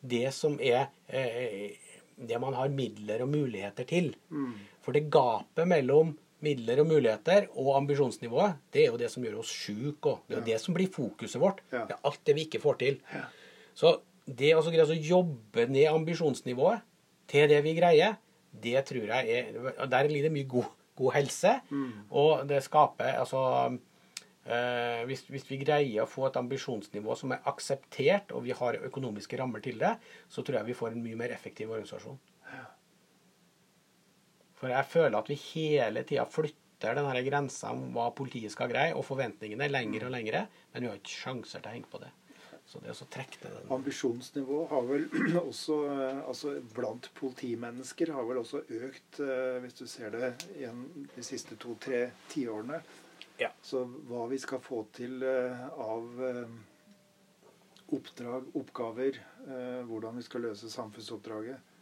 det 0.07 0.31
som 0.35 0.57
er 0.63 0.89
eh, 1.07 1.77
det 2.17 2.39
man 2.43 2.57
har 2.57 2.73
midler 2.73 3.23
og 3.25 3.31
muligheter 3.33 3.87
til. 3.89 4.15
Mm. 4.33 4.55
For 4.85 4.97
det 4.97 5.07
gapet 5.13 5.69
mellom 5.69 6.15
midler 6.45 6.83
og 6.83 6.91
muligheter 6.91 7.49
og 7.55 7.75
ambisjonsnivået, 7.79 8.59
det 8.73 8.85
er 8.85 8.91
jo 8.91 9.01
det 9.01 9.11
som 9.13 9.25
gjør 9.25 9.41
oss 9.43 9.53
sjuke. 9.53 10.19
Det 10.27 10.37
er 10.37 10.41
jo 10.41 10.49
det 10.51 10.61
som 10.63 10.77
blir 10.77 10.93
fokuset 10.93 11.41
vårt. 11.43 11.63
Ja. 11.73 11.87
Det 11.89 11.97
er 11.97 12.11
alt 12.11 12.23
det 12.27 12.37
vi 12.37 12.47
ikke 12.49 12.63
får 12.63 12.79
til. 12.83 13.01
Ja. 13.13 13.25
Så 13.77 13.97
det 14.27 14.53
å 14.57 14.63
så 14.65 14.73
greie 14.75 14.87
å 14.87 14.99
jobbe 15.15 15.67
ned 15.71 15.89
ambisjonsnivået 15.93 16.85
til 17.31 17.49
det 17.51 17.61
vi 17.65 17.75
greier, 17.79 18.19
det 18.63 18.85
tror 18.89 19.11
jeg 19.13 19.37
er 19.39 19.73
og 19.75 19.91
Der 19.91 20.09
ligger 20.09 20.29
det 20.29 20.37
mye 20.37 20.49
god, 20.49 20.71
god 20.97 21.13
helse. 21.19 21.53
Mm. 21.71 21.93
Og 22.11 22.49
det 22.49 22.63
skaper 22.65 23.21
altså 23.23 23.43
øh, 24.47 25.03
hvis, 25.07 25.27
hvis, 25.29 25.49
vi 25.51 25.61
greier 25.65 26.05
å 26.05 26.11
få 26.11 26.29
et 26.29 26.39
ambisjonsnivå 26.41 27.17
som 27.19 27.35
er 27.37 27.45
akseptert, 27.51 28.33
og 28.33 28.47
vi 28.47 28.57
har 28.57 28.81
økonomiske 28.89 29.39
rammer 29.41 29.65
til 29.65 29.79
det, 29.83 29.97
så 30.29 30.43
tror 30.43 30.61
jeg 30.61 30.73
vi 30.73 30.79
får 30.79 30.97
en 30.97 31.05
mye 31.05 31.19
mer 31.19 31.35
effektiv 31.37 31.71
organisasjon. 31.71 32.19
For 34.57 34.73
jeg 34.73 34.89
føler 34.89 35.19
at 35.19 35.29
vi 35.29 35.37
hele 35.53 36.03
tida 36.09 36.25
flytter 36.25 36.97
denne 36.97 37.21
grensa 37.27 37.73
om 37.75 37.91
hva 37.93 38.09
politiet 38.17 38.53
skal 38.55 38.71
greie, 38.73 38.95
og 38.97 39.05
forventningene 39.05 39.67
er 39.67 39.73
lengre 39.73 40.09
og 40.09 40.15
lengre, 40.15 40.47
men 40.73 40.85
vi 40.85 40.89
har 40.89 41.01
ikke 41.01 41.13
sjanser 41.13 41.61
til 41.61 41.71
å 41.71 41.75
henge 41.75 41.91
på 41.93 42.01
det. 42.01 42.09
Så 42.67 42.81
det 42.83 42.91
å 42.91 43.07
trekke 43.07 43.39
den. 43.45 43.67
Ambisjonsnivået 43.77 44.71
har 44.73 44.87
vel 44.89 45.05
også 45.51 45.77
eh, 45.87 46.23
altså 46.27 46.57
Blant 46.75 47.09
politimennesker 47.15 48.11
har 48.17 48.27
vel 48.27 48.41
også 48.43 48.65
økt, 48.67 49.21
eh, 49.23 49.59
hvis 49.63 49.79
du 49.79 49.85
ser 49.91 50.15
det 50.17 50.33
igjen 50.57 50.83
de 51.15 51.27
siste 51.27 51.59
to-tre 51.63 52.09
tiårene. 52.33 52.81
Ja. 53.39 53.53
Så 53.63 53.85
hva 54.09 54.25
vi 54.31 54.41
skal 54.43 54.63
få 54.65 54.83
til 54.97 55.23
eh, 55.23 55.63
av 55.79 56.25
oppdrag, 57.87 58.49
oppgaver, 58.59 59.21
hvordan 59.87 60.17
vi 60.19 60.25
skal 60.27 60.43
løse 60.43 60.67
samfunnsoppdraget. 60.73 61.75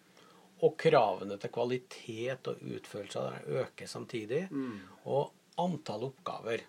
Og 0.68 0.74
kravene 0.76 1.38
til 1.40 1.52
kvalitet 1.54 2.50
og 2.50 2.60
utførelse 2.60 3.22
av 3.22 3.30
det 3.32 3.62
øker 3.62 3.88
samtidig. 3.88 4.42
Mm. 4.52 4.82
Og 5.08 5.32
antall 5.64 6.04
oppgaver 6.10 6.66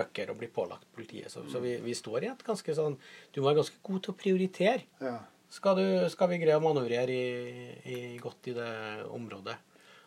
øker 0.00 0.32
og 0.32 0.38
blir 0.40 0.52
pålagt 0.54 0.88
politiet. 0.94 1.30
Så, 1.32 1.44
så 1.50 1.60
vi, 1.62 1.76
vi, 1.84 1.94
står 1.96 2.24
i 2.24 2.30
et 2.32 2.44
ganske 2.46 2.74
sånn 2.76 2.96
Du 3.32 3.40
må 3.40 3.50
være 3.50 3.60
ganske 3.62 3.80
god 3.84 4.04
til 4.04 4.14
å 4.14 4.18
prioritere. 4.18 4.86
Ja. 5.02 5.18
Skal, 5.52 5.76
du, 5.76 6.08
skal, 6.08 6.30
vi 6.30 6.40
greie 6.40 6.56
å 6.56 6.64
manøvrere 6.64 7.12
i, 7.12 7.72
i, 7.92 7.96
godt 8.22 8.48
i 8.48 8.56
det 8.56 8.70
området. 9.12 9.58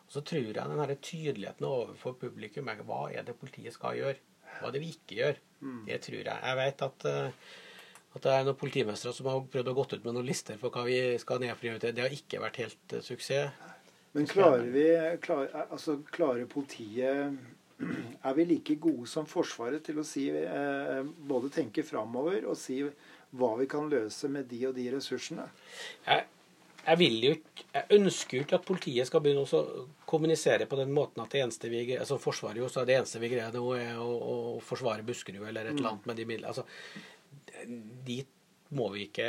Og 0.05 0.15
så 0.15 0.23
tror 0.25 0.47
jeg 0.47 0.55
den 0.57 0.81
her 0.81 0.95
tydeligheten 0.97 1.67
overfor 1.69 2.15
publikum 2.17 2.71
er 2.71 2.81
hva 2.85 3.03
er 3.13 3.27
det 3.27 3.37
politiet 3.37 3.75
skal 3.75 3.97
gjøre. 3.99 4.17
Hva 4.57 4.69
er 4.69 4.75
det 4.75 4.81
vi 4.81 4.89
ikke 4.95 5.19
gjør. 5.19 5.39
Mm. 5.61 5.79
Det 5.89 6.01
tror 6.05 6.19
jeg. 6.21 6.33
Jeg 6.33 6.59
vet 6.61 6.83
at, 6.87 7.07
eh, 7.09 7.53
at 8.15 8.25
det 8.25 8.33
er 8.33 8.45
noen 8.47 8.59
politimestere 8.59 9.13
som 9.17 9.29
har 9.29 9.45
prøvd 9.53 9.71
å 9.71 9.77
gått 9.77 9.95
ut 9.95 10.05
med 10.05 10.17
noen 10.17 10.29
lister 10.29 10.59
for 10.61 10.73
hva 10.73 10.85
vi 10.87 10.99
skal 11.21 11.41
nedprioritere. 11.43 11.95
Det 11.95 12.05
har 12.05 12.17
ikke 12.17 12.41
vært 12.43 12.61
helt 12.63 12.97
uh, 12.97 13.03
suksess. 13.05 13.73
Men 14.15 14.29
klarer 14.31 14.69
vi 14.71 14.85
klar, 15.19 15.49
altså, 15.65 15.97
Klarer 16.15 16.47
politiet 16.47 17.35
er 18.27 18.37
vi 18.37 18.45
like 18.49 18.77
gode 18.81 19.09
som 19.09 19.27
Forsvaret 19.29 19.83
til 19.85 19.99
å 19.99 20.07
si, 20.07 20.29
eh, 20.29 21.01
både 21.03 21.51
tenke 21.53 21.83
framover 21.85 22.47
og 22.49 22.57
si 22.59 22.81
hva 23.35 23.51
vi 23.59 23.67
kan 23.69 23.89
løse 23.91 24.29
med 24.31 24.47
de 24.51 24.61
og 24.69 24.75
de 24.77 24.85
ressursene? 24.93 25.47
Jeg, 26.05 26.27
jeg, 26.85 26.99
vil 27.01 27.17
jo 27.25 27.33
ikke, 27.35 27.65
jeg 27.73 27.99
ønsker 27.99 28.37
jo 28.37 28.45
ikke 28.45 28.59
at 28.59 28.67
politiet 28.69 29.09
skal 29.09 29.23
begynne 29.25 29.43
å 29.43 29.63
kommunisere 30.07 30.69
på 30.71 30.79
den 30.79 30.93
måten 30.95 31.23
at 31.23 31.33
det 31.35 31.43
eneste 31.43 31.71
vi 31.71 31.83
altså 31.97 32.19
Forsvaret 32.21 32.61
jo, 32.61 32.69
så 32.71 32.85
det 32.87 32.99
eneste 32.99 33.21
vi 33.23 33.33
greier 33.33 33.55
nå, 33.55 33.65
er 33.79 33.99
å, 33.99 34.07
å, 34.15 34.37
forsvare 34.63 35.05
Buskerud 35.07 35.43
eller 35.43 35.67
et 35.67 35.75
eller 35.75 35.91
annet 35.91 36.07
med 36.09 36.21
de 36.21 36.29
midlene. 36.29 36.53
Altså, 36.53 36.63
dit 38.07 38.31
må 38.75 38.89
vi 38.93 39.07
ikke 39.09 39.27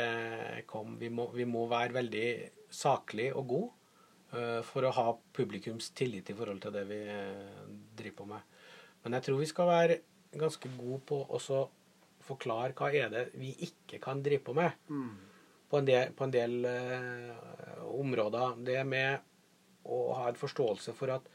komme. 0.69 0.97
Vi 1.01 1.09
må, 1.13 1.29
vi 1.35 1.45
må 1.47 1.67
være 1.69 1.95
veldig 1.99 2.29
saklig 2.73 3.29
og 3.37 3.51
god 3.51 3.67
uh, 4.33 4.61
for 4.65 4.87
å 4.87 4.93
ha 4.97 5.11
publikums 5.35 5.91
tillit 5.97 6.31
i 6.31 6.37
forhold 6.37 6.63
til 6.63 6.73
det 6.75 6.83
vi 6.89 7.01
driver 7.97 8.21
på 8.21 8.29
med. 8.33 8.61
Men 9.03 9.17
jeg 9.17 9.27
tror 9.27 9.41
vi 9.41 9.49
skal 9.49 9.69
være 9.71 9.99
ganske 10.37 10.69
gode 10.77 11.01
på 11.07 11.21
å 11.23 11.39
forklare 12.27 12.75
hva 12.75 12.91
er 12.91 13.11
det 13.13 13.23
vi 13.39 13.53
ikke 13.67 14.01
kan 14.03 14.21
drive 14.23 14.43
på 14.43 14.55
med. 14.57 14.75
Mm. 14.89 15.15
På 15.67 15.81
en 15.81 15.87
del, 15.87 16.13
på 16.15 16.27
en 16.27 16.33
del 16.33 16.61
uh, 16.63 17.83
områder. 17.91 18.59
Det 18.67 18.83
med 18.87 19.87
å 19.87 19.99
ha 20.15 20.29
en 20.29 20.39
forståelse 20.39 20.95
for 20.95 21.11
at 21.15 21.27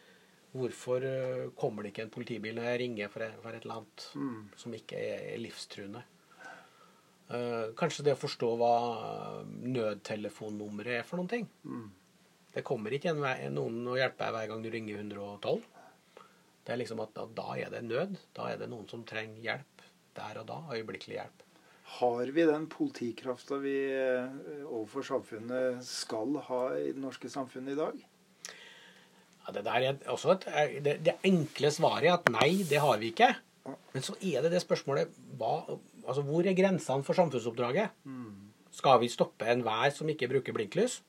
hvorfor 0.53 1.05
uh, 1.05 1.51
kommer 1.57 1.85
det 1.85 1.93
ikke 1.93 2.07
en 2.07 2.15
politibil 2.15 2.57
når 2.57 2.71
jeg 2.71 2.81
ringer 2.85 3.13
for, 3.13 3.25
for 3.45 3.57
et 3.57 3.65
eller 3.65 3.81
annet 3.81 4.07
mm. 4.17 4.41
som 4.65 4.77
ikke 4.77 5.01
er, 5.01 5.27
er 5.35 5.43
livstruende. 5.43 6.05
Uh, 7.33 7.73
kanskje 7.79 8.05
det 8.05 8.17
å 8.17 8.21
forstå 8.21 8.49
hva 8.61 8.73
nødtelefonnummeret 9.49 11.01
er 11.01 11.07
for 11.09 11.21
noen 11.21 11.33
ting. 11.33 11.47
Mm. 11.65 11.89
Det 12.53 12.65
kommer 12.69 12.93
ikke 12.93 13.15
en, 13.15 13.23
noen 13.55 13.87
å 13.89 13.97
hjelpe 13.97 14.27
deg 14.27 14.37
hver 14.37 14.51
gang 14.51 14.65
du 14.65 14.69
ringer 14.73 15.01
112. 15.01 15.63
Det 16.63 16.75
er 16.75 16.79
liksom 16.79 17.01
at, 17.03 17.15
da, 17.17 17.27
da 17.37 17.57
er 17.59 17.73
det 17.73 17.83
nød. 17.87 18.19
Da 18.37 18.51
er 18.53 18.61
det 18.61 18.71
noen 18.71 18.87
som 18.91 19.03
trenger 19.09 19.43
hjelp 19.43 19.87
der 20.17 20.43
og 20.43 20.47
da. 20.51 20.61
Øyeblikkelig 20.77 21.19
hjelp. 21.19 21.43
Har 21.99 22.31
vi 22.33 22.45
den 22.49 22.69
politikrafta 22.73 23.59
vi 23.61 23.77
eh, 23.93 24.65
overfor 24.65 25.05
samfunnet 25.05 25.83
skal 25.85 26.39
ha 26.47 26.63
i 26.79 26.93
det 26.95 27.03
norske 27.03 27.29
samfunnet 27.29 27.75
i 27.75 27.81
dag? 27.81 27.99
Ja, 29.43 29.53
det, 29.53 29.65
der 29.67 29.89
er 29.89 30.13
også 30.13 30.37
et, 30.37 30.47
det, 30.85 31.01
det, 31.05 31.19
enkle 31.27 31.73
svaret 31.75 32.09
er 32.09 32.15
at 32.15 32.31
nei, 32.31 32.63
det 32.69 32.81
har 32.81 33.01
vi 33.03 33.11
ikke. 33.13 33.33
Men 33.93 34.05
så 34.07 34.15
er 34.23 34.45
det 34.45 34.55
det 34.55 34.63
spørsmålet 34.63 35.11
hva, 35.39 35.79
altså 36.03 36.23
Hvor 36.27 36.47
er 36.47 36.57
grensene 36.59 37.05
for 37.07 37.19
samfunnsoppdraget? 37.19 37.95
Mm. 38.07 38.53
Skal 38.73 39.01
vi 39.03 39.11
stoppe 39.13 39.47
enhver 39.51 39.93
som 39.95 40.09
ikke 40.09 40.31
bruker 40.31 40.57
blinklys? 40.57 41.01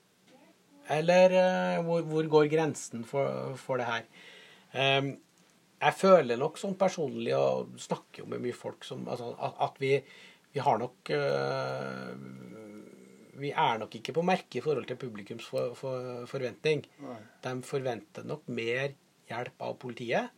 Eller 0.91 1.31
uh, 1.31 1.85
hvor, 1.85 2.01
hvor, 2.09 2.27
går 2.27 2.49
grensen 2.51 3.05
for, 3.07 3.53
for 3.55 3.79
det 3.79 3.87
her? 3.87 4.03
Um, 4.99 5.13
jeg 5.83 5.95
føler 5.99 6.39
nok 6.39 6.59
sånn 6.61 6.75
personlig, 6.79 7.33
og 7.37 7.75
snakker 7.81 8.23
jo 8.23 8.29
med 8.31 8.43
mye 8.43 8.55
folk, 8.55 8.85
som, 8.87 9.05
altså, 9.09 9.33
at, 9.37 9.57
at 9.67 9.81
vi, 9.81 9.93
vi, 10.53 10.61
har 10.63 10.79
nok 10.81 11.11
øh, 11.15 12.11
Vi 13.41 13.51
er 13.51 13.81
nok 13.81 13.95
ikke 13.99 14.15
på 14.15 14.25
merket 14.25 14.59
i 14.61 14.63
forhold 14.65 14.87
til 14.89 14.99
publikums 15.01 15.47
for, 15.49 15.73
for, 15.77 16.23
forventning. 16.29 16.85
Nei. 17.03 17.19
De 17.43 17.55
forventer 17.65 18.27
nok 18.29 18.47
mer 18.53 18.93
hjelp 19.29 19.65
av 19.65 19.77
politiet 19.81 20.29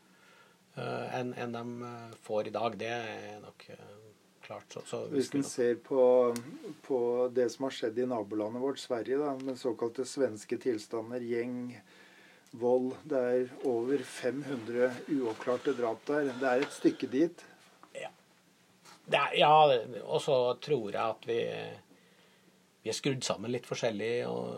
øh, 0.80 1.06
enn 1.20 1.34
en 1.42 1.56
de 1.58 1.90
eh, 1.90 2.18
får 2.26 2.50
i 2.50 2.56
dag. 2.56 2.78
Det 2.80 2.92
er 2.96 3.40
nok 3.44 3.68
øh, 3.76 4.06
klart. 4.46 4.66
Så, 4.70 4.86
så 4.86 5.02
Hvis 5.12 5.34
en 5.36 5.44
ser 5.44 5.76
på, 5.84 6.34
på, 6.88 7.00
det 7.36 7.50
som 7.54 7.68
har 7.68 7.76
skjedd 7.76 8.00
i 8.00 8.08
nabolandet 8.10 8.64
vårt, 8.64 8.80
Sverige, 8.82 9.20
da, 9.22 9.34
med 9.42 9.60
såkalte 9.60 10.06
svenske 10.08 10.60
tilstander, 10.62 11.24
gjeng 11.26 11.76
vold. 12.60 12.94
Det 13.08 13.20
er 13.20 13.54
over 13.68 14.04
500 14.04 14.90
uoppklarte 15.16 15.74
drap 15.78 16.04
der. 16.08 16.32
Det 16.40 16.52
er 16.52 16.66
et 16.66 16.76
stykke 16.76 17.10
dit. 17.12 17.46
Ja. 17.96 18.12
Er, 19.12 19.36
ja, 19.38 19.52
og 20.04 20.22
så 20.24 20.38
tror 20.64 20.90
jeg 20.90 21.02
at 21.02 21.28
vi, 21.30 21.40
vi 22.84 22.92
er 22.92 22.98
skrudd 22.98 23.26
sammen 23.28 23.54
litt 23.54 23.68
forskjellig, 23.70 24.14
og, 24.30 24.52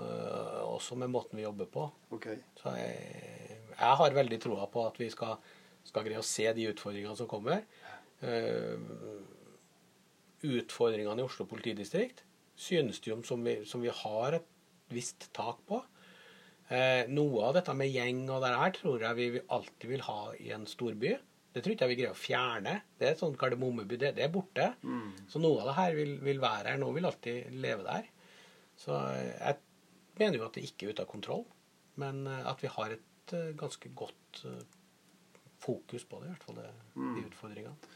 også 0.77 0.97
med 0.99 1.11
måten 1.13 1.39
vi 1.39 1.45
jobber 1.45 1.69
på. 1.73 1.87
Okay. 2.17 2.39
Så 2.61 2.75
jeg, 2.77 3.57
jeg, 3.73 3.95
har 4.01 4.19
veldig 4.19 4.39
troa 4.43 4.69
på 4.71 4.85
at 4.87 4.99
vi 5.01 5.09
skal, 5.13 5.39
skal, 5.87 6.05
greie 6.05 6.21
å 6.21 6.27
se 6.27 6.47
de 6.53 6.69
utfordringene 6.71 7.17
som 7.17 7.29
kommer. 7.29 7.65
Uh, 8.21 8.77
utfordringene 10.47 11.21
i 11.21 11.25
Oslo 11.25 11.45
politidistrikt 11.49 12.23
synes 12.57 12.99
det 13.01 13.11
jo 13.11 13.19
som 13.25 13.43
vi, 13.45 13.59
som 13.69 13.83
vi 13.83 13.91
har 13.93 14.39
et 14.39 14.47
visst 14.93 15.29
tak 15.35 15.59
på. 15.69 15.81
Eh, 16.67 17.07
noe 17.07 17.45
av 17.47 17.55
dette 17.55 17.73
med 17.79 17.93
gjeng 17.93 18.25
og 18.27 18.43
det 18.43 18.51
her 18.59 18.73
tror 18.75 19.03
jeg 19.05 19.17
vi 19.17 19.41
alltid 19.55 19.91
vil 19.93 20.03
ha 20.03 20.21
i 20.35 20.51
en 20.55 20.65
storby. 20.67 21.13
Det 21.55 21.63
tror 21.63 21.73
ikke 21.73 21.87
jeg 21.87 21.93
vi 21.93 21.99
greier 22.01 22.15
å 22.15 22.19
fjerne. 22.19 22.73
Det 22.99 23.07
er 23.07 23.15
et 23.15 23.21
sånt 23.21 23.37
kardemommeby. 23.39 23.99
Det, 23.99 24.11
det, 24.17 24.25
er 24.25 24.33
borte. 24.33 24.67
Mm. 24.83 25.13
Så 25.31 25.41
noe 25.41 25.63
av 25.63 25.71
det 25.71 25.77
her 25.79 25.95
vil, 25.97 26.17
vil, 26.25 26.41
være 26.43 26.73
her. 26.73 26.81
Noe 26.81 26.97
vil 26.97 27.07
alltid 27.07 27.55
leve 27.55 27.87
der. 27.87 28.09
Så 28.77 28.97
eh, 29.13 29.31
jeg 29.39 29.61
mener 30.19 30.41
jo 30.41 30.49
at 30.49 30.59
det 30.59 30.65
ikke 30.67 30.89
er 30.89 30.97
ute 30.97 31.05
av 31.05 31.11
kontroll, 31.11 31.45
men 32.01 32.25
eh, 32.27 32.43
at 32.51 32.61
vi 32.61 32.73
har 32.73 32.97
et 32.97 33.33
uh, 33.33 33.53
ganske 33.57 33.89
godt 33.97 34.43
fokus 35.59 36.03
på 36.05 36.19
det, 36.21 36.27
i 36.27 36.33
hvert 36.35 36.45
fall 36.45 36.59
det, 36.59 36.67
mm. 36.93 37.15
de 37.15 37.23
utfordringene. 37.25 37.95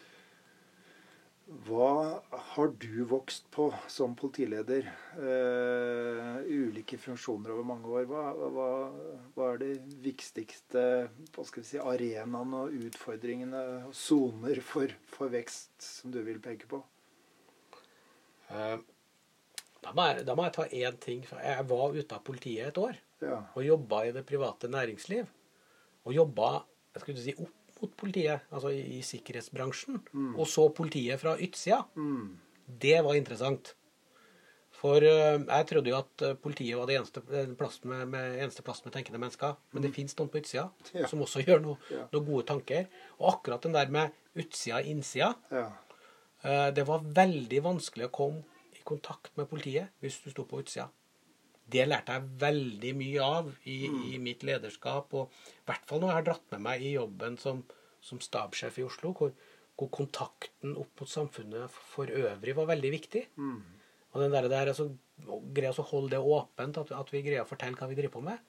Hva 1.52 2.22
har 2.54 2.70
du 2.80 3.04
vokst 3.04 3.50
på 3.52 3.66
som 3.92 4.14
politileder? 4.16 4.86
Uh, 5.18 6.40
ulike 6.48 6.96
funksjoner 7.02 7.52
over 7.52 7.68
mange 7.68 7.92
år. 7.92 8.06
Hva, 8.08 8.24
hva, 8.56 8.68
hva 9.36 9.50
er 9.52 9.60
de 9.60 9.72
viktigste 10.06 10.86
si, 11.60 11.76
arenaene 11.76 12.64
og 12.64 12.78
utfordringene 12.88 13.66
og 13.90 13.98
soner 13.98 14.64
for, 14.64 14.96
for, 15.12 15.32
vekst 15.34 15.76
som 15.84 16.16
du 16.16 16.22
vil 16.24 16.40
peke 16.44 16.72
på? 16.72 16.80
Uh, 18.48 18.80
da, 19.84 19.92
må 19.92 20.08
jeg, 20.08 20.26
da, 20.30 20.38
må 20.38 20.48
jeg, 20.48 20.56
ta 20.56 20.70
én 20.72 21.00
ting. 21.04 21.28
Jeg 21.36 21.70
var 21.74 22.00
ute 22.00 22.16
av 22.16 22.24
politiet 22.32 22.72
et 22.72 22.80
år 22.80 22.96
ja. 23.26 23.44
og 23.52 23.66
jobba 23.68 24.06
i 24.08 24.16
det 24.16 24.24
private 24.30 24.72
næringsliv. 24.72 25.28
Og 26.08 26.16
jobba 26.16 26.62
jeg 26.92 27.04
skulle 27.04 27.24
si, 27.24 27.36
opp 27.40 27.61
mot 27.82 27.94
politiet, 27.98 28.48
altså 28.54 28.72
i, 28.74 28.82
i 28.98 29.04
sikkerhetsbransjen, 29.06 30.00
mm. 30.14 30.34
og 30.38 30.48
så 30.50 30.68
politiet 30.76 31.22
fra 31.22 31.36
utsida, 31.42 31.82
mm. 31.96 32.26
det 32.82 32.98
var 33.06 33.18
interessant. 33.18 33.74
For 34.82 35.04
uh, 35.04 35.42
jeg 35.44 35.68
trodde 35.70 35.92
jo 35.92 35.98
at 36.00 36.24
uh, 36.26 36.38
politiet 36.42 36.80
var 36.80 36.88
det 36.90 36.98
eneste 36.98 37.22
plass 37.60 37.82
med, 37.84 38.06
med, 38.14 38.38
eneste 38.42 38.64
plass 38.66 38.80
med 38.86 38.96
tenkende 38.96 39.20
mennesker. 39.22 39.58
Men 39.76 39.84
det 39.84 39.92
mm. 39.92 39.98
fins 39.98 40.16
noen 40.18 40.32
på 40.32 40.40
utsida 40.42 40.70
ja. 40.96 41.10
som 41.12 41.22
også 41.22 41.44
gjør 41.46 41.62
noe, 41.66 41.78
ja. 41.92 42.08
noen 42.14 42.30
gode 42.30 42.48
tanker. 42.50 42.88
Og 43.20 43.34
akkurat 43.36 43.68
den 43.68 43.76
der 43.78 43.92
med 43.94 44.16
utsida 44.42 44.80
og 44.80 44.88
innsida, 44.88 45.34
ja. 45.52 45.68
det 46.72 46.86
var 46.88 47.04
veldig 47.04 47.60
vanskelig 47.68 48.08
å 48.08 48.14
komme 48.16 48.64
i 48.72 48.82
kontakt 48.88 49.36
med 49.38 49.50
politiet 49.52 49.92
hvis 50.02 50.22
du 50.24 50.32
sto 50.32 50.48
på 50.48 50.64
utsida 50.64 50.88
det 51.74 51.88
lærte 51.88 52.18
jeg 52.18 52.30
veldig 52.42 52.92
mye 53.00 53.26
av 53.26 53.50
i, 53.64 53.78
mm. 53.90 54.02
i, 54.12 54.20
mitt 54.24 54.46
lederskap. 54.48 55.14
Og 55.18 55.32
i 55.32 55.66
hvert 55.70 55.88
fall 55.90 56.04
når 56.04 56.12
jeg 56.12 56.20
har 56.20 56.28
dratt 56.30 56.48
med 56.56 56.66
meg 56.68 56.86
i 56.86 56.96
jobben 56.96 57.38
som, 57.42 57.64
som 58.04 58.22
stabssjef 58.24 58.80
i 58.82 58.86
Oslo, 58.88 59.14
hvor, 59.18 59.34
hvor 59.80 59.92
kontakten 59.94 60.76
opp 60.80 61.04
mot 61.04 61.12
samfunnet 61.12 61.82
for 61.94 62.12
øvrig 62.12 62.58
var 62.58 62.70
veldig 62.74 62.94
viktig. 62.96 63.26
Mm. 63.38 63.60
Og 64.12 64.24
den 64.24 64.34
der, 64.36 64.50
der 64.52 64.74
altså, 64.74 64.90
å 65.28 65.40
å 65.40 65.90
holde 65.94 66.16
det 66.16 66.20
åpent, 66.20 66.82
at, 66.82 66.92
at 66.98 67.14
vi 67.14 67.24
greier 67.26 67.46
å 67.46 67.50
fortelle 67.50 67.80
hva 67.80 67.88
vi 67.90 67.98
driver 68.00 68.18
på 68.18 68.26
med. 68.26 68.48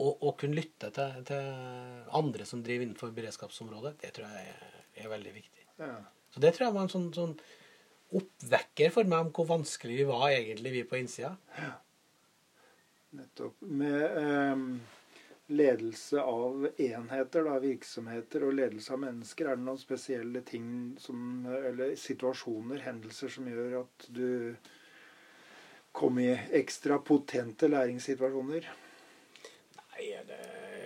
Og, 0.00 0.14
og 0.14 0.36
kunne 0.40 0.56
lytte 0.56 0.88
til, 0.96 1.24
til 1.28 1.48
andre 2.16 2.46
som 2.48 2.62
driver 2.64 2.86
innenfor 2.86 3.12
beredskapsområdet, 3.12 3.98
det 4.00 4.14
tror 4.16 4.30
jeg 4.32 4.54
er, 4.54 4.78
er 5.02 5.12
veldig 5.12 5.34
viktig. 5.34 5.66
Ja. 5.82 5.96
Så 6.30 6.40
det 6.40 6.54
tror 6.54 6.68
jeg 6.68 6.76
var 6.76 6.86
en 6.86 6.92
sånn, 6.92 7.10
sånn 7.12 7.34
oppvekker 8.16 8.92
for 8.94 9.10
meg 9.10 9.26
om 9.26 9.30
hvor 9.34 9.48
vanskelig 9.50 10.00
vi 10.00 10.08
var 10.08 10.30
egentlig, 10.30 10.72
vi 10.74 10.86
på 10.88 10.98
innsida. 10.98 11.34
Nettopp. 13.10 13.60
Med 13.60 14.02
eh, 14.18 14.56
ledelse 15.50 16.20
av 16.20 16.68
enheter, 16.76 17.44
da, 17.44 17.56
virksomheter, 17.58 18.44
og 18.46 18.54
ledelse 18.54 18.94
av 18.94 19.00
mennesker, 19.02 19.48
er 19.50 19.58
det 19.58 19.66
noen 19.66 19.80
spesielle 19.80 20.44
ting 20.46 20.68
som 21.02 21.46
Eller 21.50 21.96
situasjoner, 21.98 22.84
hendelser, 22.86 23.32
som 23.34 23.48
gjør 23.50 23.80
at 23.80 24.06
du 24.14 24.54
kom 25.92 26.20
i 26.22 26.30
ekstra 26.60 27.00
potente 27.02 27.66
læringssituasjoner? 27.66 28.68
Nei, 29.80 30.06
det, 30.28 30.38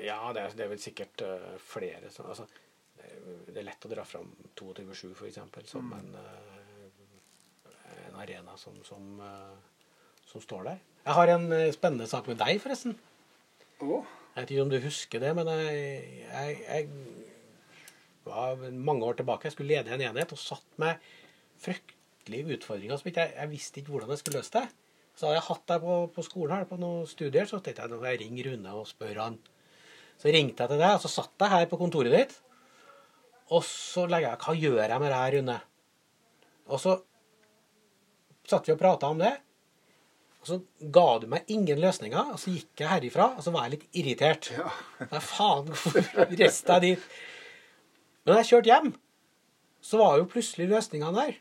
ja, 0.07 0.16
det 0.33 0.47
er, 0.47 0.57
det 0.57 0.64
er 0.64 0.72
vel 0.72 0.81
sikkert 0.81 1.27
uh, 1.29 1.51
flere. 1.61 2.09
som 2.11 2.31
altså, 2.33 2.49
det, 2.97 3.11
er, 3.11 3.20
det 3.51 3.61
er 3.61 3.68
lett 3.68 3.85
å 3.85 3.93
dra 3.93 4.07
fram 4.09 4.33
22.7 4.57 5.12
f.eks. 5.12 5.43
som 5.68 5.93
Mm. 5.93 5.99
en, 5.99 6.16
uh, 6.16 7.70
en 8.09 8.16
arena 8.25 8.57
som, 8.57 8.81
som, 8.85 9.20
uh, 9.20 10.25
som 10.25 10.41
står 10.41 10.72
der. 10.72 10.83
Jeg 11.05 11.17
har 11.19 11.35
en 11.35 11.51
uh, 11.53 11.73
spennende 11.75 12.09
sak 12.09 12.29
med 12.31 12.41
deg, 12.41 12.61
forresten. 12.63 12.97
Oh. 13.85 14.07
Jeg 14.35 14.43
vet 14.43 14.55
ikke 14.55 14.65
om 14.65 14.73
du 14.73 14.81
husker 14.83 15.23
det, 15.23 15.33
men 15.37 15.51
jeg, 15.53 16.07
jeg, 16.31 16.55
jeg 16.65 16.89
var 18.25 18.63
mange 18.73 19.05
år 19.07 19.19
tilbake. 19.19 19.47
Jeg 19.47 19.55
skulle 19.55 19.77
lede 19.77 19.93
en 19.95 20.03
enhet 20.03 20.33
og 20.35 20.41
satt 20.41 20.81
med 20.81 21.03
fryktelige 21.63 22.57
utfordringer 22.57 22.99
som 22.99 23.11
ikke 23.11 23.29
jeg, 23.29 23.37
jeg 23.37 23.53
visste 23.53 23.81
ikke 23.81 23.95
hvordan 23.95 24.11
jeg 24.15 24.23
skulle 24.23 24.41
løse 24.41 24.57
det. 24.57 24.65
Så 25.15 25.29
hadde 25.29 25.37
jeg 25.39 25.47
hatt 25.47 25.67
deg 25.71 25.85
på, 25.85 25.99
på 26.17 26.25
skolen 26.27 26.57
her 26.57 26.67
på 26.67 26.79
noen 26.81 27.07
studier, 27.07 27.47
så 27.47 27.61
tenkte 27.63 27.85
jeg 27.85 27.93
nå 27.93 28.01
jeg 28.03 28.21
ringe 28.25 28.47
Rune 28.49 28.75
og 28.75 28.89
spørre 28.91 29.29
han. 29.29 29.39
Så 30.19 30.33
ringte 30.35 30.65
jeg 30.65 30.73
til 30.73 30.83
deg, 30.83 30.97
og 30.97 31.05
så 31.05 31.13
satt 31.13 31.45
jeg 31.45 31.53
her 31.53 31.71
på 31.71 31.79
kontoret 31.79 32.15
ditt. 32.15 32.35
Og 33.55 33.63
så 33.69 34.09
legger 34.09 34.33
jeg 34.33 34.43
Hva 34.43 34.55
gjør 34.57 34.83
jeg 34.83 35.01
med 35.03 35.13
det 35.13 35.21
her, 35.21 35.37
Rune? 35.37 35.59
Og 36.75 36.81
så 36.81 36.97
satt 38.49 38.67
vi 38.67 38.75
og 38.75 38.81
prata 38.81 39.13
om 39.13 39.21
det. 39.21 39.35
Og 40.45 40.51
så 40.51 40.59
ga 40.92 41.07
du 41.22 41.24
meg 41.32 41.49
ingen 41.49 41.78
løsninger, 41.80 42.34
og 42.34 42.40
så 42.40 42.53
gikk 42.53 42.82
jeg 42.82 42.90
herifra, 42.90 43.30
og 43.32 43.47
så 43.47 43.53
var 43.55 43.64
jeg 43.64 43.78
litt 43.78 44.01
irritert. 44.03 44.51
Ja. 44.53 44.68
Nei, 45.14 45.20
faen, 45.24 45.70
hvorfor 45.70 46.34
reiste 46.36 46.76
jeg 46.76 46.84
dit? 46.84 47.07
Men 48.24 48.34
da 48.34 48.42
jeg 48.42 48.51
kjørte 48.51 48.72
hjem, 48.72 48.90
så 49.84 50.01
var 50.01 50.18
jo 50.20 50.28
plutselig 50.28 50.68
løsningene 50.68 51.16
der. 51.16 51.38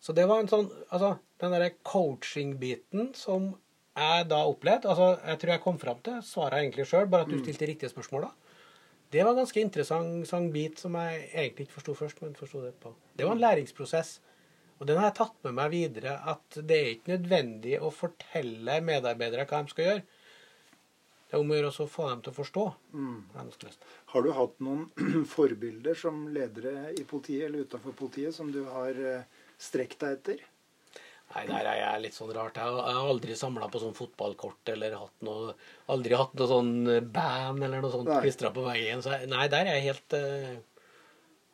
Så 0.00 0.14
det 0.16 0.24
var 0.30 0.40
en 0.40 0.48
sånn 0.48 0.68
Altså, 0.88 1.16
den 1.42 1.52
derre 1.52 1.72
coaching-biten 1.84 3.10
som 3.18 3.50
jeg 3.98 4.28
da 4.30 4.44
opplevde 4.46 4.86
Altså, 4.92 5.08
jeg 5.26 5.40
tror 5.42 5.52
jeg 5.52 5.62
kom 5.64 5.80
fram 5.82 5.98
til 6.06 6.20
svaret 6.22 6.62
egentlig 6.62 6.86
sjøl, 6.88 7.08
bare 7.10 7.26
at 7.26 7.32
du 7.32 7.40
stilte 7.42 7.68
riktige 7.68 7.92
spørsmål 7.92 8.28
da. 8.28 8.32
Det 9.12 9.24
var 9.24 9.32
en 9.32 9.42
ganske 9.42 9.60
interessant 9.60 10.28
sånn 10.28 10.48
bit 10.54 10.80
som 10.80 10.96
jeg 11.00 11.28
egentlig 11.32 11.66
ikke 11.66 11.78
forsto 11.80 11.96
først, 11.96 12.22
men 12.24 12.36
forsto 12.38 12.60
det 12.64 12.74
på. 12.80 12.92
Det 13.16 13.28
var 13.28 13.36
en 13.36 13.44
læringsprosess. 13.44 14.18
Og 14.78 14.86
den 14.86 15.00
har 15.00 15.08
jeg 15.08 15.18
tatt 15.18 15.38
med 15.46 15.56
meg 15.58 15.72
videre, 15.74 16.14
at 16.30 16.60
det 16.62 16.78
er 16.78 16.90
ikke 16.94 17.16
nødvendig 17.16 17.78
å 17.82 17.90
fortelle 17.94 18.78
medarbeidere 18.86 19.46
hva 19.50 19.62
de 19.64 19.74
skal 19.74 19.88
gjøre. 19.88 20.04
Det 21.28 21.36
er 21.36 21.42
om 21.42 21.50
å 21.52 21.56
gjøre 21.58 21.70
å 21.84 21.86
få 21.92 22.04
dem 22.08 22.20
til 22.24 22.32
å 22.32 22.36
forstå. 22.38 22.62
Mm. 22.96 23.16
Har 24.14 24.24
du 24.24 24.30
hatt 24.32 24.62
noen 24.64 24.86
forbilder 25.34 25.98
som 25.98 26.22
ledere 26.32 26.92
i 26.94 27.04
politiet 27.08 27.48
eller 27.48 27.66
utenfor 27.68 27.96
politiet 27.98 28.36
som 28.36 28.52
du 28.54 28.62
har 28.70 28.96
eh, 28.96 29.42
strekt 29.60 30.00
deg 30.04 30.14
etter? 30.16 30.46
Nei, 31.28 31.42
der 31.50 31.66
er 31.68 31.76
jeg 31.76 32.04
litt 32.06 32.16
sånn 32.16 32.32
rart. 32.32 32.56
Jeg 32.56 32.78
har 32.86 33.10
aldri 33.10 33.34
samla 33.36 33.68
på 33.68 33.82
sånn 33.82 33.96
fotballkort 33.96 34.70
eller 34.72 34.96
hatt 34.96 35.26
noe 35.26 35.52
Aldri 35.92 36.16
hatt 36.16 36.32
noe 36.38 36.48
sånn 36.48 36.72
band 37.12 37.66
eller 37.66 37.84
noe 37.84 37.92
sånt 37.92 38.08
klistra 38.22 38.48
på 38.54 38.64
veggen. 38.64 39.04
Så 39.04 39.12
jeg, 39.12 39.28
nei, 39.28 39.44
der 39.52 39.68
er 39.68 39.76
jeg 39.76 39.90
helt 39.90 40.16
eh, 40.16 40.56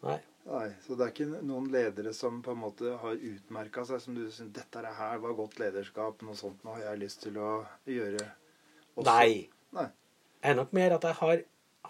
Nei. 0.04 0.20
Nei, 0.44 0.66
så 0.84 0.92
det 0.92 1.06
er 1.06 1.12
ikke 1.14 1.42
noen 1.48 1.70
ledere 1.72 2.12
som 2.12 2.42
på 2.44 2.52
en 2.52 2.60
måte 2.60 2.90
har 3.00 3.16
utmerka 3.16 3.86
seg, 3.88 4.02
som 4.02 4.16
du 4.16 4.26
syns 4.28 4.52
dette 4.52 4.80
er 4.82 4.92
her 4.98 5.22
var 5.22 5.36
godt 5.38 5.56
lederskap, 5.62 6.20
noe 6.26 6.36
sånt 6.36 6.60
nå 6.66 6.74
har 6.76 6.90
jeg 6.90 7.00
lyst 7.00 7.22
til 7.24 7.38
å 7.40 7.52
gjøre 7.88 8.20
også. 8.20 9.06
Nei. 9.08 9.46
Nei. 9.74 9.88
Det 10.36 10.52
er 10.52 10.58
nok 10.58 10.74
mer 10.76 10.98
at 10.98 11.08
jeg 11.08 11.18
har, 11.22 11.42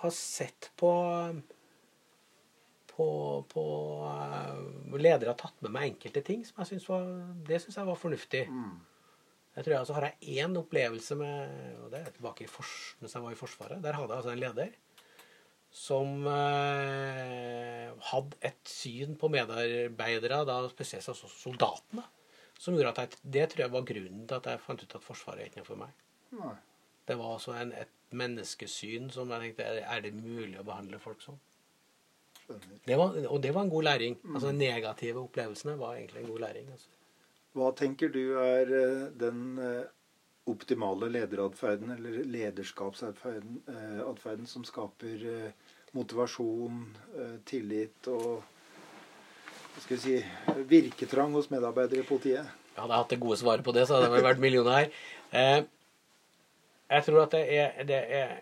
har 0.04 0.14
sett 0.14 0.70
på 0.78 0.92
på, 2.94 3.06
på 3.50 3.64
uh, 4.06 4.98
ledere 5.02 5.32
har 5.32 5.38
tatt 5.38 5.56
med 5.64 5.72
meg 5.74 5.88
enkelte 5.88 6.22
ting 6.22 6.44
som 6.46 6.60
jeg 6.62 6.74
synes 6.74 6.84
var 6.86 7.08
Det 7.48 7.58
synes 7.62 7.78
jeg 7.80 7.88
var 7.88 7.98
fornuftig. 7.98 8.44
Mm. 8.46 8.76
Jeg 9.54 9.64
tror 9.64 9.72
jeg, 9.72 9.80
altså, 9.80 9.96
har 9.98 10.06
jeg 10.08 10.38
én 10.44 10.58
opplevelse 10.58 11.16
med 11.18 11.58
og 11.82 11.90
det 11.90 12.00
er 12.00 12.14
tilbake 12.14 12.46
i 12.46 12.50
mens 13.00 13.14
jeg 13.14 13.22
var 13.22 13.34
i 13.34 13.38
Forsvaret. 13.38 13.82
Der 13.82 13.98
hadde 13.98 14.14
jeg 14.14 14.22
altså 14.22 14.34
en 14.34 14.42
leder 14.42 14.70
som 15.74 16.26
eh, 16.30 17.88
hadde 18.10 18.38
et 18.46 18.70
syn 18.70 19.16
på 19.18 19.30
medarbeidere, 19.32 20.44
da 20.46 20.60
spesielt 20.70 21.08
altså 21.10 21.30
soldatene, 21.30 22.04
som 22.54 22.76
gjorde 22.76 22.92
at 22.94 23.00
jeg, 23.02 23.24
det 23.34 23.48
tror 23.50 23.64
jeg 23.64 23.74
var 23.74 23.88
grunnen 23.88 24.28
til 24.30 24.38
at 24.38 24.46
jeg 24.52 24.62
fant 24.62 24.84
ut 24.84 24.94
at 24.94 25.04
Forsvaret 25.04 25.48
ikke 25.48 25.62
noe 25.64 25.68
for 25.72 25.82
meg. 25.82 25.96
Nei. 26.38 26.54
Det 27.04 27.16
var 27.18 27.34
altså 27.34 27.56
en, 27.58 27.72
et 27.76 28.14
menneskesyn 28.14 29.10
som 29.12 29.32
jeg 29.34 29.48
tenkte 29.48 29.66
er, 29.82 30.04
det 30.04 30.14
mulig 30.14 30.56
å 30.60 30.66
behandle 30.66 31.02
folk 31.02 31.20
sånn? 31.24 31.42
Det 32.84 32.96
var, 33.00 33.16
og 33.26 33.40
det 33.42 33.50
var 33.56 33.64
en 33.64 33.72
god 33.72 33.86
læring. 33.88 34.16
Altså 34.30 34.52
De 34.52 34.58
negative 34.58 35.22
opplevelsene 35.24 35.78
var 35.80 35.96
egentlig 35.96 36.22
en 36.22 36.30
god 36.30 36.42
læring. 36.44 36.70
Altså. 36.70 36.90
Hva 37.56 37.70
tenker 37.76 38.10
du 38.12 38.36
er 38.40 38.72
eh, 38.78 39.04
den 39.18 39.58
eh, 39.62 39.86
optimale 40.50 41.08
lederatferden, 41.12 41.94
eller 41.96 42.24
lederskapsatferden, 42.28 43.62
eh, 43.68 44.44
som 44.50 44.66
skaper 44.68 45.24
motivasjon, 45.94 46.82
eh, 47.14 47.36
tillit 47.46 48.10
og 48.12 48.42
hva 49.74 49.82
skal 49.82 49.96
vi 49.96 50.02
si, 50.02 50.18
virketrang 50.70 51.32
hos 51.34 51.50
medarbeidere 51.50 52.04
i 52.04 52.06
politiet? 52.06 52.50
Hadde 52.74 52.90
jeg 52.90 53.02
hatt 53.02 53.14
det 53.14 53.22
gode 53.22 53.38
svaret 53.40 53.66
på 53.66 53.74
det, 53.74 53.86
så 53.86 53.96
hadde 53.98 54.10
jeg 54.10 54.26
vært 54.26 54.42
millionær. 54.42 54.90
Eh, 55.34 55.64
jeg 56.94 57.06
tror 57.06 57.24
at 57.24 57.34
det 57.34 57.42
er, 57.56 57.80
det 57.88 57.98
er 58.18 58.36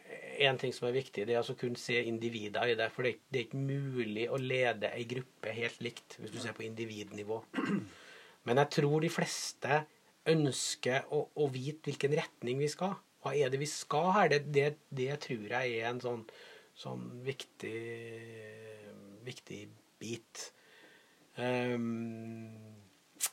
en 0.48 0.58
ting 0.60 0.74
som 0.76 0.88
er 0.88 0.96
viktig, 0.96 1.24
det 1.24 1.34
er 1.34 1.40
altså 1.40 1.54
å 1.56 1.60
kunne 1.60 1.80
se 1.80 1.96
individer 2.08 2.72
i 2.72 2.76
det. 2.76 2.88
For 2.92 3.06
det 3.06 3.14
er 3.32 3.46
ikke 3.46 3.62
mulig 3.62 4.26
å 4.28 4.40
lede 4.40 4.92
ei 4.92 5.06
gruppe 5.08 5.54
helt 5.56 5.80
likt, 5.84 6.18
hvis 6.20 6.34
du 6.34 6.40
ser 6.42 6.56
på 6.56 6.66
individnivå. 6.66 7.40
Men 8.48 8.60
jeg 8.62 8.72
tror 8.76 9.00
de 9.04 9.12
fleste 9.12 9.82
ønsker 10.28 11.08
å, 11.14 11.24
å 11.32 11.48
vite 11.52 11.90
hvilken 11.90 12.16
retning 12.18 12.60
vi 12.62 12.70
skal. 12.70 12.96
Hva 13.22 13.34
er 13.38 13.52
det 13.52 13.60
vi 13.62 13.68
skal 13.70 14.10
her? 14.16 14.32
Det, 14.32 14.42
det, 14.54 14.68
det 14.90 15.12
tror 15.22 15.46
jeg 15.46 15.76
er 15.78 15.88
en 15.90 16.02
sånn, 16.02 16.24
sånn 16.78 17.06
viktig, 17.26 17.78
viktig 19.26 19.60
bit. 20.00 20.44
Um, 21.36 22.50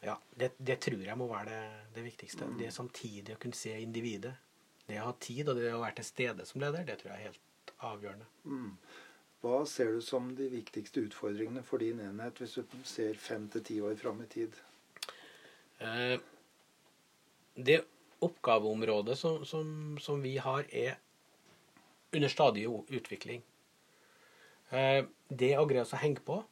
ja, 0.05 0.15
det, 0.35 0.53
det 0.57 0.79
tror 0.85 1.03
jeg 1.03 1.17
må 1.19 1.27
være 1.31 1.49
det, 1.49 1.83
det 1.97 2.05
viktigste. 2.05 2.47
Det 2.59 2.71
samtidig 2.75 3.35
å 3.35 3.41
kunne 3.41 3.57
se 3.57 3.75
individet. 3.81 4.35
Det 4.89 4.97
å 5.01 5.09
ha 5.09 5.17
tid 5.21 5.51
og 5.51 5.59
det 5.59 5.73
å 5.73 5.83
være 5.83 5.99
til 5.99 6.07
stede 6.07 6.47
som 6.49 6.61
leder, 6.63 6.85
det 6.87 6.97
tror 7.01 7.13
jeg 7.13 7.19
er 7.19 7.29
helt 7.29 7.73
avgjørende. 7.89 8.29
Mm. 8.49 8.71
Hva 9.39 9.59
ser 9.69 9.93
du 9.95 10.01
som 10.03 10.33
de 10.35 10.49
viktigste 10.51 11.05
utfordringene 11.05 11.61
for 11.63 11.79
din 11.79 12.01
enhet 12.03 12.41
hvis 12.41 12.57
du 12.59 12.79
ser 12.87 13.19
fem 13.19 13.45
til 13.53 13.63
ti 13.65 13.77
år 13.85 13.95
fram 13.99 14.19
i 14.23 14.27
tid? 14.31 14.57
Eh, 15.79 16.17
det 17.55 17.77
oppgaveområdet 18.25 19.15
som, 19.15 19.45
som, 19.47 19.69
som 20.01 20.19
vi 20.23 20.35
har, 20.43 20.65
er 20.75 20.97
under 22.13 22.29
stadig 22.31 22.65
utvikling. 22.89 23.41
Eh, 24.71 25.03
det 25.29 25.55
å 25.57 25.67
greie 25.69 25.85
å 25.85 26.01
henge 26.01 26.21
på. 26.25 26.43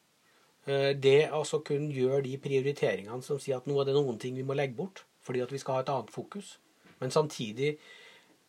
eh, 0.68 0.94
Det 0.94 1.30
å 1.30 1.42
altså 1.42 1.64
kunne 1.64 1.94
gjøre 1.94 2.24
de 2.24 2.38
prioriteringene 2.38 3.24
som 3.24 3.40
sier 3.40 3.58
at 3.58 3.66
nå 3.68 3.80
er 3.82 3.86
det 3.86 3.94
noen 3.94 4.20
ting 4.20 4.36
vi 4.36 4.44
må 4.44 4.56
legge 4.56 4.76
bort 4.76 5.04
fordi 5.22 5.42
at 5.44 5.52
vi 5.52 5.58
skal 5.60 5.74
ha 5.76 5.80
et 5.82 5.90
annet 5.90 6.10
fokus. 6.10 6.58
Men 7.02 7.12
samtidig 7.12 7.78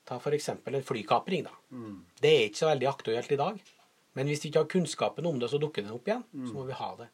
ta 0.06 0.16
f.eks. 0.16 0.48
en 0.48 0.82
flykapring. 0.82 1.42
da. 1.44 1.50
Mm. 1.72 2.04
Det 2.20 2.30
er 2.30 2.48
ikke 2.48 2.62
så 2.62 2.70
veldig 2.70 2.88
aktuelt 2.88 3.32
i 3.32 3.36
dag. 3.36 3.58
Men 4.14 4.26
hvis 4.26 4.42
vi 4.44 4.48
ikke 4.50 4.62
har 4.62 4.70
kunnskapen 4.70 5.26
om 5.26 5.38
det, 5.38 5.50
så 5.50 5.58
dukker 5.58 5.82
den 5.82 5.92
opp 5.92 6.06
igjen. 6.06 6.22
Så 6.32 6.54
må 6.54 6.64
vi 6.66 6.72
ha 6.72 6.94
det. 6.96 7.08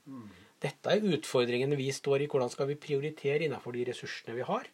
Dette 0.60 0.92
er 0.92 1.00
utfordringene 1.16 1.76
vi 1.76 1.90
står 1.92 2.22
i. 2.24 2.28
Hvordan 2.28 2.50
skal 2.52 2.68
vi 2.70 2.76
prioritere 2.76 3.44
innenfor 3.48 3.72
de 3.72 3.84
ressursene 3.88 4.36
vi 4.36 4.42
har? 4.42 4.68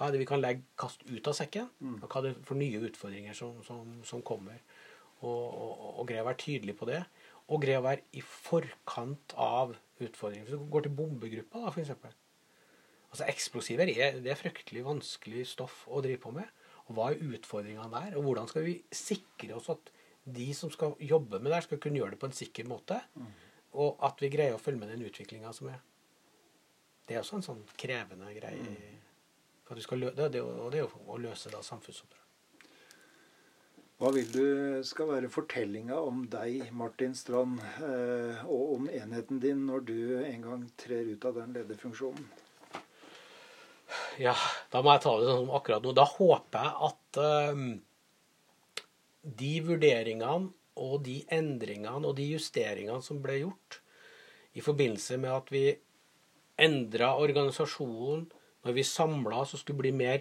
Hva 0.00 0.08
er 0.08 0.14
det 0.14 0.22
vi 0.22 0.28
kan 0.30 0.40
legge, 0.40 0.64
kaste 0.80 1.04
ut 1.10 1.28
av 1.28 1.36
sekken? 1.36 1.66
Og 2.00 2.06
hva 2.08 2.22
er 2.22 2.30
det 2.30 2.46
for 2.48 2.56
nye 2.56 2.80
utfordringer 2.88 3.36
som, 3.36 3.58
som, 3.66 3.98
som 4.08 4.22
kommer? 4.24 4.62
Og, 5.20 5.28
og, 5.28 5.82
og 6.00 6.08
greie 6.08 6.22
å 6.24 6.28
være 6.30 6.40
tydelig 6.40 6.74
på 6.80 6.88
det. 6.88 7.02
Og 7.52 7.60
greie 7.60 7.82
å 7.82 7.84
være 7.84 8.06
i 8.16 8.22
forkant 8.24 9.34
av 9.36 9.74
utfordringer. 10.00 10.46
Hvis 10.48 10.56
du 10.56 10.72
går 10.72 10.86
til 10.86 10.96
bombegruppa, 10.96 11.66
da, 11.66 11.74
f.eks. 11.74 12.16
Altså 13.10 13.28
Eksplosiver 13.28 13.90
er, 13.92 14.16
det 14.24 14.32
er 14.32 14.40
fryktelig 14.40 14.86
vanskelig 14.86 15.44
stoff 15.52 15.82
å 15.90 16.00
drive 16.00 16.22
på 16.22 16.32
med. 16.32 16.48
Og 16.88 16.96
Hva 16.96 17.10
er 17.10 17.20
utfordringene 17.36 17.90
der? 17.92 18.16
Og 18.16 18.24
hvordan 18.24 18.48
skal 18.48 18.64
vi 18.64 18.78
sikre 18.94 19.58
oss 19.58 19.68
at 19.74 19.92
de 20.30 20.48
som 20.56 20.72
skal 20.72 20.96
jobbe 21.02 21.38
med 21.38 21.50
det, 21.50 21.58
her 21.58 21.66
skal 21.68 21.80
kunne 21.82 22.00
gjøre 22.00 22.14
det 22.14 22.22
på 22.22 22.30
en 22.30 22.40
sikker 22.40 22.68
måte? 22.70 23.02
og 23.78 24.02
at 24.06 24.18
vi 24.22 24.30
greier 24.32 24.56
å 24.56 24.62
følge 24.62 24.80
med 24.82 24.90
den 24.92 25.04
utviklinga 25.06 25.52
som 25.54 25.70
er. 25.70 25.78
Det 27.06 27.16
er 27.16 27.22
også 27.22 27.38
en 27.38 27.46
sånn 27.46 27.62
krevende 27.78 28.30
greie. 28.34 28.58
For 28.64 28.99
at 29.70 29.78
du 29.78 29.84
skal 29.84 30.02
lø 30.02 30.10
det, 30.16 30.32
det, 30.34 30.42
og 30.42 30.72
det 30.72 30.80
er 30.80 30.86
jo 30.88 31.14
å 31.14 31.20
løse 31.20 31.52
da 31.52 31.62
samfunnsoppdrag. 31.62 32.26
Hva 34.00 34.08
vil 34.16 34.30
du 34.32 34.44
skal 34.88 35.10
være 35.10 35.28
fortellinga 35.28 35.98
om 36.00 36.22
deg, 36.32 36.70
Martin 36.72 37.12
Strand, 37.14 37.58
eh, 37.84 38.38
og 38.48 38.78
om 38.78 38.86
enheten 38.88 39.42
din 39.42 39.66
når 39.68 39.84
du 39.90 39.98
en 40.22 40.46
gang 40.46 40.62
trer 40.80 41.10
ut 41.12 41.26
av 41.28 41.36
den 41.36 41.52
lederfunksjonen? 41.58 42.30
Ja, 44.22 44.32
da 44.72 44.80
må 44.80 44.94
jeg 44.94 45.04
ta 45.04 45.12
det 45.18 45.28
sånn 45.28 45.44
som 45.44 45.52
akkurat 45.58 45.84
nå. 45.84 45.92
Da 45.98 46.06
håper 46.08 46.64
jeg 46.64 46.88
at 46.88 47.20
eh, 47.26 47.62
de 49.44 49.52
vurderingene 49.68 50.48
og 50.80 50.96
de 51.04 51.20
endringene 51.36 52.08
og 52.08 52.16
de 52.16 52.30
justeringene 52.32 53.04
som 53.04 53.20
ble 53.20 53.42
gjort 53.42 53.82
i 54.56 54.64
forbindelse 54.64 55.20
med 55.20 55.34
at 55.34 55.52
vi 55.52 55.64
endra 56.60 57.14
organisasjonen 57.20 58.30
når 58.64 58.76
vi 58.76 58.84
samla 58.86 59.42
oss 59.42 59.54
og 59.56 59.62
skulle 59.62 59.82
bli 59.82 59.92
mer 59.96 60.20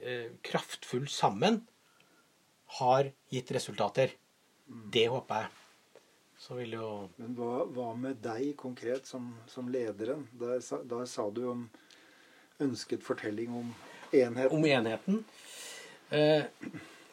eh, 0.00 0.32
kraftfull 0.44 1.08
sammen, 1.10 1.62
har 2.78 3.10
gitt 3.32 3.52
resultater. 3.52 4.14
Det 4.92 5.06
håper 5.12 5.44
jeg. 5.44 5.58
Så 6.42 6.56
vil 6.58 6.74
jo 6.74 6.86
Men 7.20 7.34
hva, 7.38 7.64
hva 7.70 7.92
med 7.94 8.18
deg 8.24 8.56
konkret 8.58 9.06
som, 9.06 9.28
som 9.46 9.68
lederen? 9.70 10.24
Der, 10.40 10.58
der 10.90 11.04
sa 11.06 11.28
du 11.30 11.44
om 11.52 11.66
ønsket 12.62 13.04
fortelling 13.06 13.52
om 13.60 13.68
enheten. 14.12 14.56
Om 14.56 14.66
enheten 14.66 15.20
eh, 16.10 16.48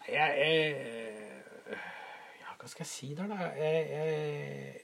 jeg, 0.09 0.31
jeg, 0.39 1.75
Ja, 2.41 2.55
hva 2.57 2.71
skal 2.71 2.85
jeg 2.85 2.91
si 2.91 3.11
der, 3.17 3.29
da? 3.29 3.51
Jeg, 3.59 3.83
jeg, 3.93 4.81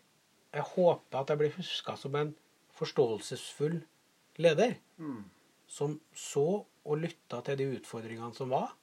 jeg 0.53 0.67
håper 0.75 1.21
at 1.21 1.33
jeg 1.33 1.41
blir 1.41 1.57
huska 1.57 1.97
som 1.99 2.15
en 2.19 2.35
forståelsesfull 2.75 3.79
leder. 4.37 4.77
Mm. 5.01 5.23
Som 5.67 5.99
så 6.13 6.47
og 6.85 7.01
lytta 7.01 7.41
til 7.45 7.59
de 7.59 7.69
utfordringene 7.79 8.33
som 8.37 8.53
var. 8.53 8.75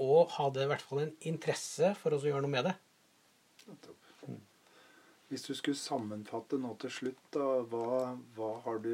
Og 0.00 0.32
hadde 0.36 0.64
i 0.64 0.70
hvert 0.70 0.82
fall 0.82 1.04
en 1.04 1.14
interesse 1.26 1.92
for 2.00 2.14
å 2.14 2.22
gjøre 2.22 2.42
noe 2.44 2.54
med 2.54 2.70
det. 2.70 2.74
Hvis 5.30 5.46
du 5.48 5.54
skulle 5.56 5.78
sammenfatte 5.80 6.58
nå 6.60 6.74
til 6.82 6.92
slutt, 6.92 7.22
da, 7.34 7.46
hva, 7.70 8.14
hva 8.36 8.50
har 8.66 8.80
du 8.84 8.92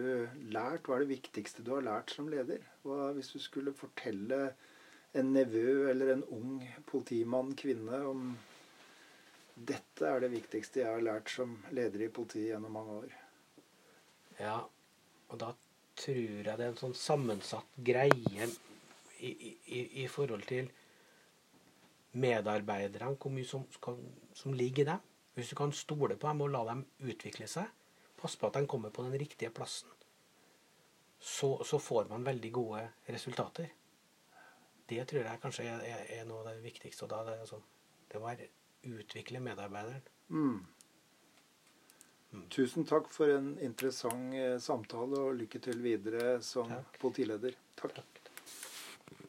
lært? 0.52 0.86
Hva 0.86 0.96
er 0.96 1.04
det 1.04 1.16
viktigste 1.16 1.64
du 1.66 1.74
har 1.74 1.84
lært 1.84 2.14
som 2.14 2.30
leder? 2.32 2.62
Hva, 2.84 3.10
hvis 3.16 3.32
du 3.34 3.40
skulle 3.42 3.74
fortelle 3.76 4.52
en 5.18 5.32
nevø 5.34 5.90
eller 5.90 6.14
en 6.14 6.22
ung 6.32 6.60
politimann, 6.88 7.56
kvinne, 7.58 7.98
om 8.06 8.30
dette 9.68 10.06
er 10.06 10.22
det 10.22 10.30
viktigste 10.32 10.84
jeg 10.84 10.88
har 10.88 11.02
lært 11.04 11.32
som 11.32 11.58
leder 11.76 12.06
i 12.06 12.12
politiet 12.14 12.52
gjennom 12.52 12.78
mange 12.78 13.00
år. 13.02 13.16
Ja, 14.38 14.60
og 15.28 15.40
da 15.42 15.50
tror 16.00 16.20
jeg 16.20 16.44
det 16.46 16.64
er 16.64 16.72
en 16.72 16.80
sånn 16.80 16.96
sammensatt 16.96 17.78
greie 17.86 18.48
i, 19.20 19.30
i, 19.30 19.80
i 20.02 20.06
forhold 20.10 20.46
til 20.48 20.70
medarbeiderne, 22.12 23.14
hvor 23.20 23.32
mye 23.34 23.46
som, 23.46 23.66
som 24.34 24.56
ligger 24.56 24.84
i 24.84 24.90
dem. 24.92 25.06
Hvis 25.34 25.52
du 25.52 25.56
kan 25.56 25.72
stole 25.72 26.16
på 26.16 26.28
dem 26.28 26.42
og 26.44 26.50
la 26.52 26.64
dem 26.72 26.82
utvikle 27.06 27.46
seg, 27.48 27.68
passe 28.20 28.40
på 28.40 28.48
at 28.48 28.58
de 28.58 28.66
kommer 28.68 28.92
på 28.92 29.04
den 29.06 29.16
riktige 29.20 29.52
plassen, 29.54 29.88
så, 31.20 31.52
så 31.64 31.78
får 31.78 32.08
man 32.10 32.24
veldig 32.26 32.52
gode 32.52 32.82
resultater. 33.08 33.70
Det 34.88 35.04
tror 35.08 35.22
jeg 35.22 35.42
kanskje 35.42 35.68
er, 35.68 36.04
er, 36.08 36.24
noe 36.26 36.42
av 36.42 36.50
det 36.50 36.64
viktigste. 36.64 37.06
og 37.06 37.12
da 37.12 37.22
det, 37.28 37.36
sånn, 37.48 37.62
det 38.10 38.20
må 38.20 38.32
utvikle 38.96 39.42
medarbeideren. 39.44 40.02
Mm. 40.32 40.58
Tusen 42.50 42.84
takk 42.86 43.08
for 43.10 43.30
en 43.34 43.52
interessant 43.62 44.34
eh, 44.38 44.56
samtale, 44.62 45.18
og 45.18 45.38
lykke 45.40 45.58
til 45.62 45.80
videre 45.82 46.36
som 46.46 46.68
Takk. 46.70 46.98
politileder. 47.02 47.56
Takk. 47.80 47.94
Takk. 47.98 48.19